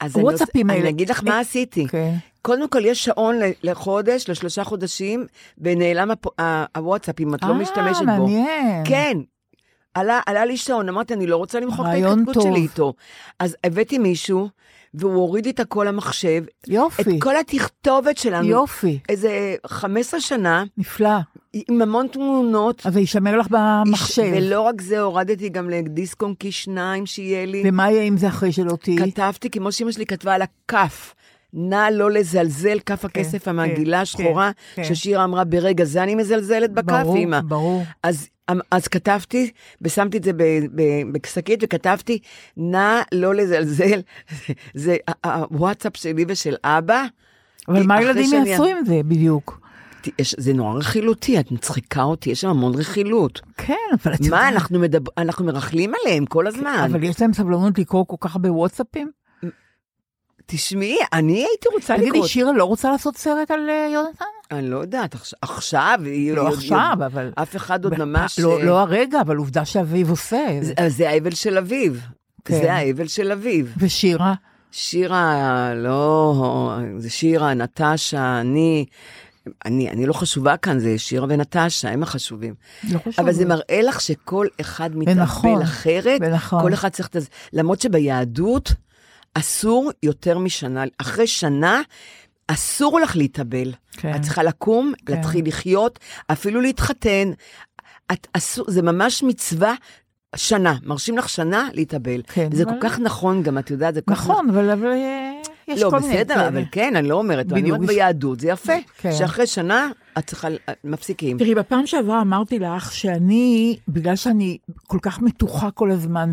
הוואטסאפים 0.00 0.70
האלה? 0.70 0.80
אני 0.80 0.88
אגיד 0.90 1.10
לך 1.10 1.22
מה 1.24 1.38
עשיתי. 1.40 1.86
כן. 1.88 2.14
קודם 2.42 2.68
כל, 2.68 2.84
יש 2.84 3.04
שעון 3.04 3.36
לחודש, 3.62 4.28
לשלושה 4.28 4.64
חודשים, 4.64 5.26
ונעלם 5.58 6.10
הפ- 6.10 6.40
הוואטסאפ, 6.76 7.20
אם 7.20 7.34
את 7.34 7.42
לא 7.42 7.54
משתמשת 7.54 7.78
אה, 8.08 8.16
בו. 8.16 8.26
מעניין. 8.26 8.84
כן. 8.84 9.18
עלה, 9.94 10.20
עלה 10.26 10.44
לי 10.44 10.56
שעון, 10.56 10.88
אמרתי, 10.88 11.14
אני 11.14 11.26
לא 11.26 11.36
רוצה 11.36 11.60
למחוק 11.60 11.86
את 11.86 12.04
ההתכתבות 12.04 12.34
טוב. 12.34 12.42
שלי 12.42 12.60
איתו. 12.60 12.92
אז 13.38 13.56
הבאתי 13.64 13.98
מישהו, 13.98 14.48
והוא 14.96 15.14
הוריד 15.14 15.46
את 15.46 15.60
הכל 15.60 15.86
למחשב. 15.88 16.44
יופי. 16.66 17.02
את 17.02 17.22
כל 17.22 17.36
התכתובת 17.36 18.18
שלנו. 18.18 18.48
יופי. 18.48 18.98
איזה 19.08 19.54
15 19.66 20.20
שנה, 20.20 20.64
נפלא. 20.78 21.18
עם 21.68 21.82
המון 21.82 22.06
תמונות. 22.06 22.86
אז 22.86 22.94
זה 22.94 23.00
יישמר 23.00 23.36
לך 23.36 23.46
במחשב. 23.50 24.32
ולא 24.36 24.60
רק 24.60 24.80
זה, 24.80 25.00
הורדתי 25.00 25.48
גם 25.48 25.70
לדיסק 25.70 26.22
און 26.22 26.34
קי 26.34 26.52
2 26.52 27.06
שיהיה 27.06 27.46
לי. 27.46 27.62
ומה 27.66 27.90
יהיה 27.90 28.02
עם 28.02 28.16
זה 28.16 28.28
אחרי 28.28 28.52
שלא 28.52 28.76
תהיי? 28.76 29.12
כתבתי, 29.12 29.50
כמו 29.50 29.72
שאמא 29.72 29.92
שלי 29.92 30.06
כתבה 30.06 30.34
על 30.34 30.42
הכף, 30.42 31.14
נא 31.52 31.88
לא 31.92 32.10
לזלזל, 32.10 32.78
כף 32.86 33.04
הכסף 33.04 33.44
כן, 33.44 33.50
המעגילה 33.50 33.96
כן, 33.96 34.02
השחורה, 34.02 34.50
כן. 34.74 34.84
ששירה 34.84 35.24
אמרה, 35.24 35.44
ברגע 35.44 35.84
זה 35.84 36.02
אני 36.02 36.14
מזלזלת 36.14 36.72
בכף, 36.72 37.02
ברור, 37.02 37.16
אמא. 37.16 37.40
ברור. 37.40 37.82
אז, 38.02 38.28
אז 38.70 38.88
כתבתי, 38.88 39.50
ושמתי 39.82 40.16
את 40.16 40.24
זה 40.24 40.30
בשקית, 41.12 41.60
וכתבתי, 41.62 42.18
נא 42.56 43.00
לא 43.12 43.34
לזלזל, 43.34 44.00
זה 44.74 44.96
הוואטסאפ 45.24 45.96
שלי 45.96 46.24
ושל 46.28 46.54
אבא. 46.64 47.04
אבל 47.68 47.82
מה 47.82 47.96
הילדים 47.96 48.44
יעשו 48.46 48.64
עם 48.64 48.84
זה 48.84 49.00
בדיוק? 49.04 49.60
יש, 50.18 50.34
זה 50.38 50.52
נורא 50.52 50.78
רכילותי, 50.78 51.40
את 51.40 51.52
מצחיקה 51.52 52.02
אותי, 52.02 52.30
יש 52.30 52.40
שם 52.40 52.48
המון 52.48 52.74
רכילות. 52.74 53.40
כן, 53.56 53.74
אבל 53.92 54.14
את 54.14 54.20
מה, 54.20 54.26
יודעת- 54.26 54.52
אנחנו, 54.52 54.78
מדבר, 54.78 55.10
אנחנו 55.18 55.44
מרכלים 55.44 55.92
עליהם 56.02 56.26
כל 56.26 56.46
הזמן. 56.46 56.88
אבל 56.92 57.02
יש 57.02 57.20
להם 57.20 57.32
סבלנות 57.32 57.78
לקרוא 57.78 58.04
כל 58.06 58.16
כך 58.20 58.36
הרבה 58.36 58.52
וואטסאפים? 58.52 59.10
תשמעי, 60.46 60.96
אני 61.12 61.32
הייתי 61.36 61.68
רוצה 61.74 61.94
תגידי, 61.96 62.10
לקרוא... 62.10 62.26
שירה 62.26 62.52
לא 62.52 62.64
רוצה 62.64 62.90
לעשות 62.90 63.16
סרט 63.16 63.50
על 63.50 63.70
אה, 63.70 63.88
יונתן? 63.92 64.24
אני 64.50 64.70
לא 64.70 64.78
יודעת, 64.78 65.14
עכשיו- 65.14 65.38
לא 66.34 66.48
עכשיו, 66.48 66.96
אבל... 67.06 67.30
אף 67.34 67.56
אחד 67.56 67.84
עוד 67.84 67.98
ממש... 67.98 68.38
לא, 68.38 68.58
אה, 68.58 68.64
לא 68.64 68.80
הרגע, 68.80 69.20
אבל 69.20 69.36
עובדה 69.36 69.64
שאביב 69.64 70.10
עושה. 70.10 70.46
זה, 70.60 70.72
אה, 70.78 70.88
זה 70.88 71.10
האבל 71.10 71.34
של 71.34 71.58
אביו. 71.58 71.92
כן. 72.44 72.54
זה 72.54 72.72
האבל 72.72 73.08
של 73.08 73.32
אביו. 73.32 73.66
ושירה? 73.78 74.34
שירה, 74.72 75.72
לא, 75.74 76.78
זה 76.98 77.10
שירה, 77.10 77.54
נטשה, 77.54 78.40
אני, 78.40 78.86
אני, 79.64 79.90
אני 79.90 80.06
לא 80.06 80.12
חשובה 80.12 80.56
כאן, 80.56 80.78
זה 80.78 80.98
שירה 80.98 81.26
ונטשה, 81.28 81.88
הם 81.90 82.02
החשובים. 82.02 82.54
לא 82.84 82.98
חשוב. 82.98 83.14
אבל 83.18 83.32
זה 83.32 83.44
מראה 83.44 83.82
לך 83.82 84.00
שכל 84.00 84.46
אחד 84.60 84.96
מתאבל 84.96 85.20
ונכון, 85.20 85.62
אחרת, 85.62 86.20
ונכון. 86.22 86.62
כל 86.62 86.74
אחד 86.74 86.88
צריך 86.88 87.08
את 87.08 87.22
זה. 87.22 87.28
למרות 87.52 87.80
שביהדות 87.80 88.72
אסור 89.34 89.90
יותר 90.02 90.38
משנה, 90.38 90.84
אחרי 90.98 91.26
שנה 91.26 91.80
אסור 92.48 93.00
לך 93.00 93.16
להתאבל. 93.16 93.72
כן. 93.92 94.14
את 94.16 94.22
צריכה 94.22 94.42
לקום, 94.42 94.92
כן. 95.06 95.14
להתחיל 95.14 95.48
לחיות, 95.48 95.98
אפילו 96.32 96.60
להתחתן. 96.60 97.30
את 98.12 98.26
אסור, 98.32 98.64
זה 98.70 98.82
ממש 98.82 99.22
מצווה. 99.22 99.74
שנה, 100.36 100.74
מרשים 100.84 101.18
לך 101.18 101.28
שנה 101.28 101.68
להתאבל. 101.72 102.20
כן, 102.26 102.48
זה 102.52 102.62
אבל- 102.62 102.72
כל 102.72 102.88
כך 102.88 102.98
נכון, 103.00 103.42
גם 103.42 103.58
את 103.58 103.70
יודעת, 103.70 103.94
זה 103.94 104.00
כל 104.00 104.14
כך 104.14 104.20
נכון, 104.20 104.50
אבל 104.50 104.70
אבל, 104.70 104.86
אה, 104.86 105.32
יש 105.68 105.82
לא, 105.82 105.90
כל 105.90 105.98
מיני... 106.00 106.14
בסדר, 106.14 106.34
כאלה. 106.34 106.48
אבל 106.48 106.62
כן, 106.72 106.96
אני 106.96 107.08
לא 107.08 107.14
אומרת, 107.14 107.52
אני. 107.52 107.70
אומרת 107.70 107.86
ביהדות, 107.88 108.40
זה 108.40 108.48
יפה, 108.48 108.72
כן. 108.98 109.12
שאחרי 109.12 109.46
שנה 109.46 109.90
את 110.18 110.26
צריכה, 110.26 110.48
מפסיקים. 110.84 111.38
תראי, 111.38 111.54
בפעם 111.54 111.86
שעברה 111.86 112.20
אמרתי 112.20 112.58
לך 112.58 112.92
שאני, 112.92 113.76
בגלל 113.88 114.16
שאני 114.16 114.58
כל 114.86 114.98
כך 115.02 115.22
מתוחה 115.22 115.70
כל 115.70 115.90
הזמן 115.90 116.32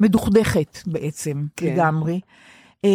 ומדוכדכת 0.00 0.78
בעצם, 0.86 1.44
כן. 1.56 1.66
לגמרי, 1.66 2.20
אה, 2.84 2.90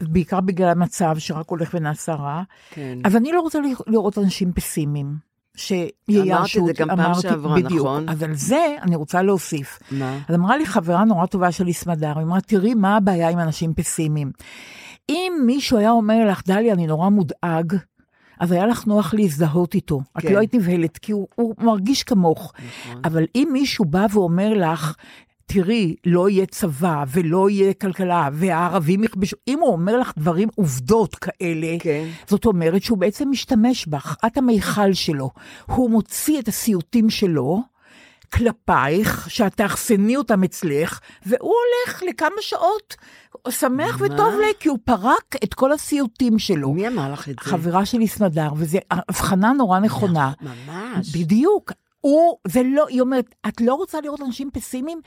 בעיקר 0.00 0.40
בגלל 0.40 0.68
המצב 0.68 1.18
שרק 1.18 1.48
הולך 1.48 1.70
ונעשה 1.74 2.14
רע, 2.14 2.42
כן. 2.70 2.98
אז 3.04 3.16
אני 3.16 3.32
לא 3.32 3.40
רוצה 3.40 3.58
לראות 3.86 4.18
אנשים 4.18 4.52
פסימיים. 4.52 5.30
שייאשו 5.56 6.58
אמרת 6.58 6.70
את 6.70 6.76
זה 6.76 6.82
גם 6.82 6.88
פעם 6.88 7.00
אמרתי, 7.00 7.20
שעברה, 7.20 7.56
בדיוק. 7.56 7.86
נכון? 7.86 8.08
אז 8.08 8.22
על 8.22 8.34
זה 8.34 8.76
אני 8.82 8.96
רוצה 8.96 9.22
להוסיף. 9.22 9.78
מה? 9.90 10.18
אז 10.28 10.34
אמרה 10.34 10.56
לי 10.56 10.66
חברה 10.66 11.04
נורא 11.04 11.26
טובה 11.26 11.52
שלי, 11.52 11.72
סמדר, 11.72 12.12
היא 12.18 12.26
אמרה, 12.26 12.40
תראי 12.40 12.74
מה 12.74 12.96
הבעיה 12.96 13.28
עם 13.28 13.38
אנשים 13.38 13.74
פסימיים. 13.74 14.32
אם 15.08 15.32
מישהו 15.46 15.78
היה 15.78 15.90
אומר 15.90 16.30
לך, 16.30 16.42
דליה, 16.46 16.74
אני 16.74 16.86
נורא 16.86 17.08
מודאג, 17.08 17.76
אז 18.40 18.52
היה 18.52 18.66
לך 18.66 18.86
נוח 18.86 19.14
להזדהות 19.14 19.74
איתו. 19.74 20.00
את 20.18 20.22
כן. 20.22 20.32
לא 20.32 20.38
היית 20.38 20.54
נבהלת, 20.54 20.98
כי 20.98 21.12
הוא, 21.12 21.28
הוא 21.34 21.54
מרגיש 21.58 22.02
כמוך. 22.02 22.52
נכון. 22.86 23.02
אבל 23.04 23.24
אם 23.34 23.48
מישהו 23.52 23.84
בא 23.84 24.06
ואומר 24.12 24.52
לך, 24.54 24.94
תראי, 25.52 25.94
לא 26.06 26.28
יהיה 26.28 26.46
צבא 26.46 27.04
ולא 27.08 27.50
יהיה 27.50 27.74
כלכלה, 27.74 28.28
והערבים 28.32 29.04
יכבשו, 29.04 29.36
אם 29.48 29.60
הוא 29.60 29.72
אומר 29.72 29.96
לך 29.96 30.12
דברים, 30.18 30.48
עובדות 30.54 31.14
כאלה, 31.14 31.76
כן. 31.80 32.08
זאת 32.26 32.44
אומרת 32.44 32.82
שהוא 32.82 32.98
בעצם 32.98 33.30
משתמש 33.30 33.86
בך, 33.86 34.16
את 34.26 34.38
המיכל 34.38 34.92
שלו. 34.92 35.30
הוא 35.66 35.90
מוציא 35.90 36.38
את 36.40 36.48
הסיוטים 36.48 37.10
שלו 37.10 37.62
כלפייך, 38.32 39.30
שאת 39.30 39.54
תאחסני 39.54 40.16
אותם 40.16 40.44
אצלך, 40.44 41.00
והוא 41.26 41.52
הולך 41.52 42.02
לכמה 42.08 42.36
שעות, 42.40 42.96
שמח 43.48 44.00
מה? 44.00 44.06
וטוב 44.06 44.34
לי, 44.40 44.52
כי 44.60 44.68
הוא 44.68 44.78
פרק 44.84 45.36
את 45.44 45.54
כל 45.54 45.72
הסיוטים 45.72 46.38
שלו. 46.38 46.72
מי 46.72 46.88
אמר 46.88 47.12
לך 47.12 47.28
את 47.28 47.34
זה? 47.44 47.50
חברה 47.50 47.86
שלי 47.86 48.08
סמדר, 48.08 48.48
וזו 48.56 48.78
הבחנה 48.90 49.52
נורא 49.52 49.78
נכונה. 49.78 50.32
ממש. 50.40 51.16
בדיוק. 51.16 51.72
הוא, 52.00 52.36
זה 52.46 52.62
לא, 52.62 52.86
היא 52.88 53.00
אומרת, 53.00 53.34
את 53.48 53.60
לא 53.60 53.74
רוצה 53.74 54.00
לראות 54.00 54.20
אנשים 54.20 54.50
פסימיים? 54.52 55.00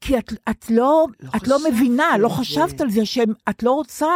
כי 0.00 0.18
את, 0.18 0.32
את, 0.50 0.70
לא, 0.70 1.06
לא 1.20 1.30
את 1.36 1.48
לא 1.48 1.56
מבינה, 1.70 2.18
לא. 2.18 2.28
חשבת 2.28 2.80
על 2.80 2.90
זה 2.90 3.06
שאת 3.06 3.62
לא 3.62 3.70
רוצה 3.70 4.08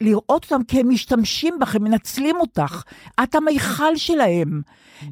לראות 0.00 0.44
אותם 0.44 0.64
כי 0.68 0.80
הם 0.80 0.88
משתמשים 0.88 1.58
בך, 1.58 1.74
הם 1.74 1.84
מנצלים 1.84 2.36
אותך. 2.36 2.82
את 3.22 3.34
המיכל 3.34 3.96
שלהם. 3.96 4.62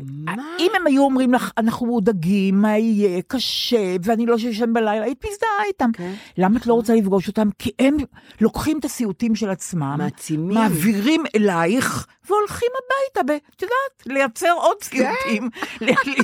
מה? 0.00 0.34
אם 0.58 0.70
הם 0.76 0.86
היו 0.86 1.02
אומרים 1.02 1.34
לך, 1.34 1.50
אנחנו 1.58 1.86
מודאגים, 1.86 2.62
מה 2.62 2.78
יהיה, 2.78 3.22
קשה, 3.22 3.96
ואני 4.02 4.26
לא 4.26 4.38
שישן 4.38 4.72
בלילה, 4.72 5.04
היית 5.04 5.24
מזדהה 5.30 5.64
איתם. 5.68 5.90
כן. 5.92 6.12
למה 6.38 6.58
את 6.58 6.66
לא 6.66 6.74
רוצה 6.74 6.94
לפגוש 6.94 7.28
אותם? 7.28 7.48
כי 7.58 7.70
הם 7.78 7.96
לוקחים 8.40 8.78
את 8.78 8.84
הסיוטים 8.84 9.34
של 9.34 9.50
עצמם, 9.50 9.94
מעצימים. 9.98 10.54
מעבירים 10.54 11.24
אלייך, 11.36 12.06
והולכים 12.28 12.68
הביתה, 12.74 13.32
ב- 13.32 13.38
את 13.56 13.62
יודעת, 13.62 14.06
לייצר 14.06 14.52
עוד 14.56 14.76
כן. 14.82 15.12
סיוטים 15.22 15.50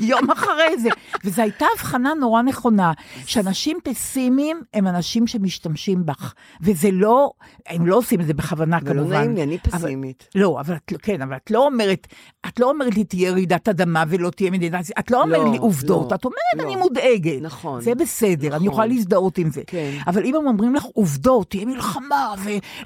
ליום 0.00 0.30
אחרי 0.30 0.78
זה. 0.78 0.88
וזו 1.24 1.42
הייתה 1.42 1.66
הבחנה 1.74 2.14
נורא 2.14 2.42
נכונה, 2.42 2.92
שאנשים 3.26 3.78
פסימיים 3.84 4.60
הם 4.74 4.86
אנשים 4.86 5.26
שמשתמשים 5.26 6.06
בך, 6.06 6.34
וזה 6.60 6.88
לא, 6.92 7.30
הם 7.66 7.86
לא 7.86 7.96
עושים 7.96 8.20
את 8.20 8.26
זה 8.26 8.34
בכוונה 8.50 8.78
ולא 8.82 8.92
כמובן. 9.00 9.16
נעים 9.16 9.34
לי, 9.34 9.42
אני 9.42 9.58
אבל- 9.72 9.78
פסימית. 9.78 10.28
לא, 10.34 10.60
אבל 10.60 10.74
את, 10.74 10.92
כן, 11.02 11.22
אבל 11.22 11.36
את 11.36 11.50
לא 11.50 11.66
אומרת, 11.66 12.06
את 12.48 12.60
לא 12.60 12.70
אומרת 12.70 12.94
לי 12.96 13.04
תהיה 13.04 13.32
רעידת 13.32 13.68
אדמה 13.68 14.04
ולא 14.08 14.30
תהיה 14.30 14.50
מדינה, 14.50 14.80
את 14.98 15.10
לא 15.10 15.22
אומרת 15.22 15.38
לא, 15.44 15.52
לי 15.52 15.58
עובדות, 15.58 16.10
לא, 16.10 16.16
את 16.16 16.24
אומרת 16.24 16.36
לא. 16.56 16.62
אני 16.62 16.76
מודאגת. 16.76 17.42
נכון, 17.42 17.80
זה 17.80 17.94
בסדר, 17.94 18.48
אני 18.48 18.56
נכון. 18.56 18.66
יכולה 18.66 18.86
להזדהות 18.86 19.38
עם 19.38 19.50
זה. 19.50 19.62
כן. 19.66 19.90
אבל 20.06 20.24
אם 20.24 20.34
הם 20.34 20.46
אומרים 20.46 20.74
לך 20.74 20.84
עובדות, 20.84 21.50
תהיה 21.50 21.64
מלחמה, 21.66 22.34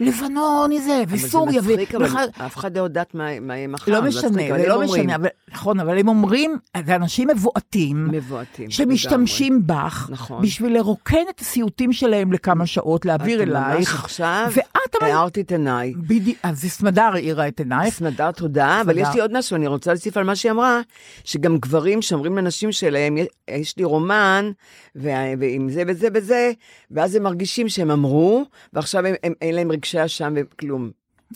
ולבנון 0.01 0.71
זה, 0.79 1.03
וסוריה, 1.09 1.59
אבל 1.61 1.67
זה 1.69 1.73
מצחיק, 1.73 1.95
אבל 1.95 2.05
ובכלל- 2.05 2.29
אף 2.47 2.57
אחד 2.57 2.77
לא 2.79 2.83
יודעת 2.83 3.15
מה 3.15 3.31
יהיה 3.57 3.69
מחר. 3.69 3.93
לא 3.93 4.03
משנה, 4.03 4.49
אבל 4.51 4.59
זה 4.61 4.69
לא 4.69 4.81
משנה, 4.81 5.15
אבל, 5.17 5.29
נכון, 5.53 5.81
אבל 5.81 5.99
הם 5.99 6.09
אומרים, 6.09 6.59
זה 6.87 6.97
אנשים 6.97 7.29
מבועתים, 7.29 8.09
מבועתים. 8.13 8.71
שמשתמשים 8.71 9.63
בך, 9.67 10.09
נכון. 10.13 10.43
בשביל 10.43 10.75
לרוקן 10.77 11.17
את 11.31 11.41
הסיוטים 11.41 11.93
שלהם 11.93 12.33
לכמה 12.33 12.67
שעות, 12.67 13.05
להעביר 13.07 13.43
את 13.43 13.49
ממש 13.49 13.57
אלייך, 13.73 14.05
עכשיו 14.05 14.47
ואת 14.55 14.84
אבל... 15.01 15.11
הערת 15.11 15.39
את 15.39 15.53
עיניי. 15.53 15.95
בדיוק, 15.97 16.39
אז 16.43 16.65
סמדר 16.65 17.11
האירה 17.15 17.49
את 17.49 17.61
עינייך. 17.61 17.95
סמדר, 17.95 18.31
תודה, 18.31 18.81
אבל. 18.81 18.99
יש 18.99 19.09
לי 19.15 19.21
עוד 19.21 19.39
משהו, 19.39 19.57
אני 19.57 19.67
רוצה 19.67 19.93
להוסיף 19.93 20.17
על 20.17 20.25
מה 20.25 20.37
שהיא 20.37 20.53
אמרה, 20.53 20.81
שגם 21.25 21.59
גברים 21.59 22.03
שאומרים 22.03 22.39
לנשים 22.39 22.73
שלהם, 22.73 23.17
יש 23.51 23.77
לי 23.77 23.85
רומן, 23.85 24.51
ועם 24.95 25.69
זה 25.71 25.83
וזה 25.89 26.09
וזה, 26.15 26.53
ואז 26.91 27.15
הם 27.15 27.23
מרגישים 27.23 27.69
שהם 27.69 27.91
אמרו, 27.91 28.45
ועכשיו 28.73 29.07
הם, 29.07 29.15
הם, 29.23 29.33
אין 29.43 29.55
להם 29.55 29.73
רגשי 29.73 30.05
אשם 30.05 30.35
וכלום. 30.37 30.91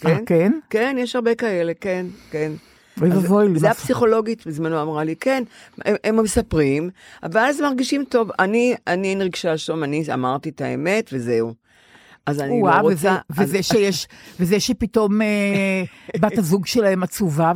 אה, 0.06 0.16
כן? 0.16 0.24
כן? 0.26 0.52
כן, 0.70 0.96
יש 0.98 1.16
הרבה 1.16 1.34
כאלה, 1.34 1.72
כן, 1.80 2.06
כן. 2.30 2.52
אוי 3.00 3.10
ואבוי 3.10 3.48
לי. 3.48 3.58
זה 3.58 3.70
הפסיכולוגית 3.70 4.46
בזמנו 4.46 4.82
אמרה 4.82 5.04
לי, 5.04 5.16
כן, 5.16 5.42
הם, 5.84 5.96
הם 6.04 6.16
מספרים, 6.22 6.90
אבל 7.22 7.40
אז 7.40 7.60
מרגישים 7.60 8.04
טוב, 8.04 8.30
אני, 8.38 8.74
אני 8.86 9.10
אין 9.10 9.22
רגשי 9.22 9.54
אשם, 9.54 9.84
אני 9.84 10.04
אמרתי 10.14 10.48
את 10.48 10.60
האמת 10.60 11.10
וזהו. 11.12 11.54
אז 12.30 12.40
אני 12.40 12.62
וואו, 12.62 12.82
לא 12.82 12.92
וזה, 12.92 13.10
רוצה... 13.10 13.20
אז- 13.30 13.48
וזה 13.48 13.62
שיש, 13.62 14.08
וזה 14.40 14.60
שפתאום 14.60 15.22
אה, 15.22 15.26
בת 16.20 16.38
הזוג 16.38 16.66
שלהם 16.66 17.02
עצובה 17.02 17.52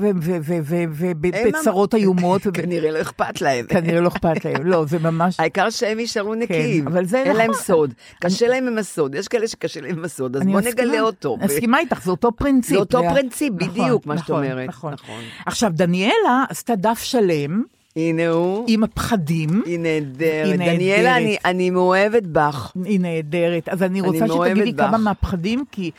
ובצרות 0.91 1.95
איומות, 1.95 2.43
כנראה 2.55 2.91
לא 2.91 3.01
אכפת 3.01 3.41
להם. 3.41 3.65
וכנראה 3.71 4.01
לא 4.01 4.09
אכפת 4.09 4.45
להם. 4.45 4.67
לא, 4.67 4.85
זה 4.85 4.99
ממש... 4.99 5.41
העיקר 5.41 5.71
שהם 5.71 5.99
יישארו 6.01 6.35
נקיים. 6.35 6.89
אבל 6.89 7.05
זה 7.05 7.23
אין 7.23 7.37
להם 7.37 7.51
נכון. 7.51 7.63
סוד. 7.63 7.95
קשה 8.21 8.49
להם 8.49 8.67
עם 8.69 8.79
הסוד. 8.79 9.15
יש 9.15 9.29
כאלה 9.29 9.49
שקשה 9.49 9.81
להם 9.81 9.99
עם 9.99 10.05
הסוד, 10.05 10.37
אז 10.37 10.43
בוא. 10.43 10.61
נגלה 10.61 11.01
אותו. 11.01 11.37
אני 11.41 11.47
מסכימה 11.47 11.79
איתך, 11.79 12.03
זה 12.05 12.11
אותו 12.11 12.33
פרינציפ. 12.33 12.73
זה 12.73 12.77
אותו 12.79 13.03
פרינציפ, 13.13 13.53
נכון, 13.57 13.69
בדיוק 13.75 14.07
מה 14.07 14.19
שאת 14.19 14.25
נכון, 14.25 14.45
אומרת. 14.45 14.69
נכון. 14.69 14.93
נכון. 14.93 15.21
עכשיו, 15.47 15.71
דניאלה 15.75 16.45
עשתה 16.49 16.75
דף 16.77 16.99
שלם 17.03 17.63
הנה 17.97 18.29
הוא, 18.29 18.65
עם 18.69 18.85
הפחדים. 18.85 19.63
היא 19.67 19.79
נהדרת. 19.79 20.47
היא 20.47 20.55
דניאלה, 20.55 20.77
נהדרת. 21.03 21.17
אני- 21.17 21.37
אני 21.45 21.71
מאוהבת 21.71 22.23
בך. 22.23 22.73
היא 22.85 23.01
נהדרת. 23.01 23.69
אז 23.69 23.83
אני 23.83 24.01
רוצה 24.01 24.27
מאוהבת 24.27 24.57
שתגידי 24.57 24.73
בך. 24.73 24.85
כמה 24.85 24.99
מהפחדים, 24.99 25.65
כי 25.73 25.91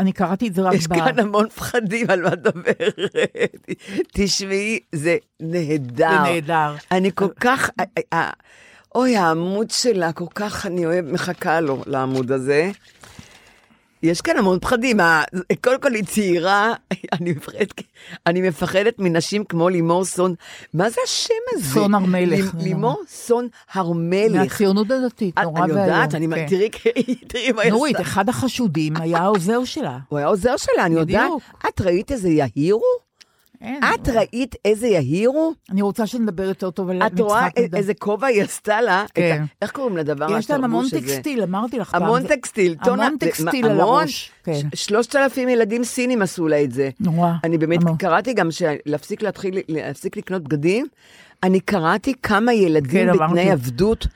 אני 0.00 0.12
קראתי 0.12 0.48
את 0.48 0.54
זה 0.54 0.62
רק 0.62 0.74
יש 0.74 0.86
ב... 0.88 0.94
כאן 0.94 1.18
המון 1.18 1.48
פחדים 1.48 2.10
על 2.10 2.22
מה 2.22 2.28
את 2.28 2.38
מדברת. 2.46 2.98
תשמעי, 4.12 4.78
זה 4.92 5.16
נהדר. 5.40 6.10
זה 6.24 6.32
נהדר. 6.32 6.74
אני 6.92 7.10
כל 7.14 7.28
כך, 7.40 7.70
אוי, 8.94 9.16
העמוד 9.16 9.70
שלה, 9.70 10.12
כל 10.12 10.24
כך 10.34 10.66
אני 10.66 10.86
אוהב, 10.86 11.04
מחכה 11.12 11.60
לו, 11.60 11.82
לעמוד 11.86 12.32
הזה. 12.32 12.70
יש 14.04 14.20
כאן 14.20 14.36
המון 14.38 14.58
פחדים, 14.58 14.96
קודם 15.64 15.80
כל 15.80 15.94
היא 15.94 16.04
צעירה, 16.04 16.72
אני 17.20 17.32
מפחדת, 17.32 17.72
אני 18.26 18.48
מפחדת 18.48 18.94
מנשים 18.98 19.44
כמו 19.44 19.68
לימור 19.68 20.04
סון, 20.04 20.34
מה 20.74 20.90
זה 20.90 20.96
השם 21.04 21.34
הזה? 21.52 21.64
סון 21.74 21.94
הר 21.94 22.00
מלך, 22.00 22.54
לימור 22.58 23.02
סון 23.08 23.48
הר 23.72 23.92
מלך. 23.92 24.34
מהציונות 24.34 24.90
הדתית, 24.90 25.38
את- 25.38 25.42
נורא 25.44 25.60
ואיום. 25.60 25.78
אני 25.78 25.86
יודעת, 25.86 26.14
אני. 26.14 26.26
תראי, 26.48 26.68
תראי 27.28 27.52
מה 27.52 27.62
היא 27.62 27.70
נורית. 27.72 28.00
אחד 28.00 28.28
החשודים 28.28 28.96
היה 28.96 29.18
העוזר 29.18 29.64
שלה. 29.64 29.98
הוא 30.08 30.18
היה 30.18 30.26
עוזר 30.28 30.56
שלה, 30.56 30.86
אני 30.86 30.94
יודעת. 30.94 31.30
את 31.68 31.80
ראית 31.80 32.12
איזה 32.12 32.28
יהירו? 32.28 33.03
אין. 33.60 33.80
את 33.94 34.08
ראית 34.08 34.54
איזה 34.64 34.86
יהיר 34.86 35.28
הוא? 35.28 35.54
אני 35.70 35.82
רוצה 35.82 36.06
שנדבר 36.06 36.42
יותר 36.42 36.70
טוב 36.70 36.90
על 36.90 37.02
את 37.02 37.20
רואה. 37.20 37.48
איזה 37.74 37.94
כובע 37.94 38.26
היא 38.26 38.42
עשתה 38.42 38.80
לה? 38.80 39.04
כן. 39.14 39.44
איך 39.62 39.70
קוראים 39.70 39.96
לדבר 39.96 40.38
יש 40.38 40.50
להם 40.50 40.64
המון 40.64 40.84
הזה? 40.84 41.00
טקסטיל, 41.00 41.42
אמרתי 41.42 41.78
לך 41.78 41.90
פעם. 41.90 42.02
המון 42.02 42.26
טקסטיל. 42.26 42.76
המון 42.80 43.16
טקסטיל 43.20 43.66
על? 43.66 43.80
הראש. 43.80 44.30
כן. 44.44 44.52
שלושת 44.74 45.16
אלפים 45.16 45.48
ילדים 45.48 45.84
סינים 45.84 46.22
עשו 46.22 46.48
לה 46.48 46.62
את 46.62 46.72
זה. 46.72 46.90
נורא, 47.00 47.32
אני 47.44 47.58
באמת. 47.58 47.78
קראתי 47.98 48.32
גם 48.32 48.48
שלהפסיק 48.50 49.22
להתחיל, 49.22 49.58
להפסיק 49.68 50.16
לקנות 50.16 50.42
בגדים, 50.42 50.86
אני 51.42 51.60
קראתי 51.60 52.14
כמה 52.22 52.52
ילדים 52.54 53.12
כן. 53.12 53.12
בתנאי 53.12 53.50
עבדות. 53.50 54.06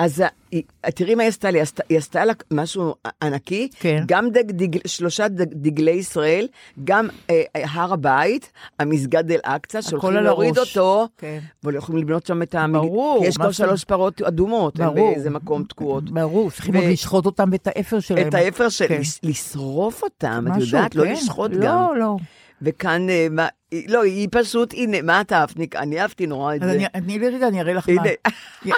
אז 0.00 0.20
ה- 0.20 0.26
היא- 0.50 0.62
תראי 0.94 1.14
מה 1.14 1.22
היא 1.22 1.28
עשתה 1.28 1.50
לי, 1.50 1.58
היא 1.58 1.62
עשתה- 1.62 1.82
היא 1.88 1.98
עשתה 1.98 2.24
לה 2.24 2.32
משהו 2.50 2.94
ענקי, 3.22 3.68
כן. 3.80 4.02
גם 4.06 4.30
דג, 4.30 4.50
דג, 4.50 4.86
שלושה 4.86 5.28
דג, 5.28 5.46
דגלי 5.52 5.90
ישראל, 5.90 6.48
גם 6.84 7.08
אה, 7.30 7.42
הר 7.54 7.92
הבית, 7.92 8.52
המסגד 8.78 9.30
אל-אקצא, 9.32 9.80
שהולכים 9.82 10.10
להוריד 10.12 10.58
הראש. 10.58 10.78
אותו, 10.78 11.08
כן. 11.18 11.38
אבל 11.64 11.74
יכולים 11.74 12.02
לבנות 12.02 12.26
שם 12.26 12.42
את 12.42 12.54
המג... 12.54 12.76
ברור, 12.80 13.20
כי 13.20 13.26
יש 13.28 13.36
כבר 13.36 13.50
שלוש 13.52 13.84
פרות 13.84 14.22
אדומות, 14.22 14.80
הן 14.80 14.86
ברור. 14.94 15.10
באיזה 15.12 15.30
מקום 15.30 15.64
תקועות. 15.64 16.10
ברור, 16.10 16.50
צריכים 16.50 16.76
עוד 16.76 16.84
לשחוט 16.84 17.26
אותם 17.26 17.48
ואת 17.52 17.66
האפר 17.66 18.00
שלהם. 18.00 18.28
את 18.28 18.34
האפר 18.34 18.68
של... 18.68 18.88
כן. 18.88 19.00
לשרוף 19.22 20.02
אותם, 20.02 20.44
את 20.52 20.60
יודעת? 20.60 20.94
לא 20.94 21.04
כן. 21.04 21.12
לשחוט 21.12 21.50
לא, 21.54 21.66
גם. 21.66 21.78
לא, 21.78 21.96
לא. 21.98 22.16
וכאן, 22.62 23.10
אה, 23.10 23.26
מה, 23.30 23.48
לא, 23.88 24.02
היא 24.02 24.28
פשוט, 24.30 24.74
הנה, 24.74 25.02
מה 25.02 25.20
את 25.20 25.32
אהבת? 25.32 25.76
אני 25.76 26.00
אהבתי 26.00 26.26
נורא 26.26 26.54
את 26.54 26.60
זה. 26.60 26.84
תני 26.92 27.18
לי 27.18 27.28
רגע, 27.28 27.48
אני 27.48 27.60
אראה 27.60 27.72
לך 27.72 27.88
מה. 27.88 28.02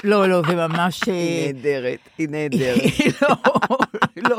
לא, 0.05 0.28
לא, 0.28 0.43
זה 0.49 0.55
ממש... 0.55 1.01
אה, 1.09 1.12
היא 1.12 1.55
נהדרת, 1.55 1.99
היא 2.18 2.28
נהדרת. 2.28 2.82
לא, 3.22 3.36
לא, 4.28 4.38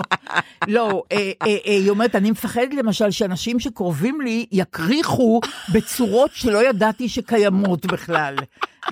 לא, 0.67 1.03
אה, 1.11 1.31
אה, 1.41 1.47
אה, 1.47 1.57
היא 1.65 1.89
אומרת, 1.89 2.15
אני 2.15 2.31
מפחדת 2.31 2.73
למשל 2.73 3.11
שאנשים 3.11 3.59
שקרובים 3.59 4.21
לי 4.21 4.45
יקריחו 4.51 5.41
בצורות 5.73 6.31
שלא 6.33 6.69
ידעתי 6.69 7.09
שקיימות 7.09 7.85
בכלל. 7.85 8.35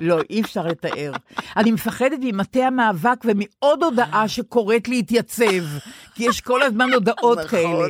לא, 0.00 0.18
אי 0.30 0.40
אפשר 0.40 0.66
לתאר. 0.66 1.12
אני 1.56 1.72
מפחדת 1.72 2.18
ממטה 2.20 2.66
המאבק 2.66 3.24
ומעוד 3.24 3.82
הודעה 3.82 4.28
שקוראת 4.28 4.88
להתייצב, 4.88 5.64
כי 6.14 6.24
יש 6.24 6.40
כל 6.40 6.62
הזמן 6.62 6.92
הודעות 6.92 7.38
נכון. 7.38 7.48
כאלה. 7.48 7.88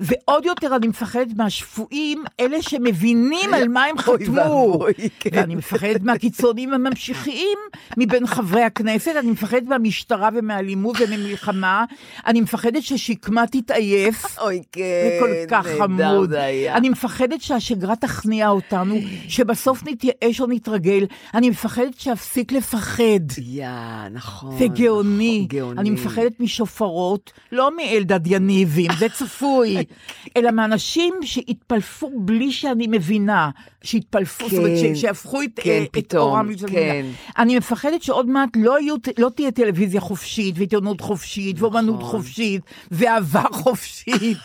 ועוד 0.00 0.44
יותר 0.44 0.76
אני 0.76 0.88
מפחדת 0.88 1.26
מהשפויים, 1.36 2.24
אלה 2.40 2.62
שמבינים 2.62 3.54
על 3.54 3.68
מה 3.68 3.84
הם 3.84 3.98
חתמו. 3.98 4.78
כן. 5.20 5.30
ואני 5.32 5.54
מפחדת 5.54 6.02
מהקיצונים 6.02 6.74
הממשיכים 6.74 7.58
מבין 7.96 8.26
חברי 8.26 8.62
הכנסת, 8.62 9.12
אני 9.18 9.30
מפחדת 9.30 9.62
מהמשטרה 9.62 10.28
ומאלימות 10.34 10.96
וממלחמה, 11.00 11.84
אני 12.26 12.40
מפחדת 12.40 12.82
ששקמה 12.82 13.46
תתעייף. 13.46 14.38
אוי, 14.38 14.62
כן, 14.72 14.82
זה 14.82 15.16
כל 15.20 15.56
כך 15.56 15.66
חמוד. 15.78 16.34
אני 16.74 16.88
מפחדת 16.88 17.42
שהשגרה 17.42 17.96
תכניע 17.96 18.48
אותנו, 18.48 18.98
שבסוף 19.28 19.82
נתייאש 19.86 20.40
או 20.40 20.46
נתרגל. 20.46 21.04
אני 21.40 21.50
מפחדת 21.50 22.00
שאפסיק 22.00 22.52
לפחד. 22.52 23.04
יא, 23.38 23.68
נכון. 24.12 24.58
זה 24.58 24.66
גאוני. 24.68 25.36
נכון, 25.38 25.58
גאוני. 25.58 25.80
אני 25.80 25.90
מפחדת 25.90 26.40
משופרות, 26.40 27.32
לא 27.52 27.76
מאלדד 27.76 28.26
יניבים, 28.26 28.90
זה 28.98 29.08
צפוי, 29.08 29.76
אלא 30.36 30.50
מאנשים 30.50 31.14
שהתפלפו 31.22 32.10
בלי 32.14 32.52
שאני 32.52 32.86
מבינה, 32.90 33.50
שהתפלפו, 33.82 34.48
זאת 34.48 34.58
אומרת, 34.58 34.70
כן, 34.82 34.94
ש- 34.94 35.00
שהפכו 35.00 35.42
את, 35.42 35.48
כן, 35.56 35.82
את 35.82 35.88
פתאום, 35.92 36.22
אורם 36.30 36.58
של 36.58 36.66
כן. 36.68 37.06
אני 37.38 37.56
מפחדת 37.58 38.02
שעוד 38.02 38.28
מעט 38.28 38.50
לא, 38.56 38.80
יהיו, 38.80 38.94
לא 39.18 39.30
תהיה 39.36 39.50
טלוויזיה 39.50 40.00
חופשית, 40.00 40.54
ועיתונות 40.58 41.00
חופשית, 41.00 41.60
ואומנות 41.60 42.00
נכון. 42.00 42.10
חופשית, 42.10 42.62
ואהבה 42.90 43.42
חופשית. 43.62 44.38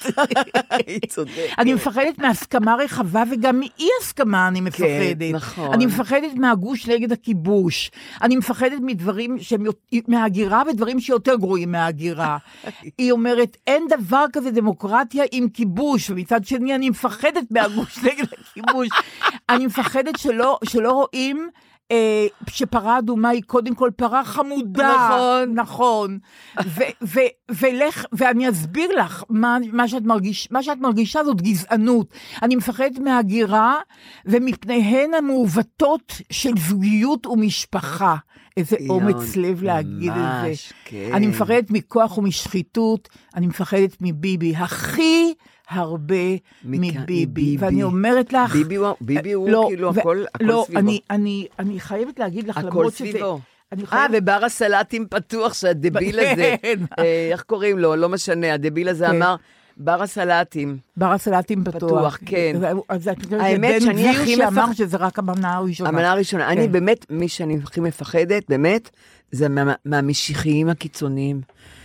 אני 1.58 1.74
מפחדת 1.74 2.18
מהסכמה 2.20 2.76
רחבה 2.76 3.24
וגם 3.32 3.60
מאי 3.60 3.88
הסכמה 4.02 4.48
אני 4.48 4.62
מפחדת. 4.62 5.34
נכון. 5.34 5.74
אני 5.74 5.86
מפחדת 5.86 6.34
מהגוש 6.36 6.85
נגד 6.88 7.12
הכיבוש. 7.12 7.92
אני 8.22 8.36
מפחדת 8.36 8.78
מדברים 8.82 9.40
שהם, 9.40 9.64
מההגירה 10.08 10.64
ודברים 10.70 11.00
שיותר 11.00 11.36
גרועים 11.36 11.72
מההגירה. 11.72 12.38
היא 12.98 13.12
אומרת, 13.12 13.58
אין 13.68 13.88
דבר 13.90 14.26
כזה 14.34 14.52
דמוקרטיה 14.52 15.24
עם 15.32 15.50
כיבוש, 15.50 16.10
ומצד 16.10 16.46
שני 16.46 16.76
אני 16.76 16.90
מפחדת 16.90 17.52
מהגוש 17.52 17.98
נגד 17.98 18.26
הכיבוש. 18.34 18.88
אני 19.50 19.66
מפחדת 19.66 20.20
שלא, 20.20 20.60
שלא 20.64 20.92
רואים... 20.92 21.50
אה, 21.92 22.26
שפרה 22.50 23.00
אדומה 23.00 23.30
היא 23.30 23.44
קודם 23.48 23.76
כל 23.76 23.90
פרה 23.96 24.24
חמודה. 24.24 24.96
נכון. 24.96 25.54
נכון. 25.56 26.20
ו- 26.66 27.06
ו- 27.08 27.56
ולך, 27.62 28.06
ואני 28.12 28.50
אסביר 28.50 28.92
לך 28.92 29.24
מה, 29.30 29.58
מה, 29.74 29.88
שאת 29.88 30.04
מרגיש, 30.04 30.48
מה 30.52 30.64
שאת 30.64 30.78
מרגישה 30.78 31.24
זאת 31.24 31.42
גזענות. 31.42 32.08
אני 32.42 32.56
מפחדת 32.56 33.00
מהגירה 33.00 33.76
ומפניהן 34.26 35.14
המעוותות 35.14 36.22
של 36.32 36.52
זוגיות 36.70 37.28
ומשפחה. 37.28 38.16
איזה 38.58 38.76
יואו, 38.80 38.96
אומץ 38.96 39.36
לב 39.36 39.64
להגיד 39.64 40.12
את 40.12 40.42
זה. 40.44 40.52
כן. 40.86 41.10
אני 41.14 41.28
מפחדת 41.28 41.72
מכוח 41.72 42.18
ומשחיתות, 42.18 43.10
אני 43.36 43.48
מפחדת 43.48 43.98
מביבי. 44.02 44.56
הכי 44.56 45.34
הרבה 45.70 46.16
מכאן, 46.34 46.42
מביבי. 46.64 47.26
מביבי. 47.26 47.58
ואני 47.60 47.84
אומרת 47.84 48.34
לך... 48.34 48.54
ביבי 48.54 48.76
הוא- 48.76 48.88
ביבי 49.02 49.32
הוא 49.34 49.50
לא, 49.50 49.66
כאילו 49.68 49.96
ו- 49.96 50.00
הכל- 50.00 50.24
הכל 50.36 50.44
לא, 50.46 50.64
סביבו. 50.66 50.80
אני, 50.80 51.00
אני, 51.10 51.48
אני 51.60 51.80
חייבת 51.80 52.20
להגיד 52.20 52.48
לך, 52.48 52.58
הכל 52.58 52.68
למרות 52.68 52.94
שזה... 52.94 53.10
סביבו. 53.12 53.40
אני 53.72 53.84
אה. 53.94 54.06
ובר 54.14 54.40
הסלטים 54.46 55.06
פתוח, 55.10 55.54
שהדביל 55.54 56.20
הזה, 56.20 56.56
כן. 56.62 56.80
אה, 57.00 57.30
איך 57.32 57.42
קוראים 57.44 57.80
לו? 57.80 57.96
לא 57.96 58.10
משנה, 58.10 58.54
הדביל 58.54 58.90
הזה 58.90 59.08
כן. 59.08 59.16
אמר, 59.16 59.36
בר 59.78 60.02
הסלטים. 60.04 60.78
בר 60.98 61.12
הסלטים 61.12 61.64
פתוח. 61.64 61.78
פתוח, 61.78 62.18
כן. 62.26 62.56
אז 62.90 63.08
את 63.08 63.24
יודעת, 63.24 63.42
האמת 63.42 63.82
שאני 63.82 63.94
גביר 63.94 64.22
הכי 64.22 64.36
שאמר 64.36 64.66
מפח- 64.66 64.74
שזה 64.74 64.98
רק 64.98 65.20
המנה 65.20 65.56
הראשונה. 65.56 65.90
המנה 65.90 66.12
הראשונה. 66.12 66.50
אני 66.50 66.66
כן. 66.66 66.72
באמת, 66.72 67.06
מי 67.10 67.28
שאני 67.28 67.58
הכי 67.64 67.80
מפחדת, 67.80 68.44
באמת, 68.50 68.90
זה 69.32 69.50
מה- 69.50 69.74
מהמשיחיים 69.86 70.70
הקיצוניים. 70.70 71.42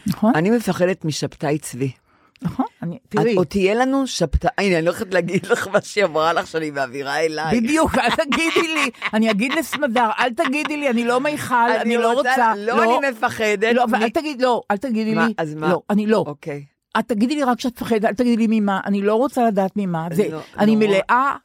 נכון, 0.06 0.32
אני 0.34 0.50
מפחדת 0.50 1.04
משבתאי 1.04 1.58
צבי. 1.58 1.90
נכון. 2.42 2.66
אני- 2.82 2.98
תראי, 3.08 3.34
עוד 3.34 3.46
תהיה 3.46 3.74
לנו 3.74 4.06
שבתאי, 4.06 4.50
הנה, 4.58 4.76
אני 4.78 4.84
לא 4.84 4.90
הולכת 4.90 5.14
להגיד 5.14 5.46
לך 5.46 5.68
מה 5.68 5.80
שהיא 5.80 6.04
אמרה 6.04 6.32
לך, 6.32 6.46
שאני 6.46 6.70
מעבירה 6.70 7.18
אליי. 7.20 7.60
בדיוק, 7.60 7.98
אל 7.98 8.10
תגידי 8.10 8.68
לי. 8.74 8.90
אני 9.14 9.30
אגיד 9.30 9.52
לסמדר, 9.54 10.08
אל 10.18 10.32
תגידי 10.34 10.76
לי, 10.76 10.90
אני 10.90 11.04
לא 11.04 11.20
מיכל, 11.20 11.54
אני 11.80 11.96
לא 11.96 12.12
רוצה. 12.12 12.52
לא, 12.56 12.82
אני 13.00 13.10
מפחדת. 13.10 13.74
לא, 13.74 13.86
מ- 13.86 13.92
ואל 13.92 14.08
תגיד, 14.10 14.42
לא, 14.42 14.62
אל 14.70 14.76
תגידי 14.76 15.14
לי. 15.14 15.34
אז 15.38 15.54
מה? 15.54 15.68
לא, 15.70 15.80
אני 15.90 16.06
לא. 16.06 16.24
אוקיי. 16.26 16.64
את 16.98 17.08
תגידי 17.08 17.34
לי 17.34 17.44
רק 17.44 17.60
שאת 17.60 17.72
מפחדת, 17.82 18.04
אל 18.04 18.14
תגידי 18.14 18.46
לי 18.46 18.60
ממה, 18.60 18.80
אני 18.86 19.02
לא 19.02 19.14
רוצה 19.14 19.46
לדעת 19.46 19.70
ממה. 19.76 20.08
זה, 20.12 20.28
לא, 20.32 20.38
אני 20.58 20.76
נורא. 20.76 20.86
מלאה 20.86 21.00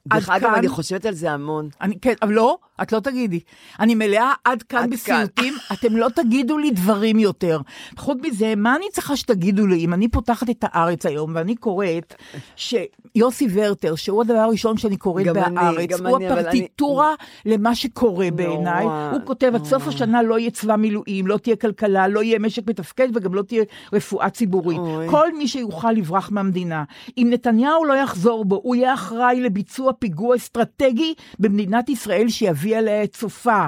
עד 0.10 0.20
דרך 0.20 0.30
אגב, 0.30 0.41
כאן. 0.50 0.56
אני 0.56 0.68
חושבת 0.68 1.06
על 1.06 1.14
זה 1.14 1.32
המון. 1.32 1.70
אני, 1.82 2.00
כן, 2.00 2.14
אבל 2.22 2.34
לא, 2.34 2.58
את 2.82 2.91
לא 2.91 3.00
תגידי. 3.00 3.39
אני 3.80 3.96
מלאה 3.96 4.34
עד 4.43 4.64
כאן 4.64 4.84
עד 4.84 4.89
בסיוטים, 4.89 5.54
אתם 5.74 5.96
לא 5.98 6.08
תגידו 6.16 6.58
לי 6.58 6.72
דברים 6.72 7.20
יותר. 7.20 7.60
חוץ 7.98 8.18
מזה, 8.22 8.54
מה 8.58 8.76
אני 8.76 8.86
צריכה 8.91 9.16
שתגידו 9.18 9.68
לי? 9.68 9.78
אם 9.86 9.93
אני 9.93 10.08
פותחת 10.08 10.50
את 10.50 10.58
הארץ 10.62 11.06
היום 11.06 11.32
ואני 11.36 11.56
קוראת 11.56 12.16
שיוסי 12.56 13.48
ורטר, 13.54 13.96
שהוא 13.96 14.22
הדבר 14.22 14.38
הראשון 14.38 14.78
שאני 14.78 14.98
קוראת 14.98 15.28
אני, 15.28 15.34
בהארץ, 15.34 15.89
גם 15.89 16.06
הוא 16.08 16.18
אני, 16.18 16.28
אבל 16.28 16.39
אני- 16.39 16.48
הפרטיטורה 16.48 17.14
למה 17.46 17.76
שקורה 17.76 18.32
בעיניי. 18.32 18.86
הוא 18.86 19.20
כותב, 19.26 19.52
עד 19.56 19.66
סוף 19.66 19.88
השנה 19.88 20.24
לא 20.24 20.39
יהיה 20.39 20.52
צבא 20.52 20.76
מילואים, 20.76 21.28
לא 21.28 21.38
תהיה 21.38 21.56
כלכלה, 21.56 22.08
לא 22.08 22.24
יהיה 22.24 22.39
משק 22.39 22.70
מתפקד 22.70 23.08
וגם 23.16 23.34
לא 23.34 23.41
תהיה 23.41 23.64
רפואה 23.93 24.30
ציבורית. 24.30 24.80
כל 25.10 25.35
מי 25.38 25.48
שיוכל 25.48 25.92
לברוח 25.92 26.32
מהמדינה. 26.32 26.84
אם 27.18 27.28
נתניהו 27.32 27.86
לא 27.86 27.94
יחזור 27.94 28.46
בו, 28.46 28.60
הוא 28.64 28.76
יהיה 28.76 28.94
אחראי 28.94 29.42
לביצוע 29.42 29.94
פיגוע 29.94 30.36
אסטרטגי 30.36 31.14
במדינת 31.40 31.90
ישראל 31.90 32.30
שיביא 32.30 32.78
עליה 32.78 33.04
את 33.04 33.16
סופה. 33.16 33.68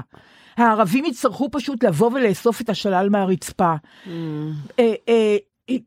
הערבים 0.57 1.05
יצטרכו 1.05 1.49
פשוט 1.51 1.83
לבוא 1.83 2.11
ולאסוף 2.13 2.61
את 2.61 2.69
השלל 2.69 3.09
מהרצפה. 3.09 3.73
אה, 4.79 4.93
אה, 5.09 5.37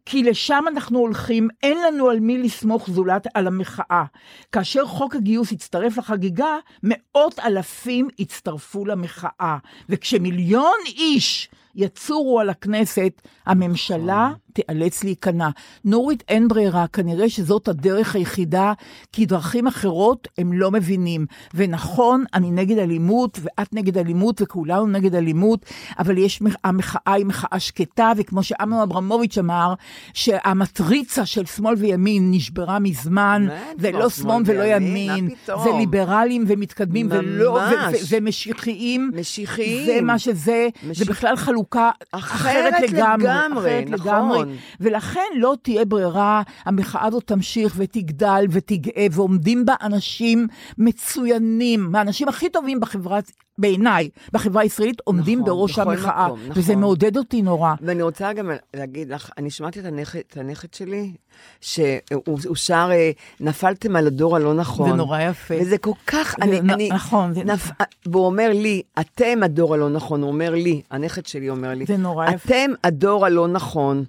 כי 0.07 0.23
לשם 0.23 0.65
אנחנו 0.69 0.99
הולכים, 0.99 1.49
אין 1.63 1.79
לנו 1.87 2.11
על 2.11 2.21
מי 2.21 2.39
לסמוך 2.39 2.91
זולת 2.91 3.27
על 3.35 3.47
המחאה. 3.47 4.05
כאשר 4.53 4.87
חוק 4.87 5.17
הגיוס 5.17 5.53
יצטרף 5.53 5.99
לחגיגה, 5.99 6.57
מאות 6.83 7.39
אלפים 7.39 8.09
יצטרפו 8.19 8.87
למחאה. 8.87 9.57
וכשמיליון 9.89 10.77
איש 10.87 11.49
יצורו 11.75 12.41
על 12.41 12.51
הכנסת, 12.51 13.13
הממשלה 13.47 14.31
תיאלץ 14.53 15.05
להיכנע. 15.05 15.49
נורית, 15.85 16.23
אין 16.29 16.49
ברירה, 16.49 16.87
כנראה 16.87 17.29
שזאת 17.29 17.69
הדרך 17.69 18.15
היחידה, 18.15 18.73
כי 19.13 19.27
דרכים 19.27 19.67
אחרות 19.67 20.29
הם 20.39 20.53
לא 20.53 20.71
מבינים. 20.71 21.27
ונכון, 21.55 22.25
אני 22.35 22.51
נגד 22.51 22.79
אלימות, 22.79 23.39
ואת 23.43 23.75
נגד 23.75 23.99
אלימות, 23.99 24.43
וכולנו 24.43 24.87
נגד 24.87 25.15
אלימות, 25.15 25.65
אבל 25.99 26.19
יש, 26.19 26.41
מח- 26.43 26.55
המחאה 26.65 27.13
היא 27.13 27.27
מחאה 27.27 27.61
שקטה, 27.61 28.13
וכמו 28.17 28.43
שאמנון 28.43 28.81
אברמוביץ' 28.81 29.39
אמר, 29.39 29.75
שהמטריצה 30.15 31.27
של 31.27 31.47
שמאל 31.47 31.75
וימין 31.79 32.31
נשברה 32.31 32.79
מזמן? 32.79 33.47
זה 33.79 33.91
לא 33.91 34.09
שמאל 34.11 34.43
ולא 34.47 34.63
ימין? 34.63 35.29
זה 35.47 35.71
ליברלים 35.79 36.45
ומתקדמים, 36.47 37.09
ולא, 37.11 37.51
ו- 37.51 37.55
ממש. 37.55 38.13
ו- 38.13 38.17
ומשיחיים. 38.17 39.11
משיחיים. 39.21 39.87
זה 39.87 40.01
מה 40.03 40.19
שזה, 40.19 40.69
זה 40.83 40.91
משיח- 40.91 41.09
בכלל 41.09 41.37
חלוקה 41.37 41.61
אחרת 41.71 42.73
אחרת 42.73 42.91
לגמרי. 42.91 43.25
לגמרי, 43.25 43.71
אחרת 43.71 43.89
נכון. 43.89 44.07
לגמרי. 44.07 44.57
ולכן 44.81 45.31
לא 45.35 45.57
תהיה 45.63 45.85
ברירה, 45.85 46.43
המחאה 46.65 47.07
הזאת 47.07 47.27
תמשיך 47.27 47.75
ותגדל 47.77 48.45
ותגאה, 48.51 49.07
ועומדים 49.13 49.65
בה 49.67 49.75
אנשים 49.83 50.47
מצוינים, 50.79 51.93
מהאנשים 51.93 52.29
הכי 52.29 52.49
טובים 52.49 52.81
בחברה, 52.81 53.19
בעיניי, 53.59 54.09
בחברה 54.33 54.63
הישראלית, 54.63 55.01
עומדים 55.05 55.39
נכון, 55.41 55.51
בראש 55.55 55.79
המחאה, 55.79 56.27
מקום, 56.27 56.41
וזה 56.51 56.73
נכון. 56.73 56.81
מעודד 56.81 57.17
אותי 57.17 57.43
נורא. 57.43 57.75
ואני 57.81 58.03
רוצה 58.03 58.33
גם 58.33 58.51
להגיד 58.77 59.13
לך, 59.13 59.31
אני 59.39 59.51
שמעתי 59.51 59.81
את 59.81 59.85
הנכד, 59.85 60.19
את 60.19 60.37
הנכד 60.37 60.75
שלי, 60.75 61.13
שהוא 61.61 61.91
הוא 62.25 62.57
שר, 62.57 62.89
אה, 62.93 63.11
נפלתם 63.41 63.97
על 63.97 64.07
הדור 64.07 64.37
הלא 64.37 64.55
נכון. 64.55 64.91
זה 64.91 64.97
נורא 64.97 65.21
יפה. 65.21 65.55
וזה 65.61 65.79
כל 65.79 65.93
כך, 66.07 66.35
זה 66.39 66.45
אני, 66.45 66.61
נ- 66.61 66.71
אני, 66.71 66.89
נכון, 66.89 67.35
זה- 67.35 67.45
נפ... 67.45 67.71
והוא 68.07 68.27
אומר 68.27 68.51
לי, 68.55 68.83
אתם 69.01 69.43
הדור 69.43 69.75
הלא 69.75 69.89
נכון, 69.89 70.23
הוא 70.23 70.31
אומר 70.31 70.51
לי, 70.55 70.83
הנכד 70.91 71.27
שלי 71.27 71.51
אומר 71.51 71.75
לי, 71.75 71.85
זה 71.87 71.97
נורא 71.97 72.27
יפה. 72.31 72.49
אתם 72.49 72.71
הדור 72.85 73.27
הלא 73.27 73.49
נכון. 73.49 74.05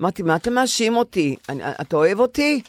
אמרתי, 0.00 0.22
מה 0.22 0.36
אתה 0.36 0.50
מאשים 0.50 0.96
אותי? 0.96 1.36
אני, 1.48 1.62
אתה 1.80 1.96
אוהב 1.96 2.20
אותי? 2.20 2.62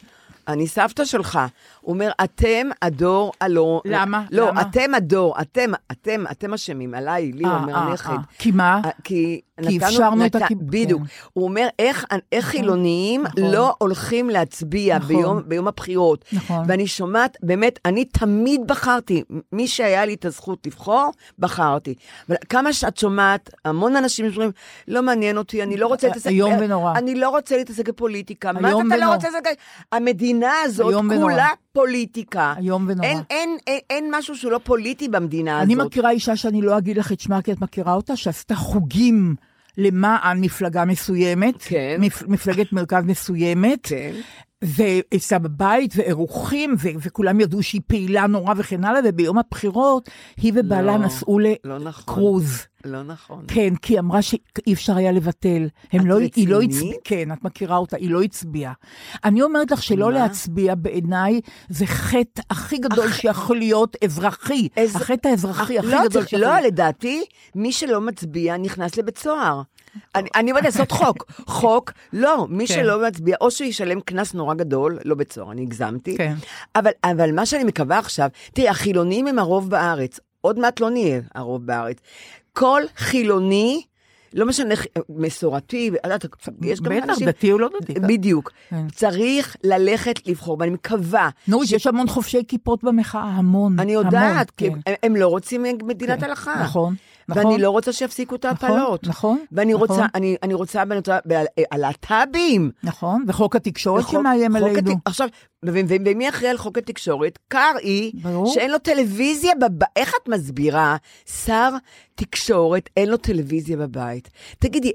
אני 0.48 0.66
סבתא 0.66 1.04
שלך. 1.04 1.38
הוא 1.80 1.92
אומר, 1.94 2.10
אתם 2.24 2.68
הדור 2.82 3.32
הלא... 3.40 3.80
למה? 3.84 4.22
לא, 4.30 4.48
למה? 4.48 4.60
אתם 4.60 4.94
הדור, 4.94 5.34
אתם, 5.40 5.70
אתם, 5.92 6.24
אתם 6.30 6.54
אשמים, 6.54 6.94
עליי, 6.94 7.32
לי, 7.32 7.44
הוא 7.44 7.52
אה, 7.52 7.56
אומר 7.56 7.74
אה, 7.74 7.78
הנכד. 7.80 8.10
אה. 8.10 8.16
כי 8.38 8.50
מה? 8.50 8.80
כי, 9.04 9.40
כי 9.68 9.76
נתנו- 9.76 9.86
אפשרנו 9.88 10.26
את 10.26 10.36
נת- 10.36 10.42
הכיב- 10.42 10.58
בדיוק. 10.60 11.02
כן. 11.02 11.08
הוא 11.32 11.44
אומר, 11.44 11.68
איך, 11.78 12.04
איך 12.32 12.44
חילונים 12.44 13.22
נכון. 13.24 13.42
לא 13.44 13.74
הולכים 13.78 14.30
להצביע 14.30 14.96
נכון. 14.98 15.08
ביום, 15.16 15.42
ביום 15.46 15.68
הבחירות. 15.68 16.24
נכון. 16.32 16.64
ואני 16.68 16.86
שומעת, 16.86 17.36
באמת, 17.42 17.78
אני 17.84 18.04
תמיד 18.04 18.60
בחרתי. 18.66 19.22
מי 19.52 19.68
שהיה 19.68 20.04
לי 20.04 20.14
את 20.14 20.24
הזכות 20.24 20.66
לבחור, 20.66 21.10
בחרתי. 21.38 21.94
אבל 22.28 22.36
כמה 22.48 22.72
שאת 22.72 22.96
שומעת, 22.96 23.50
המון 23.64 23.96
אנשים 23.96 24.30
שאומרים, 24.30 24.50
לא 24.88 25.02
מעניין 25.02 25.36
אותי, 25.38 25.62
אני 25.62 25.76
לא 25.76 25.86
רוצה 25.86 26.06
להתעסק... 26.08 26.26
איום 26.30 26.52
ונורא. 26.60 26.92
אני 26.98 27.14
לא 27.14 27.28
רוצה 27.28 27.56
להתעסק 27.56 27.88
בפוליטיקה. 27.88 28.52
מה 28.52 28.68
איום 28.68 28.92
אתה 28.92 28.96
לא. 29.00 29.14
רוצה 29.14 29.28
להתעסק? 29.30 29.58
המדינה 29.92 30.52
הזאת. 30.64 30.94
כולה 31.20 31.48
פוליטיקה. 31.78 32.54
איום 32.58 32.84
ונורא. 32.88 33.06
אין, 33.06 33.18
אין, 33.30 33.56
אין, 33.66 33.80
אין 33.90 34.10
משהו 34.14 34.36
שהוא 34.36 34.52
לא 34.52 34.60
פוליטי 34.64 35.08
במדינה 35.08 35.62
אני 35.62 35.74
הזאת. 35.74 35.86
מכירה 35.86 36.10
אישה 36.10 36.36
שאני 36.36 36.62
לא 36.62 36.78
אגיד 36.78 36.96
לך 36.96 37.12
את 37.12 37.20
שמה, 37.20 37.42
כי 37.42 37.52
את 37.52 37.60
מכירה 37.60 37.94
אותה, 37.94 38.16
שעשתה 38.16 38.54
חוגים 38.54 39.34
למען 39.78 40.40
מפלגה 40.40 40.84
מסוימת, 40.84 41.54
כן. 41.58 41.96
מפ, 42.00 42.22
מפלגת 42.28 42.72
מרכז 42.72 43.04
מסוימת, 43.04 43.86
כן. 43.86 44.12
והייתה 44.62 45.38
בבית, 45.38 45.92
ואירוחים, 45.96 46.74
ו- 46.78 46.88
וכולם 47.00 47.40
ידעו 47.40 47.62
שהיא 47.62 47.80
פעילה 47.86 48.26
נורא 48.26 48.54
וכן 48.56 48.84
הלאה, 48.84 49.00
וביום 49.04 49.38
הבחירות 49.38 50.10
היא 50.36 50.52
ובעלה 50.56 50.96
לא, 50.96 51.04
נסעו 51.04 51.38
לא 51.64 51.78
נכון. 51.78 52.42
לא 52.92 53.02
נכון. 53.02 53.44
כן, 53.48 53.74
כי 53.82 53.92
היא 53.92 54.00
אמרה 54.00 54.22
שאי 54.22 54.38
אפשר 54.72 54.96
היה 54.96 55.12
לבטל. 55.12 55.68
הם 55.92 56.00
את 56.00 56.06
לא, 56.06 56.18
היא 56.36 56.48
לא 56.48 56.56
רצינית? 56.56 56.74
הצביעה, 56.76 56.94
כן, 57.04 57.32
את 57.32 57.44
מכירה 57.44 57.76
אותה, 57.76 57.96
היא 57.96 58.10
לא 58.10 58.22
הצביעה. 58.22 58.72
אני 59.24 59.42
אומרת 59.42 59.70
לך 59.70 59.82
שלא 59.82 60.06
מה? 60.06 60.12
להצביע 60.12 60.74
בעיניי 60.74 61.40
זה 61.68 61.86
חטא 61.86 62.42
הכי 62.50 62.78
גדול 62.78 63.12
שיכול 63.12 63.56
להיות 63.56 63.96
אזרחי. 64.04 64.68
איז- 64.76 64.96
החטא 64.96 65.28
האזרחי 65.28 65.78
הכי 65.78 65.88
לא, 65.88 66.04
גדול 66.08 66.22
שיכול 66.26 66.38
לא, 66.38 66.54
להיות. 66.54 66.66
לדעתי, 66.66 67.24
מי 67.54 67.72
שלא 67.72 68.00
מצביע 68.00 68.56
נכנס 68.56 68.96
לבית 68.96 69.18
סוהר. 69.18 69.62
אני, 70.14 70.50
אומרת 70.50 70.64
לעשות 70.64 70.90
חוק. 70.92 71.24
חוק, 71.46 71.92
לא, 72.12 72.46
מי 72.50 72.66
כן. 72.66 72.74
שלא 72.74 73.06
מצביע, 73.08 73.36
או 73.40 73.50
שהוא 73.50 73.66
ישלם 73.68 74.00
קנס 74.00 74.34
נורא 74.34 74.54
גדול, 74.54 74.98
לא 75.04 75.14
בית 75.14 75.32
סוהר, 75.32 75.52
אני 75.52 75.62
הגזמתי. 75.62 76.16
כן. 76.16 76.34
אבל, 76.76 76.90
אבל 77.04 77.32
מה 77.34 77.46
שאני 77.46 77.64
מקווה 77.64 77.98
עכשיו, 77.98 78.28
תראי, 78.54 78.68
החילונים 78.68 79.26
הם 79.26 79.38
הרוב 79.38 79.70
בארץ. 79.70 80.20
עוד 80.40 80.58
מעט 80.58 80.80
לא 80.80 80.90
נהיה 80.90 81.20
הרוב 81.34 81.66
בארץ. 81.66 81.96
כל 82.52 82.82
חילוני, 82.96 83.82
לא 84.32 84.46
משנה, 84.46 84.74
מסורתי, 85.08 85.90
יש 86.62 86.80
גם 86.80 86.92
בטח, 86.96 87.04
אנשים... 87.08 87.28
דתי 87.28 87.52
או 87.52 87.58
לא 87.58 87.68
דתי. 87.80 87.94
בדיוק. 87.94 88.52
כן. 88.70 88.88
צריך 88.88 89.56
ללכת 89.64 90.26
לבחור, 90.26 90.56
ואני 90.60 90.70
מקווה 90.70 91.28
נו, 91.48 91.60
יש 91.64 91.86
המון 91.86 92.08
חובשי 92.08 92.42
כיפות 92.48 92.84
במחאה, 92.84 93.22
המון. 93.22 93.80
אני 93.80 93.92
המון, 93.96 94.06
יודעת, 94.06 94.50
כי 94.50 94.68
כן. 94.70 94.78
הם, 94.86 94.94
הם 95.02 95.16
לא 95.16 95.26
רוצים 95.26 95.64
מדינת 95.82 96.20
כן, 96.20 96.24
הלכה. 96.24 96.62
נכון, 96.62 96.94
נכון. 97.28 97.46
ואני 97.46 97.62
לא 97.62 97.70
רוצה 97.70 97.92
שיפסיקו 97.92 98.34
את 98.34 98.46
נכון, 98.46 98.70
ההפלות. 98.70 99.06
נכון, 99.06 99.38
ואני 99.52 99.74
נכון. 99.74 99.88
רוצה, 99.88 100.06
אני, 100.14 100.36
אני 100.42 100.54
רוצה, 100.54 100.82
ואני 100.88 100.96
רוצה, 100.98 101.18
הלהט"בים. 101.72 102.70
נכון, 102.82 103.24
וחוק 103.28 103.56
התקשורת 103.56 104.02
וחוק- 104.02 104.20
שמאיים 104.20 104.56
עלינו. 104.56 104.78
הת- 104.92 104.96
עכשיו, 105.04 105.28
ומי 105.64 106.28
אחראי 106.28 106.50
על 106.50 106.56
חוק 106.58 106.78
התקשורת? 106.78 107.38
קרעי. 107.48 108.12
שאין 108.46 108.70
לו 108.70 108.78
טלוויזיה 108.78 109.52
בבית. 109.60 109.88
איך 109.96 110.14
את 110.22 110.28
מסבירה? 110.28 110.96
שר 111.44 111.70
תקשורת, 112.14 112.88
אין 112.96 113.08
לו 113.08 113.16
טלוויזיה 113.16 113.76
בבית. 113.76 114.30
תגידי, 114.58 114.92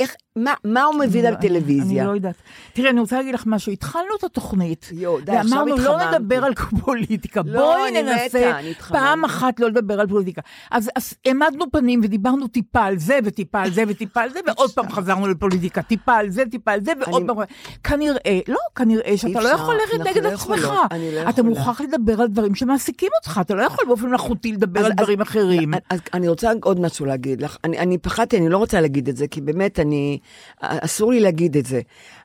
איך, 0.00 0.14
מה, 0.36 0.54
מה 0.64 0.82
הוא 0.84 0.94
מביא 1.00 1.20
אני- 1.20 1.30
לטלוויזיה? 1.30 2.02
אני 2.02 2.08
לא 2.10 2.14
יודעת. 2.14 2.34
תראי, 2.72 2.90
אני 2.90 3.00
רוצה 3.00 3.16
להגיד 3.16 3.34
לך 3.34 3.42
משהו. 3.46 3.72
התחלנו 3.72 4.06
את 4.18 4.24
התוכנית, 4.24 4.88
יואו, 4.92 5.20
די, 5.20 5.32
ואמרנו, 5.32 5.76
לא. 5.76 5.98
נדבר 6.18 6.44
על 6.44 6.54
פוליטיקה. 6.84 7.40
לא, 7.44 7.60
בואי 7.60 8.02
ננסה 8.02 8.52
מתה. 8.70 8.84
פעם 8.88 9.24
אחת 9.24 9.60
לא 9.60 9.68
לדבר 9.68 10.00
על 10.00 10.06
פוליטיקה. 10.08 10.40
אז 10.70 10.90
אז 10.96 11.14
העמדנו 11.26 11.70
פנים 11.70 12.00
ודיברנו 12.04 12.48
טיפה 12.48 12.80
על 12.84 12.98
זה, 12.98 13.18
וטיפה 13.24 13.60
על 13.60 13.70
זה, 13.70 13.84
וטיפה 13.88 14.20
על 14.20 14.30
זה, 14.32 14.40
ועוד 14.46 14.70
פעם 14.70 14.90
חזרנו 14.90 15.26
לפוליטיקה. 15.28 15.82
טיפה 15.82 16.12
על 16.14 16.30
זה, 16.30 16.42
טיפה 16.50 16.72
על 16.72 16.84
זה, 16.84 16.92
ועוד 17.00 17.22
פעם... 17.26 17.36
כנראה, 17.84 18.40
לא, 18.48 18.58
כנראה 18.74 19.16
שאתה 19.16 19.40
לא 19.40 19.48
יכול 19.48 19.74
ללכת 19.74 20.10
נגד 20.10 20.22
לא 20.24 20.28
עצמך. 20.28 20.64
לא 20.64 20.84
אתה. 21.28 21.42
מוכרח 21.42 21.80
לדבר 21.80 22.20
על 22.20 22.28
דברים 22.28 22.54
שמעסיקים 22.54 23.08
אותך. 23.20 23.40
אתה 23.40 23.54
לא 23.54 23.62
יכול 23.62 23.84
באופן 23.86 24.06
מלאכותי 24.08 24.52
לדבר 24.52 24.86
על 24.86 24.92
דברים 24.92 25.20
אחרים. 25.20 25.70
אני 26.14 26.28
רוצה 26.28 26.50
עוד 26.62 26.80
משהו 26.80 27.06
להגיד 27.06 27.42
לך. 27.42 27.56
אני 27.64 27.98
פחדתי, 27.98 28.38
אני 28.38 28.48
לא 28.48 28.58
רוצה 28.58 28.80
להגיד 28.80 29.08
את 29.08 29.16
זה, 29.16 29.26
כי 29.28 29.40
באמת, 29.40 29.80
אני, 29.80 30.18
אסור 30.60 31.12
לי 31.12 31.20
להגיד 31.20 31.56
את 31.56 31.66
זה. 31.66 31.80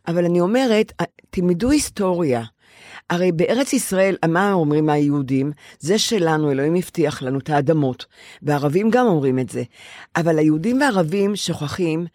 אבל 0.08 0.26
אני 0.26 0.39
אומרת, 0.39 0.91
תלמדו 1.30 1.72
היסטוריה. 1.72 2.43
הרי 3.10 3.32
בארץ 3.32 3.74
ישראל, 3.74 4.18
מה 4.28 4.53
אומרים 4.53 4.89
היהודים? 4.89 5.51
זה 5.80 5.97
שלנו, 5.97 6.51
אלוהים 6.51 6.76
הבטיח 6.76 7.22
לנו 7.22 7.39
את 7.39 7.49
האדמות. 7.49 8.06
והערבים 8.41 8.89
גם 8.89 9.06
אומרים 9.06 9.39
את 9.39 9.49
זה. 9.49 9.64
אבל 10.16 10.39
היהודים 10.39 10.82
והערבים 10.82 11.36
שוכחים 11.36 12.06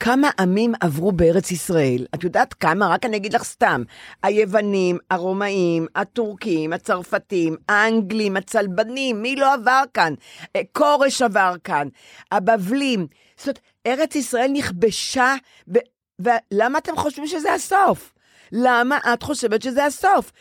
כמה 0.00 0.30
עמים 0.40 0.72
עברו 0.80 1.12
בארץ 1.12 1.50
ישראל. 1.50 2.06
את 2.14 2.24
יודעת 2.24 2.54
כמה? 2.54 2.88
רק 2.88 3.04
אני 3.04 3.16
אגיד 3.16 3.32
לך 3.32 3.42
סתם. 3.42 3.82
היוונים, 4.22 4.98
הרומאים, 5.10 5.86
הטורקים, 5.94 6.72
הצרפתים, 6.72 7.56
האנגלים, 7.68 8.36
הצלבנים, 8.36 9.22
מי 9.22 9.36
לא 9.36 9.54
עבר 9.54 9.82
כאן? 9.94 10.14
אה, 10.56 10.60
כורש 10.72 11.22
עבר 11.22 11.54
כאן, 11.64 11.88
הבבלים. 12.32 13.06
זאת 13.36 13.46
אומרת, 13.46 13.60
ארץ 13.92 14.14
ישראל 14.14 14.50
נכבשה, 14.52 15.34
ו- 15.74 15.78
ולמה 16.18 16.78
אתם 16.78 16.96
חושבים 16.96 17.26
שזה 17.26 17.52
הסוף? 17.52 18.12
למה 18.52 18.98
את 19.12 19.22
חושבת 19.22 19.62
שזה 19.62 19.84
הסוף? 19.84 20.32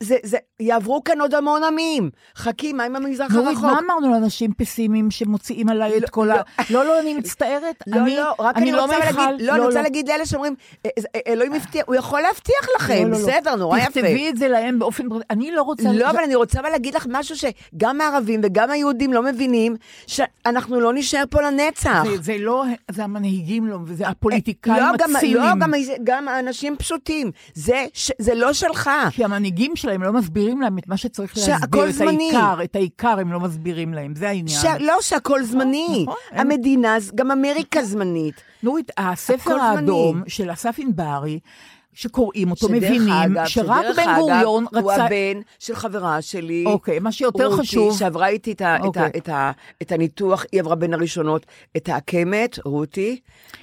זה, 0.00 0.16
זה, 0.22 0.36
יעברו 0.60 1.04
כאן 1.04 1.20
עוד 1.20 1.34
המון 1.34 1.64
עמים. 1.64 2.10
חכי, 2.36 2.72
מה 2.72 2.84
עם 2.84 2.96
המזרח 2.96 3.32
נורית, 3.32 3.48
הרחוק? 3.48 3.64
מה 3.64 3.78
אמרנו 3.78 4.12
לאנשים 4.12 4.54
פסימיים 4.56 5.10
שמוציאים 5.10 5.68
עליי 5.68 5.98
את 5.98 6.10
כל 6.10 6.30
ה... 6.30 6.42
לא, 6.70 6.84
לא, 6.84 7.00
אני 7.00 7.14
מצטערת. 7.14 7.82
לא, 7.86 7.96
אני, 8.00 8.16
לא, 8.16 8.34
רק 8.38 8.56
אני, 8.56 8.74
רוצה 8.74 8.98
מיכל, 8.98 9.20
להגיד, 9.20 9.46
לא, 9.46 9.54
אני 9.54 9.64
רוצה 9.64 9.82
להגיד 9.82 10.08
לאלה 10.08 10.26
שאומרים, 10.26 10.54
"אה, 10.86 10.90
אה, 11.14 11.20
אלוהים 11.26 11.52
הבטיח, 11.52 11.82
הוא 11.86 11.94
יכול 11.94 12.20
להבטיח 12.20 12.68
לכם, 12.76 12.94
לא, 12.94 13.02
לא, 13.02 13.10
לא. 13.10 13.16
בסדר, 13.18 13.54
נורא 13.54 13.78
יפה. 13.78 13.90
תכתבי 13.90 14.28
את 14.28 14.36
זה 14.36 14.48
להם 14.48 14.78
באופן. 14.78 15.04
אני 15.30 15.50
לא 15.50 15.62
רוצה... 15.62 15.92
לא, 15.92 16.10
אבל 16.10 16.20
אני 16.24 16.34
רוצה 16.34 16.62
להגיד 16.62 16.94
לך 16.94 17.06
משהו 17.10 17.36
שגם 17.36 18.00
הערבים 18.00 18.40
וגם 18.44 18.70
היהודים 18.70 19.12
לא 19.12 19.22
מבינים, 19.22 19.76
שאנחנו 20.06 20.80
לא 20.80 20.92
נישאר 20.92 21.24
פה 21.30 21.42
לנצח. 21.42 22.02
זה, 22.20 22.36
לא, 22.38 22.64
זה 22.90 23.04
המנהיגים 23.04 23.66
לא, 23.66 23.78
וזה 23.86 24.08
הפוליטיקאים 24.08 24.76
לא, 24.76 25.04
הציניים. 25.04 25.36
לא, 25.36 25.42
גם, 26.04 26.28
האנשים 26.28 26.76
פשוטים. 26.76 27.30
זה 27.54 28.34
לא 28.34 28.52
שלך. 28.52 28.90
כי 29.10 29.24
המנהיגים 29.24 29.63
שלהם 29.76 30.02
לא 30.02 30.12
מסבירים 30.12 30.60
להם 30.60 30.78
את 30.78 30.88
מה 30.88 30.96
שצריך 30.96 31.36
להסביר, 31.36 31.88
את 31.88 31.92
זמני. 31.94 32.30
העיקר, 32.36 32.64
את 32.64 32.76
העיקר 32.76 33.18
הם 33.20 33.32
לא 33.32 33.40
מסבירים 33.40 33.94
lהם, 33.94 34.14
זה 34.16 34.28
העניין. 34.28 34.60
ש... 34.60 34.64
לא 34.80 34.96
שהכל 35.00 35.42
זמני. 35.42 36.02
נכון, 36.02 36.16
המדינה, 36.30 36.96
גם 37.14 37.30
אמריקה 37.30 37.84
זמנית. 37.84 38.34
נורית, 38.62 38.90
הספר 38.96 39.60
האדום 39.60 40.16
זמני. 40.16 40.30
של 40.30 40.52
אסף 40.52 40.76
ענברי, 40.78 41.38
שקוראים 41.94 42.50
אותו, 42.50 42.68
שדרך 42.68 42.82
מבינים 42.82 43.12
אגב, 43.12 43.46
שרק 43.46 43.82
שדרך 43.82 43.96
בן 43.96 44.08
אגב, 44.08 44.18
גוריון 44.20 44.64
הוא 44.70 44.92
רצה... 44.92 45.04
הבן 45.04 45.40
של 45.58 45.74
חברה 45.74 46.22
שלי. 46.22 46.64
אוקיי, 46.66 46.98
מה 46.98 47.12
שיותר 47.12 47.46
רותי, 47.46 47.62
חשוב... 47.62 47.98
שעברה 47.98 48.28
איתי 48.28 48.52
את, 48.52 48.60
ה, 48.60 48.76
את, 48.76 48.84
אוקיי. 48.84 49.02
ה, 49.02 49.06
את, 49.16 49.28
ה, 49.28 49.50
את 49.82 49.92
הניתוח, 49.92 50.44
היא 50.52 50.60
עברה 50.60 50.74
בין 50.74 50.94
הראשונות 50.94 51.46
את 51.76 51.88
העקמת, 51.88 52.58
רותי. 52.64 53.20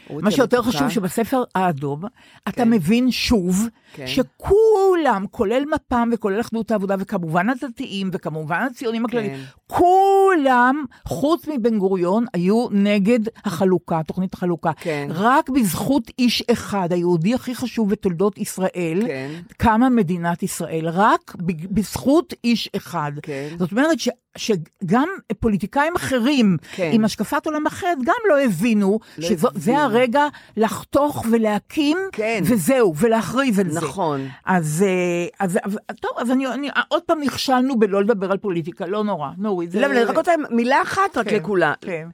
רותי 0.07 0.23
מה 0.23 0.31
שיותר. 0.31 0.61
חשוב 0.61 0.89
שבספר 0.89 1.43
האדום, 1.55 2.03
אתה 2.43 2.51
כן. 2.51 2.69
מבין 2.69 3.11
שוב, 3.11 3.67
כן. 3.93 4.07
שכולם, 4.07 5.25
כולל 5.31 5.63
מפ"ם 5.73 6.09
וכולל 6.13 6.41
אחדות 6.41 6.71
העבודה, 6.71 6.95
וכמובן 6.99 7.47
הדתיים, 7.49 8.09
וכמובן 8.13 8.67
הציונים 8.71 9.05
הכלליים, 9.05 9.31
כן. 9.31 9.41
כולם, 9.71 10.85
חוץ 11.05 11.47
מבן 11.47 11.79
גוריון, 11.79 12.25
היו 12.33 12.67
נגד 12.71 13.19
החלוקה, 13.45 14.01
תוכנית 14.07 14.33
החלוקה. 14.33 14.71
כן. 14.79 15.07
רק 15.09 15.49
בזכות 15.49 16.11
איש 16.19 16.43
אחד, 16.51 16.93
היהודי 16.93 17.33
הכי 17.33 17.55
חשוב 17.55 17.89
בתולדות 17.89 18.37
ישראל, 18.37 19.03
כן. 19.07 19.31
קמה 19.57 19.89
מדינת 19.89 20.43
ישראל. 20.43 20.87
רק 20.87 21.35
בזכות 21.71 22.33
איש 22.43 22.69
אחד. 22.75 23.11
כן. 23.21 23.47
זאת 23.59 23.71
אומרת 23.71 23.99
ש, 23.99 24.09
שגם 24.37 25.07
פוליטיקאים 25.39 25.95
אחרים, 25.95 26.57
כן. 26.75 26.89
עם 26.93 27.05
השקפת 27.05 27.45
עולם 27.45 27.65
אחרת, 27.67 27.97
גם 28.05 28.15
לא 28.29 28.41
הבינו 28.41 28.99
לא 29.17 29.27
שזה. 29.27 29.77
הרגע 29.77 30.27
לחתוך 30.57 31.25
ולהקים, 31.31 31.97
כן. 32.11 32.41
וזהו, 32.43 32.93
ולהכריז 32.97 33.59
על 33.59 33.69
זה. 33.69 33.79
נכון. 33.81 34.27
אז, 34.45 34.85
אה, 34.87 35.45
אז, 35.45 35.59
אז 35.63 35.77
טוב, 36.01 36.11
אז 36.17 36.31
אני, 36.31 36.47
אני, 36.47 36.69
עוד 36.87 37.01
פעם 37.03 37.19
נכשלנו 37.21 37.79
בלא 37.79 38.01
לדבר 38.01 38.31
על 38.31 38.37
פוליטיקה, 38.37 38.85
לא 38.85 39.03
נורא, 39.03 39.29
נורית. 39.37 39.71
זה- 39.71 39.81
לא, 39.81 39.85
אני 39.85 40.03
רק 40.03 40.17
רוצה 40.17 40.31
מילה 40.49 40.81
אחת 40.81 41.17
רק 41.17 41.27
כן, 41.29 41.35
לכולם. 41.35 41.73
כן, 41.81 42.07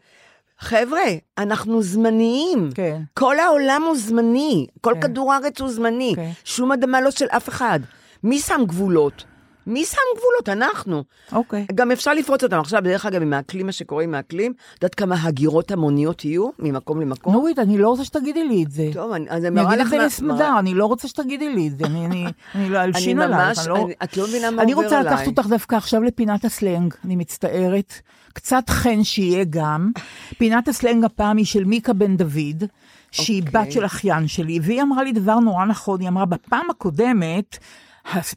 חבר'ה, 0.59 0.99
אנחנו 1.38 1.82
זמניים. 1.82 2.70
כן. 2.76 3.01
כל 3.13 3.39
העולם 3.39 3.82
הוא 3.88 3.97
זמני, 3.97 4.68
כל 4.82 4.93
כן. 4.93 5.01
כדור 5.01 5.34
הארץ 5.34 5.61
הוא 5.61 5.70
זמני. 5.70 6.13
כן. 6.15 6.30
שום 6.45 6.72
אדמה 6.72 7.01
לא 7.01 7.11
של 7.11 7.26
אף 7.26 7.49
אחד. 7.49 7.80
מי 8.24 8.39
שם 8.39 8.61
גבולות? 8.68 9.24
מי 9.68 9.86
שם 9.86 9.97
גבולות? 10.18 10.49
אנחנו. 10.61 11.03
אוקיי. 11.32 11.65
גם 11.76 11.91
אפשר 11.91 12.13
לפרוץ 12.13 12.43
אותם. 12.43 12.59
עכשיו, 12.59 12.82
דרך 12.84 13.05
אגב, 13.05 13.22
עם 13.22 13.34
האקלים, 13.34 13.65
מה 13.65 13.72
שקורה 13.72 14.03
עם 14.03 14.13
האקלים, 14.15 14.51
את 14.51 14.84
יודעת 14.84 14.95
כמה 14.95 15.15
הגירות 15.24 15.72
המוניות 15.72 16.26
יהיו 16.26 16.49
ממקום 16.59 17.01
למקום? 17.01 17.34
נורית, 17.34 17.59
אני 17.59 17.78
לא 17.78 17.89
רוצה 17.89 18.03
שתגידי 18.05 18.47
לי 18.47 18.63
את 18.63 18.72
זה. 18.72 18.89
טוב, 18.93 19.11
אני, 19.11 19.26
אז 19.30 19.45
אני 19.45 19.47
אני 19.47 19.55
מראה 19.55 19.68
אגיד 19.74 19.80
את 19.80 19.86
לך... 19.86 19.89
זה 19.91 19.97
מה- 19.97 20.05
לסמדר, 20.05 20.59
אני 20.59 20.74
לא 20.74 20.86
רוצה 20.86 21.07
שתגידי 21.07 21.53
לי 21.55 21.68
את 21.68 21.78
זה, 21.80 21.86
אני- 21.86 22.05
אני 22.05 22.26
אני 22.55 22.70
לא 22.70 22.78
אלשין 22.84 23.22
אני 23.22 23.34
עלייך. 23.36 23.47
ממש- 23.57 23.68
אני 23.68 23.70
לא- 23.70 23.86
אני- 23.86 23.93
את 24.03 24.18
לא 24.18 24.24
מבינה 24.28 24.51
מה 24.51 24.61
אני 24.61 24.72
עובר 24.74 24.84
רוצה 24.86 24.99
לקחת 25.01 25.13
עליי. 25.13 25.28
אותך 25.28 25.45
דווקא 25.47 25.76
עכשיו 25.76 26.03
לפינת 26.03 26.45
הסלנג, 26.45 26.93
אני 27.05 27.15
מצטערת. 27.15 27.93
קצת 28.34 28.70
חן 28.70 29.03
שיהיה 29.03 29.43
גם. 29.49 29.91
פינת 30.38 30.68
הסלנג 30.68 31.03
הפעם 31.03 31.38
היא 31.38 31.45
של 31.45 31.63
מיקה 31.63 31.93
בן 31.93 32.18
דוד, 32.18 32.63
שהיא 33.11 33.43
אוקיי. 33.47 33.61
בת 33.65 33.72
של 33.72 33.86
אחיין 33.86 34.28
שלי, 34.28 34.59
והיא 34.63 34.82
אמרה 34.82 35.03
לי 35.03 35.11
דבר 35.11 35.39
נורא 35.39 35.65
נכון, 35.65 35.99
היא 36.01 36.09
אמרה, 36.09 36.26
בפעם 36.26 36.70
הקודמת, 36.70 37.57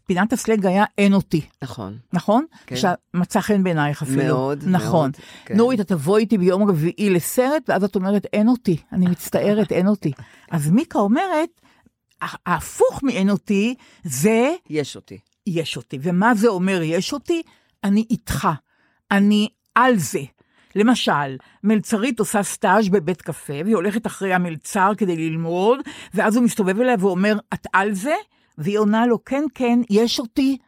פינת 0.07 0.33
הסלנג 0.33 0.67
היה 0.67 0.85
אין 0.99 1.15
אותי. 1.15 1.41
נכון. 1.63 1.99
נכון? 2.13 2.45
כן. 2.67 2.77
שמצא 2.77 3.41
חן 3.41 3.63
בעינייך 3.63 4.03
אפילו. 4.03 4.23
מאוד, 4.25 4.65
נכון. 4.67 4.91
מאוד, 5.11 5.17
כן. 5.45 5.57
נורית, 5.57 5.81
את 5.81 5.89
תבואי 5.89 6.23
איתי 6.23 6.39
ביום 6.39 6.69
רביעי 6.71 7.11
לסרט, 7.11 7.63
ואז 7.69 7.85
את 7.85 7.97
אומרת, 7.97 8.27
אין 8.33 8.49
אותי. 8.49 8.77
אני 8.93 9.07
מצטערת, 9.07 9.73
אין 9.73 9.87
אותי. 9.89 10.13
אז 10.51 10.71
מיקה 10.71 10.99
אומרת, 10.99 11.49
"ה- 12.23 12.51
ההפוך 12.51 13.03
מאין 13.03 13.31
אותי, 13.31 13.75
זה 14.05 14.51
יש 14.71 14.97
אותי. 14.97 15.19
יש 15.47 15.77
אותי. 15.77 15.99
ומה 16.03 16.35
זה 16.35 16.49
אומר 16.49 16.83
יש 16.83 17.13
אותי? 17.13 17.43
אני 17.85 18.05
איתך. 18.11 18.49
אני 19.11 19.49
על 19.75 19.97
זה. 19.97 20.21
למשל, 20.77 21.37
מלצרית 21.65 22.19
עושה 22.21 22.43
סטאז' 22.43 22.89
בבית 22.89 23.23
קפה, 23.23 23.53
והיא 23.65 23.75
הולכת 23.75 24.07
אחרי 24.07 24.35
המלצר 24.35 24.93
כדי 24.97 25.17
ללמוד, 25.17 25.81
ואז 26.15 26.37
הוא 26.37 26.45
מסתובב 26.45 26.81
אליה 26.81 26.97
ואומר, 27.01 27.39
את 27.55 27.67
על 27.73 27.93
זה? 27.95 28.15
והיא 28.59 28.79
עונה 28.79 29.07
לו, 29.07 29.25
כן, 29.25 29.45
כן, 29.55 29.81
יש 29.91 30.21
אותי. 30.21 30.59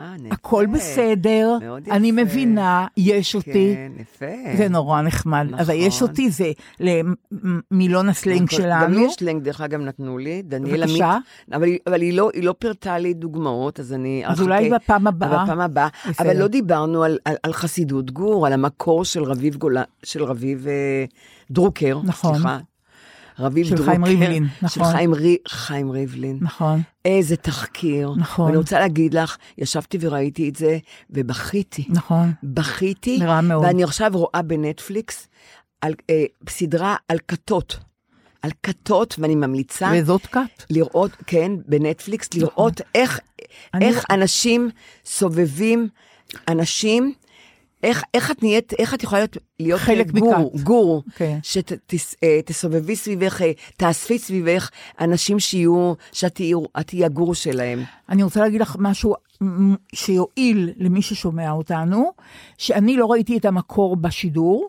אה. 0.00 0.14
הכל 0.30 0.66
בסדר, 0.66 1.58
אני 1.90 2.08
יפה. 2.08 2.22
מבינה, 2.22 2.86
יש 2.96 3.34
אותי. 3.34 3.74
כן, 3.74 3.92
יפה. 4.00 4.56
זה 4.56 4.68
נורא 4.68 5.02
נחמד. 5.02 5.46
נכון. 5.50 5.70
היש 5.70 6.02
אותי 6.02 6.30
זה 6.30 6.52
למילון 6.80 8.08
הסלנג 8.08 8.42
נכון. 8.42 8.58
גם 8.58 8.64
שלנו. 8.64 8.98
לי 8.98 9.04
יש 9.04 9.14
סלנג, 9.14 9.42
דרך 9.42 9.60
אגב, 9.60 9.80
נתנו 9.80 10.18
לי, 10.18 10.42
דניאל 10.42 10.82
עמית. 10.82 10.94
בבקשה. 10.94 11.18
אבל, 11.52 11.68
אבל 11.86 12.00
היא, 12.00 12.12
לא, 12.12 12.30
היא 12.34 12.44
לא 12.44 12.54
פירטה 12.58 12.98
לי 12.98 13.14
דוגמאות, 13.14 13.80
אז 13.80 13.92
אני... 13.92 14.22
אז. 14.26 14.40
אולי 14.40 14.70
בפעם 14.70 15.06
הבאה. 15.06 15.44
בפעם 15.44 15.60
הבאה. 15.60 15.88
אבל 16.20 16.36
לא 16.36 16.48
דיברנו 16.48 17.02
על, 17.02 17.18
על, 17.24 17.36
על 17.42 17.52
חסידות 17.52 18.10
גור, 18.10 18.46
על 18.46 18.52
המקור 18.52 19.04
של 19.04 19.22
רביב 19.22 19.56
גולן, 19.56 19.82
של 20.02 20.24
רביב 20.24 20.68
אה, 20.68 21.04
דרוקר. 21.50 22.00
נכון. 22.04 22.34
סליחה. 22.34 22.58
רביב 23.38 23.66
של 23.66 23.74
דרוקר. 23.74 23.90
חיים 23.90 24.04
ריבלין, 24.04 24.46
של 24.68 24.80
נכון. 24.80 24.92
חיים, 24.92 25.14
רי, 25.14 25.36
חיים 25.48 25.90
ריבלין. 25.90 26.38
נכון. 26.40 26.82
איזה 27.04 27.36
תחקיר. 27.36 28.14
נכון. 28.16 28.44
ואני 28.46 28.56
רוצה 28.56 28.78
להגיד 28.80 29.14
לך, 29.14 29.36
ישבתי 29.58 29.98
וראיתי 30.00 30.48
את 30.48 30.56
זה, 30.56 30.78
ובכיתי. 31.10 31.84
נכון. 31.88 32.32
בכיתי. 32.42 33.18
נראה 33.18 33.40
מאוד. 33.40 33.64
ואני 33.64 33.84
עכשיו 33.84 34.10
רואה 34.14 34.42
בנטפליקס 34.42 35.28
על, 35.80 35.94
אה, 36.10 36.24
סדרה 36.48 36.96
על 37.08 37.18
כתות. 37.28 37.78
על 38.42 38.50
כתות, 38.62 39.14
ואני 39.18 39.34
ממליצה 39.34 39.90
וזאת 39.94 40.26
כת. 40.26 40.64
לראות, 40.70 41.10
כן, 41.26 41.52
בנטפליקס, 41.66 42.28
לראות 42.34 42.80
איך, 42.94 43.20
אני- 43.74 43.86
איך 43.86 44.04
אנשים 44.10 44.70
סובבים 45.04 45.88
אנשים. 46.48 47.12
איך, 47.82 48.02
איך 48.14 48.30
את 48.30 48.42
נהיית, 48.42 48.72
איך 48.78 48.94
את 48.94 49.02
יכולה 49.02 49.20
להיות, 49.20 49.36
להיות 49.60 49.80
חלק 49.80 50.10
גור, 50.10 50.52
מכת. 50.54 50.64
גור, 50.64 51.02
כן. 51.16 51.38
שתסובבי 51.42 52.96
סביבך, 52.96 53.42
אה, 53.42 53.52
תאספי 53.76 54.18
סביבך 54.18 54.70
אנשים 55.00 55.40
שיהיו, 55.40 55.92
שאת 56.12 56.40
תהיי 56.86 57.04
הגור 57.04 57.34
שלהם. 57.34 57.82
אני 58.08 58.22
רוצה 58.22 58.40
להגיד 58.40 58.60
לך 58.60 58.76
משהו 58.78 59.14
שיועיל 59.94 60.70
למי 60.76 61.02
ששומע 61.02 61.50
אותנו, 61.50 62.10
שאני 62.58 62.96
לא 62.96 63.06
ראיתי 63.06 63.36
את 63.36 63.44
המקור 63.44 63.96
בשידור. 63.96 64.68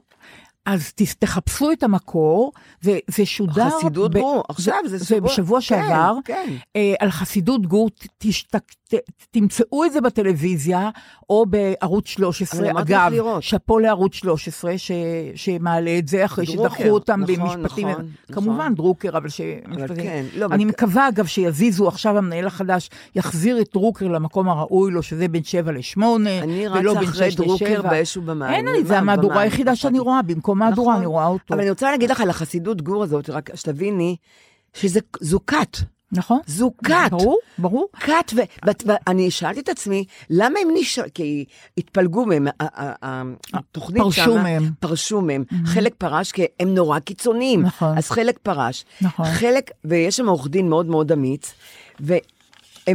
אז 0.66 0.93
תחפשו 1.20 1.72
את 1.72 1.84
המקור, 1.84 2.51
זה, 2.82 2.99
זה 3.07 3.26
שודר... 3.26 3.70
חסידות 3.70 4.14
גור, 4.16 4.43
עכשיו, 4.49 4.76
זה 4.86 4.97
זה 4.97 5.05
שבוע- 5.05 5.30
בשבוע 5.30 5.60
כן, 5.60 5.66
שעבר, 5.66 6.14
כן. 6.26 6.53
אה, 6.76 6.93
על 6.99 7.12
חסידות 7.12 7.66
גור, 7.66 7.89
ת, 7.89 8.05
תשת, 8.18 8.55
ת, 8.55 8.93
תמצאו 9.32 9.86
את 9.86 9.93
זה 9.93 10.01
בטלוויזיה, 10.01 10.89
או 11.30 11.45
בערוץ 11.45 12.07
13. 12.07 12.60
אבל 12.62 12.70
אמרתי 12.70 12.93
לך 12.93 12.99
אגב. 12.99 13.39
שאפו 13.39 13.80
לערוץ 13.80 14.14
13, 14.14 14.78
ש, 14.78 14.91
שמעלה 15.36 15.97
את 15.97 16.07
זה 16.07 16.26
אחרי 16.26 16.45
דרוקר, 16.45 16.70
שדחו 16.76 16.89
אותם 16.89 17.22
נכון, 17.22 17.36
במשפטים. 17.36 17.88
נכון, 17.88 18.05
כמובן, 18.32 18.53
נכון. 18.60 18.76
דרוקר, 18.76 19.18
אבל 19.18 19.30
שמשפטים. 19.30 19.95
כן, 19.95 20.26
לא, 20.36 20.45
אבל- 20.45 20.53
אני 20.53 20.66
מקווה, 20.66 21.07
אגב, 21.07 21.26
שיזיזו 21.26 21.88
עכשיו 21.88 22.18
המנהל 22.18 22.47
החדש, 22.47 22.89
יחזיר 23.16 23.62
את 23.62 23.70
דרוקר 23.74 24.07
למקום 24.07 24.49
הראוי 24.49 24.91
לו, 24.91 25.03
שזה 25.03 25.28
בין 25.28 25.43
7 25.43 25.72
ל-8, 25.72 26.01
אני 26.43 26.68
ולא 26.70 26.91
רצה 26.91 26.99
בין 26.99 27.10
אחרי 27.10 27.32
6 27.32 27.38
דרוקר 27.38 27.82
ל-7. 27.82 27.89
באש 27.89 28.18
ובמים. 28.18 28.43
אין 28.53 28.66
לי, 28.68 28.82
מה, 28.82 28.88
זה 28.88 28.97
המהדורה 28.97 29.39
היחידה 29.39 29.76
שאני. 29.76 29.99
רואה, 29.99 30.22
במקום 30.22 30.49
מהדורה 30.56 30.97
אני 30.97 31.06
רואה 31.06 31.28
אותו. 31.28 31.54
אבל 31.54 31.62
אני 31.62 31.70
רוצה 31.70 31.91
להגיד 31.91 32.10
לך 32.12 32.22
על 32.22 32.30
החסידות 32.30 32.82
גור 32.82 33.04
הזאת, 33.04 33.30
רק 33.30 33.56
שתביני, 33.56 34.16
שזו 34.74 35.00
כת. 35.47 35.78
נכון? 36.12 36.39
זו 36.45 36.72
כת. 36.86 36.91
ברור, 37.12 37.38
ברור. 37.58 37.88
כת, 38.00 38.34
ואני 38.86 39.32
שאלתי 39.32 39.60
את 39.60 39.70
עצמי, 39.70 40.06
למה 40.30 40.60
הם 40.60 40.68
נשאר, 40.74 41.04
כי 41.14 41.45
התפלגו 41.78 42.26
מהם, 42.26 42.47
ה- 42.47 42.52
ה- 42.62 43.06
ה- 43.06 43.24
התוכנית 43.54 44.04
פרשו 44.04 44.22
שמה- 44.22 44.43
מהם. 44.43 44.72
פרשו 44.80 45.22
מהם. 45.22 45.43
חלק 45.66 45.93
פרש 45.97 46.32
כי 46.32 46.45
הם 46.60 46.74
נורא 46.76 47.00
קיצוניים. 47.00 47.62
נכון. 47.62 47.97
אז 47.97 48.10
חלק 48.10 48.38
פרש. 48.43 48.86
נכון. 49.02 49.26
חלק, 49.26 49.72
ויש 49.86 50.18
שם 50.18 50.28
עורך 50.30 50.47
דין 50.47 50.70
מאוד 50.70 50.86
מאוד 50.86 51.12
אמיץ, 51.12 51.54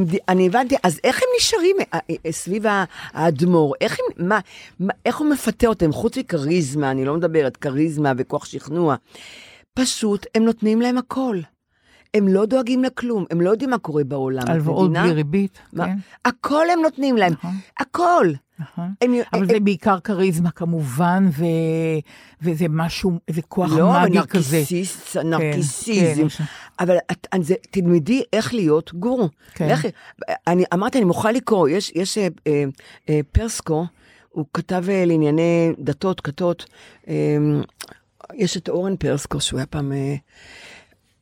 ואני 0.07 0.47
הבנתי, 0.47 0.75
אז 0.83 1.01
איך 1.05 1.17
הם 1.17 1.29
נשארים 1.39 1.77
אה, 1.95 1.99
אה, 2.27 2.33
סביב 2.33 2.67
ה- 2.67 2.85
האדמו"ר? 3.13 3.75
איך 3.81 3.97
הם, 4.01 4.29
מה, 4.29 4.39
מה, 4.81 4.93
איך 5.07 5.17
הוא 5.19 5.31
מפתה 5.31 5.67
אותם? 5.67 5.93
חוץ 5.93 6.19
מכריזמה, 6.19 6.91
אני 6.91 7.05
לא 7.05 7.15
מדברת, 7.15 7.57
כריזמה 7.57 8.13
וכוח 8.17 8.45
שכנוע. 8.45 8.95
פשוט, 9.75 10.27
הם 10.35 10.45
נותנים 10.45 10.81
להם 10.81 10.99
הכל. 10.99 11.39
הם 12.15 12.29
לא 12.29 12.47
דואגים 12.47 12.85
לכלום, 12.85 13.25
הם 13.31 13.41
לא 13.41 13.51
יודעים 13.51 13.71
מה 13.71 13.79
קורה 13.79 14.05
בעולם. 14.05 14.43
הלוואות? 14.47 14.93
בלי 14.93 15.13
ריבית, 15.13 15.59
מה? 15.73 15.87
כן. 15.87 15.97
הכל 16.25 16.71
הם 16.73 16.81
נותנים 16.83 17.17
להם, 17.17 17.33
נכון. 17.33 17.55
הכל. 17.81 18.33
נכון. 18.59 18.95
הם, 19.03 19.15
אבל 19.33 19.43
הם, 19.43 19.49
זה 19.49 19.61
בעיקר 19.61 20.01
כריזמה 20.01 20.51
כמובן, 20.51 21.29
ו... 21.39 21.45
וזה 22.43 22.67
משהו, 22.71 23.19
איזה 23.29 23.43
כוח 23.43 23.73
לא, 23.73 24.03
מגי 24.03 24.19
כזה. 24.29 24.57
נרקיסיס, 24.57 25.17
כן, 25.17 25.31
נרקיסיזם. 25.31 26.29
כן. 26.29 26.45
אבל 26.81 26.97
את, 27.13 27.27
את, 27.35 27.45
זה, 27.45 27.55
תלמדי 27.71 28.23
איך 28.33 28.55
להיות 28.55 28.95
גור. 28.95 29.29
כן. 29.55 29.69
לכי, 29.69 29.89
אני 30.47 30.65
אמרתי, 30.75 30.99
אני 30.99 31.05
מוכרחה 31.05 31.33
לקרוא, 31.33 31.69
יש, 31.69 31.93
יש 31.95 32.19
אה, 32.19 32.29
אה, 33.09 33.21
פרסקו, 33.33 33.87
הוא 34.35 34.47
כתב 34.55 34.85
אה, 34.89 35.05
לענייני 35.05 35.73
דתות, 35.79 36.21
כתות, 36.21 36.65
אה, 37.09 37.37
יש 38.35 38.57
את 38.57 38.69
אורן 38.69 38.97
פרסקו, 38.97 39.41
שהוא 39.41 39.59
היה 39.59 39.67
פעם, 39.67 39.93
אה, 39.93 40.15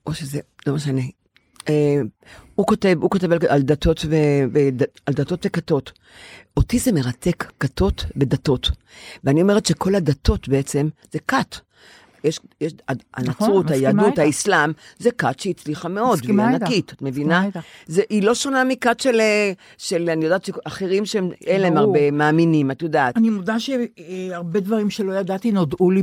או 0.06 0.14
שזה, 0.14 0.40
לא 0.66 0.74
משנה. 0.74 1.02
אה, 1.68 2.00
הוא 2.54 2.66
כותב, 2.66 2.96
הוא 3.00 3.10
כותב 3.10 3.32
על, 3.32 3.38
על 3.48 3.62
דתות 3.62 4.04
ו, 4.08 4.16
וד, 4.52 4.82
על 5.06 5.14
דתות 5.14 5.46
וכתות. 5.46 5.92
אותי 6.56 6.78
זה 6.78 6.92
מרתק, 6.92 7.52
כתות 7.60 8.04
ודתות. 8.16 8.70
ואני 9.24 9.42
אומרת 9.42 9.66
שכל 9.66 9.94
הדתות 9.94 10.48
בעצם 10.48 10.88
זה 11.12 11.18
כת. 11.28 11.56
יש, 12.24 12.40
יש, 12.60 12.72
הנצרות, 13.14 13.64
מסכימה 13.64 14.02
היהדות. 14.02 14.18
האסלאם, 14.18 14.72
זה 14.98 15.10
כת 15.10 15.40
שהצליחה 15.40 15.88
מאוד, 15.88 16.18
והיא. 16.24 16.40
ענקית, 16.40 16.92
את 16.96 17.02
מבינה? 17.02 17.44
זה, 17.86 18.02
היא 18.10 18.22
לא 18.22 18.34
שונה 18.34 18.64
מכת 18.64 19.00
של, 19.00 19.20
אה, 19.20 19.52
של, 19.78 20.10
אני 20.10 20.24
יודעת, 20.24 20.50
אחרים 20.64 21.06
שהם, 21.06 21.30
אין 21.46 21.60
להם. 21.60 21.76
הרבה 21.76 22.10
מאמינים, 22.10 22.70
את 22.70 22.82
יודעת. 22.82 23.16
אני 23.16 23.30
מודה 23.30 23.56
שהרבה 23.60 24.60
דברים 24.60 24.90
שלא 24.90 25.12
ידעתי 25.12 25.52
נודעו 25.52 25.90
לי 25.90 26.02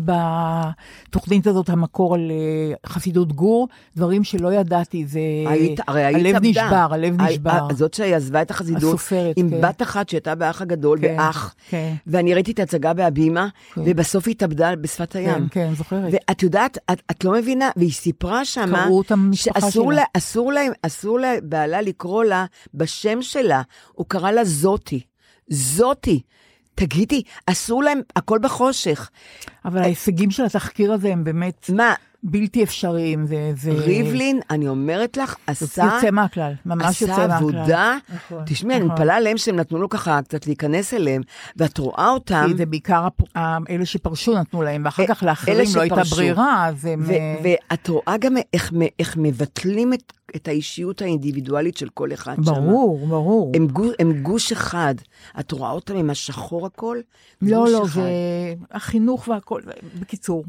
בתוכנית 1.09 1.47
הזאת, 1.47 1.69
המקור 1.69 2.15
על 2.15 2.31
אה, 2.31 2.89
חסידות 2.89 3.33
גור, 3.33 3.67
דברים 3.97 4.23
שלא 4.23 4.53
ידעתי, 4.53 5.05
זה... 5.05 5.19
היית, 5.45 5.79
הרי 5.87 6.05
היית 6.05 6.17
הלב 6.25 6.35
עבדה. 6.35 6.49
נשבר, 6.49 6.87
הלב 6.91 7.21
ה- 7.21 7.25
נשבר. 7.29 7.67
זאת 7.73 7.93
שעזבה 7.93 8.41
את 8.41 8.51
החסידות, 8.51 8.83
הסופרת, 8.83 9.35
עם 9.37 9.49
כן. 9.49 9.61
בת 9.61 9.81
אחת 9.81 10.09
שהייתה 10.09 10.35
באח 10.35 10.61
הגדול, 10.61 10.99
כן, 11.01 11.17
באח, 11.17 11.55
כן. 11.69 11.93
ואני 12.07 12.33
ראיתי 12.33 12.51
את 12.51 12.59
ההצגה 12.59 12.93
בהבימה, 12.93 13.47
כן. 13.73 13.81
ובסוף 13.85 14.27
היא 14.27 14.31
התאבדה 14.31 14.75
בשפת 14.75 15.15
הים. 15.15 15.47
כן, 15.49 15.67
כן, 15.69 15.73
זוכרת. 15.77 16.08
ואת 16.11 16.43
יודעת, 16.43 16.77
את, 16.91 17.01
את 17.11 17.23
לא 17.23 17.31
מבינה, 17.31 17.69
והיא 17.75 17.91
סיפרה 17.91 18.45
שמה, 18.45 18.83
קראו 18.83 18.97
אותה 18.97 19.15
משפחה 19.15 19.61
שאסור 19.61 19.91
שלה. 19.91 20.01
לה, 20.01 20.05
אסור 20.17 20.51
לה, 20.53 20.61
אסור 20.81 21.19
לבעלה 21.19 21.81
לקרוא 21.81 22.23
לה 22.23 22.45
בשם 22.73 23.21
שלה, 23.21 23.61
הוא 23.93 24.05
קרא 24.09 24.31
לה 24.31 24.45
זאתי. 24.45 25.01
זאתי. 25.49 26.21
תגידי, 26.75 27.21
אסור 27.45 27.83
להם, 27.83 28.01
הכל 28.15 28.39
בחושך. 28.41 29.09
אבל 29.65 29.81
ההישגים 29.81 30.31
של 30.31 30.45
התחקיר 30.45 30.93
הזה 30.93 31.09
הם 31.09 31.23
באמת 31.23 31.69
מה, 31.75 31.93
בלתי 32.23 32.63
אפשריים. 32.63 33.25
זה... 33.25 33.51
זה... 33.55 33.71
ריבלין, 33.71 34.39
אני 34.49 34.67
אומרת 34.67 35.17
לך, 35.17 35.35
עשה... 35.47 35.83
יוצא 35.95 36.11
מהכלל, 36.11 36.53
ממש 36.65 37.01
יוצא 37.01 37.13
עשה 37.13 37.27
מהכלל. 37.27 37.37
עבודה, 37.37 37.97
נכון, 38.15 38.43
תשמעי, 38.45 38.75
אני 38.75 38.83
נכון. 38.85 38.95
מתפלאה 38.95 39.15
עליהם 39.15 39.37
שהם 39.37 39.55
נתנו 39.55 39.77
לו 39.81 39.89
ככה 39.89 40.19
קצת 40.21 40.47
להיכנס 40.47 40.93
אליהם, 40.93 41.21
ואת 41.57 41.77
רואה 41.77 42.09
אותם, 42.09 42.51
זה 42.57 42.65
בעיקר 42.65 43.05
הפ- 43.05 43.37
אלה 43.69 43.85
שפרשו 43.85 44.35
נתנו 44.39 44.61
להם, 44.61 44.81
ואחר 44.85 45.07
כך 45.07 45.23
לאחרים 45.23 45.65
לא 45.75 45.81
הייתה. 45.81 46.01
ברירה, 46.15 46.67
אז 46.67 46.85
הם... 46.85 47.03
ו- 47.07 47.11
אה, 47.11 47.35
ואת 47.43 47.87
רואה 47.87 48.17
גם 48.19 48.35
איך, 48.53 48.71
איך 48.99 49.17
מבטלים 49.17 49.93
את, 49.93 50.13
את 50.35 50.47
האישיות 50.47 51.01
האינדיבידואלית 51.01 51.77
של 51.77 51.89
כל 51.89 52.13
אחד 52.13 52.35
שם. 52.35 52.41
ברור, 52.43 53.07
ברור. 53.07 53.51
הם, 53.55 53.67
גוש, 53.67 53.93
הם 53.99 54.21
גוש 54.21 54.51
אחד. 54.51 54.95
את 55.39 55.51
רואה 55.51 55.71
אותם 55.71 55.95
עם 55.95 56.09
השחור 56.09 56.65
הכל? 56.65 56.97
לא, 57.41 57.67
לא, 57.71 57.83
אחד. 57.83 57.93
זה 57.93 58.09
החינוך 58.71 59.27
והכל, 59.27 59.61
בקיצור. 59.99 60.43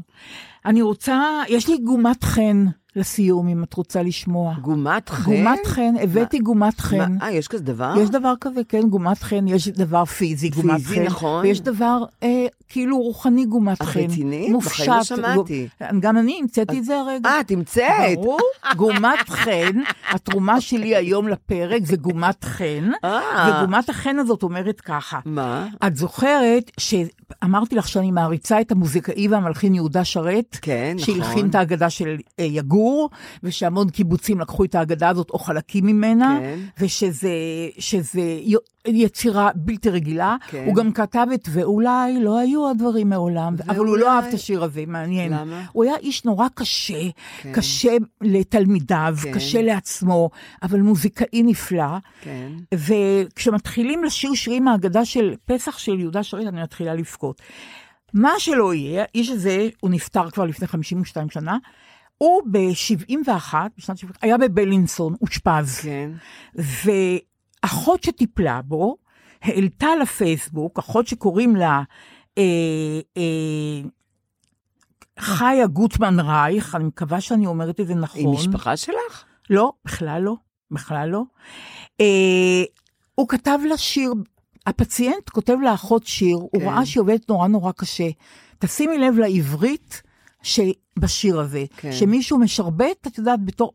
אני 0.65 0.81
רוצה, 0.81 1.41
יש 1.49 1.69
לי 1.69 1.77
גומת 1.77 2.23
חן 2.23 2.65
לסיום, 2.95 3.47
אם 3.47 3.63
את 3.63 3.73
רוצה 3.73 4.03
לשמוע. 4.03 4.53
גומת 4.61 5.09
חן? 5.09 5.23
גומת 5.23 5.59
חן, 5.65 5.93
הבאתי 6.01 6.39
גומת 6.39 6.79
חן. 6.79 6.97
מה, 7.13 7.25
אה, 7.25 7.31
יש 7.31 7.47
כזה 7.47 7.63
דבר? 7.63 7.93
יש 8.01 8.09
דבר 8.09 8.33
כזה, 8.41 8.61
כן, 8.69 8.81
גומת 8.89 9.23
חן, 9.23 9.47
יש 9.47 9.67
דבר 9.67 10.05
פיזי, 10.05 10.49
גומת 10.49 10.73
פיזי, 10.81 10.95
חן. 10.95 11.03
נכון. 11.03 11.45
ויש 11.45 11.61
דבר 11.61 12.03
אה, 12.23 12.45
כאילו 12.69 12.97
רוחני 12.97 13.45
גומת 13.45 13.81
את 13.81 13.85
חן. 13.85 13.99
רצינית? 13.99 14.51
מופשט. 14.51 14.71
בחיים 14.73 14.91
לא 14.91 15.03
שמעתי. 15.03 15.67
גו- 15.91 15.97
גם 15.99 16.17
אני 16.17 16.37
המצאתי 16.41 16.79
את 16.79 16.85
זה 16.85 16.99
הרגע. 16.99 17.29
אה, 17.29 17.39
את 17.39 17.51
המצאת. 17.51 18.15
ברור, 18.15 18.39
גומת 18.75 19.29
חן, 19.29 19.79
התרומה 20.11 20.61
שלי 20.61 20.95
היום 20.95 21.27
לפרק 21.27 21.85
זה 21.85 21.95
גומת 21.97 22.43
חן, 22.45 22.89
אה. 23.03 23.19
וגומת 23.63 23.89
החן 23.89 24.19
הזאת 24.19 24.43
אומרת 24.43 24.81
ככה. 24.81 25.19
מה? 25.25 25.67
את 25.87 25.95
זוכרת 25.95 26.71
שאמרתי 26.79 27.75
לך 27.75 27.87
שאני 27.87 28.11
מעריצה 28.11 28.61
את 28.61 28.71
המוזיקאי 28.71 29.27
והמלחין 29.27 29.75
יהודה 29.75 30.03
שרת? 30.05 30.57
כן, 30.61 30.93
נכון. 30.95 31.15
שהלחין 31.15 31.49
את 31.49 31.55
ההגדה 31.55 31.89
של 31.89 32.15
אה, 32.39 32.45
יגור, 32.81 33.09
ושהמון 33.43 33.89
קיבוצים 33.89 34.39
לקחו 34.39 34.63
את 34.63 34.75
ההגדה 34.75 35.09
הזאת 35.09 35.29
או 35.29 35.39
חלקים 35.39 35.85
ממנה, 35.85 36.37
כן. 36.41 36.59
ושזה 36.79 37.29
שזה 37.79 38.21
יצירה 38.87 39.49
בלתי 39.55 39.89
רגילה. 39.89 40.35
כן. 40.47 40.63
הוא 40.65 40.75
גם 40.75 40.91
כתב 40.91 41.27
את 41.33 41.47
ואולי 41.51 42.19
לא 42.21 42.39
היו 42.39 42.69
הדברים 42.69 43.09
מעולם, 43.09 43.55
אבל 43.67 43.75
הוא 43.77 43.87
ואולי- 43.87 44.01
לא 44.01 44.11
אהב 44.11 44.23
את 44.25 44.33
השיר 44.33 44.63
הזה, 44.63 44.83
מעניין. 44.87 45.33
למה? 45.33 45.65
הוא 45.71 45.83
היה 45.83 45.95
איש 45.97 46.25
נורא 46.25 46.47
קשה, 46.53 47.09
כן. 47.41 47.51
קשה 47.53 47.91
לתלמידיו, 48.21 49.15
כן. 49.23 49.31
קשה 49.33 49.61
לעצמו, 49.61 50.29
אבל 50.63 50.79
מוזיקאי 50.81 51.43
נפלא. 51.43 51.97
כן. 52.21 52.51
וכשמתחילים 52.75 54.03
לשיר 54.03 54.33
שירים 54.33 54.63
מהאגדה 54.65 55.05
של 55.05 55.33
פסח 55.45 55.77
של 55.77 55.99
יהודה 55.99 56.23
שרת, 56.23 56.47
אני 56.47 56.61
מתחילה 56.61 56.93
לבכות. 56.93 57.41
מה 58.13 58.31
שלא 58.37 58.73
יהיה, 58.73 59.03
האיש 59.15 59.29
הזה, 59.29 59.69
הוא 59.79 59.89
נפטר 59.91 60.29
כבר 60.29 60.45
לפני 60.45 60.67
52 60.67 61.29
שנה, 61.29 61.57
הוא 62.21 62.41
ב-71, 62.51 63.53
בשנת 63.77 63.97
71, 63.97 64.23
היה 64.23 64.37
בבלינסון, 64.37 65.15
אושפז. 65.21 65.79
כן. 65.79 66.11
ואחות 66.55 68.03
שטיפלה 68.03 68.61
בו, 68.61 68.97
העלתה 69.41 69.87
לפייסבוק, 70.01 70.79
אחות 70.79 71.07
שקוראים 71.07 71.55
לה 71.55 71.81
אה, 72.37 72.43
אה, 73.17 73.81
חיה 75.19 75.67
גוטמן 75.67 76.19
רייך, 76.19 76.75
אני 76.75 76.83
מקווה 76.83 77.21
שאני 77.21 77.47
אומרת 77.47 77.79
את 77.79 77.87
זה 77.87 77.95
נכון. 77.95 78.19
היא 78.21 78.27
משפחה 78.27 78.77
שלך? 78.77 79.23
לא, 79.49 79.71
בכלל 79.85 80.21
לא, 80.21 80.35
בכלל 80.71 81.09
לא. 81.09 81.23
אה, 82.01 82.63
הוא 83.15 83.27
כתב 83.27 83.59
לה 83.67 83.77
שיר, 83.77 84.13
הפציינט 84.67 85.29
כותב 85.29 85.55
לאחות 85.63 86.07
שיר, 86.07 86.37
כן. 86.37 86.61
הוא. 86.61 86.71
ראה 86.71 86.85
שהיא 86.85 87.01
עובדת 87.01 87.29
נורא 87.29 87.47
נורא 87.47 87.71
קשה. 87.71 88.09
תשימי 88.59 88.97
לב 88.97 89.17
לעברית 89.17 90.01
שבשיר 90.43 91.39
הזה, 91.39 91.65
כן. 91.69 91.89
כן. 91.89 91.91
שמישהו 91.91 92.37
משרבט, 92.37 93.07
את 93.07 93.17
יודעת, 93.17 93.45
בתור, 93.45 93.73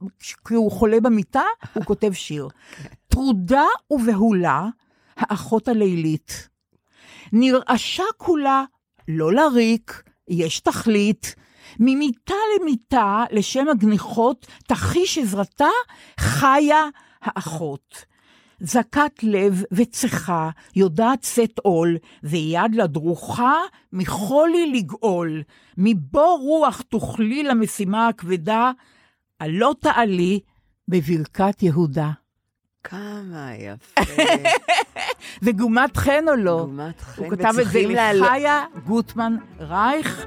כי 0.49 0.55
הוא 0.55 0.73
חולה 0.73 1.01
במיטה, 1.01 1.43
הוא 1.75 1.85
כותב 1.91 2.13
שיר. 2.13 2.49
טרודה 3.09 3.65
ובהולה, 3.91 4.67
האחות 5.17 5.69
הלילית. 5.69 6.49
נרעשה 7.33 8.05
כולה, 8.17 8.65
לא 9.09 9.33
לריק, 9.33 10.03
יש 10.29 10.61
תכלית. 10.61 11.35
ממיטה 11.81 12.35
למיטה, 12.61 13.25
לשם 13.31 13.69
הגניחות, 13.69 14.47
תחיש 14.67 15.19
עזרתה, 15.19 15.69
חיה 16.21 16.85
האחות. 17.23 18.05
זכת 18.61 19.23
לב 19.23 19.63
וצחה, 19.73 20.51
יודעת 20.77 21.23
שאת 21.23 21.59
עול, 21.59 21.97
ויד 22.23 22.75
לה 22.75 22.87
דרוכה, 22.87 23.55
מחולי 23.93 24.73
לגאול. 24.73 25.43
מבור 25.79 26.39
רוח 26.43 26.81
תוכלי 26.81 27.43
למשימה 27.43 28.09
הכבדה, 28.09 28.71
עלו 29.39 29.75
תעלי 29.75 30.41
בברכת 30.89 31.63
יהודה. 31.63 32.11
כמה 32.85 33.51
יפה. 33.59 34.01
וגומת 35.43 35.97
חן 35.97 36.25
או 36.29 36.37
לא? 36.37 36.59
גומת 36.67 37.01
חן. 37.01 37.23
הוא 37.23 37.31
כתב 37.31 37.55
את 37.61 37.67
זה 37.67 37.87
לחיה 37.87 38.65
גוטמן 38.87 39.37
רייך, 39.61 40.27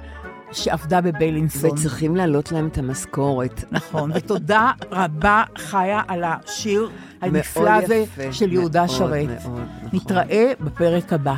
שעבדה 0.52 1.02
בבלינסון. 1.02 1.70
וצריכים 1.72 2.16
להעלות 2.16 2.52
להם 2.52 2.68
את 2.68 2.78
המשכורת. 2.78 3.64
נכון, 3.72 4.12
ותודה 4.16 4.72
רבה, 4.92 5.44
חיה, 5.58 6.02
על 6.08 6.24
השיר 6.24 6.90
הנפלא 7.22 7.70
הזה 7.70 8.04
של 8.32 8.54
יהודה 8.54 8.86
מאוד, 8.86 8.98
שרת. 8.98 9.28
מאוד, 9.28 9.38
נכון. 9.38 9.66
נתראה 9.94 10.52
בפרק 10.62 11.14
הבא. 11.14 11.36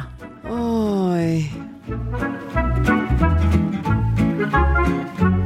אוי. 0.50 1.48
Thank 4.52 5.22
you. 5.22 5.41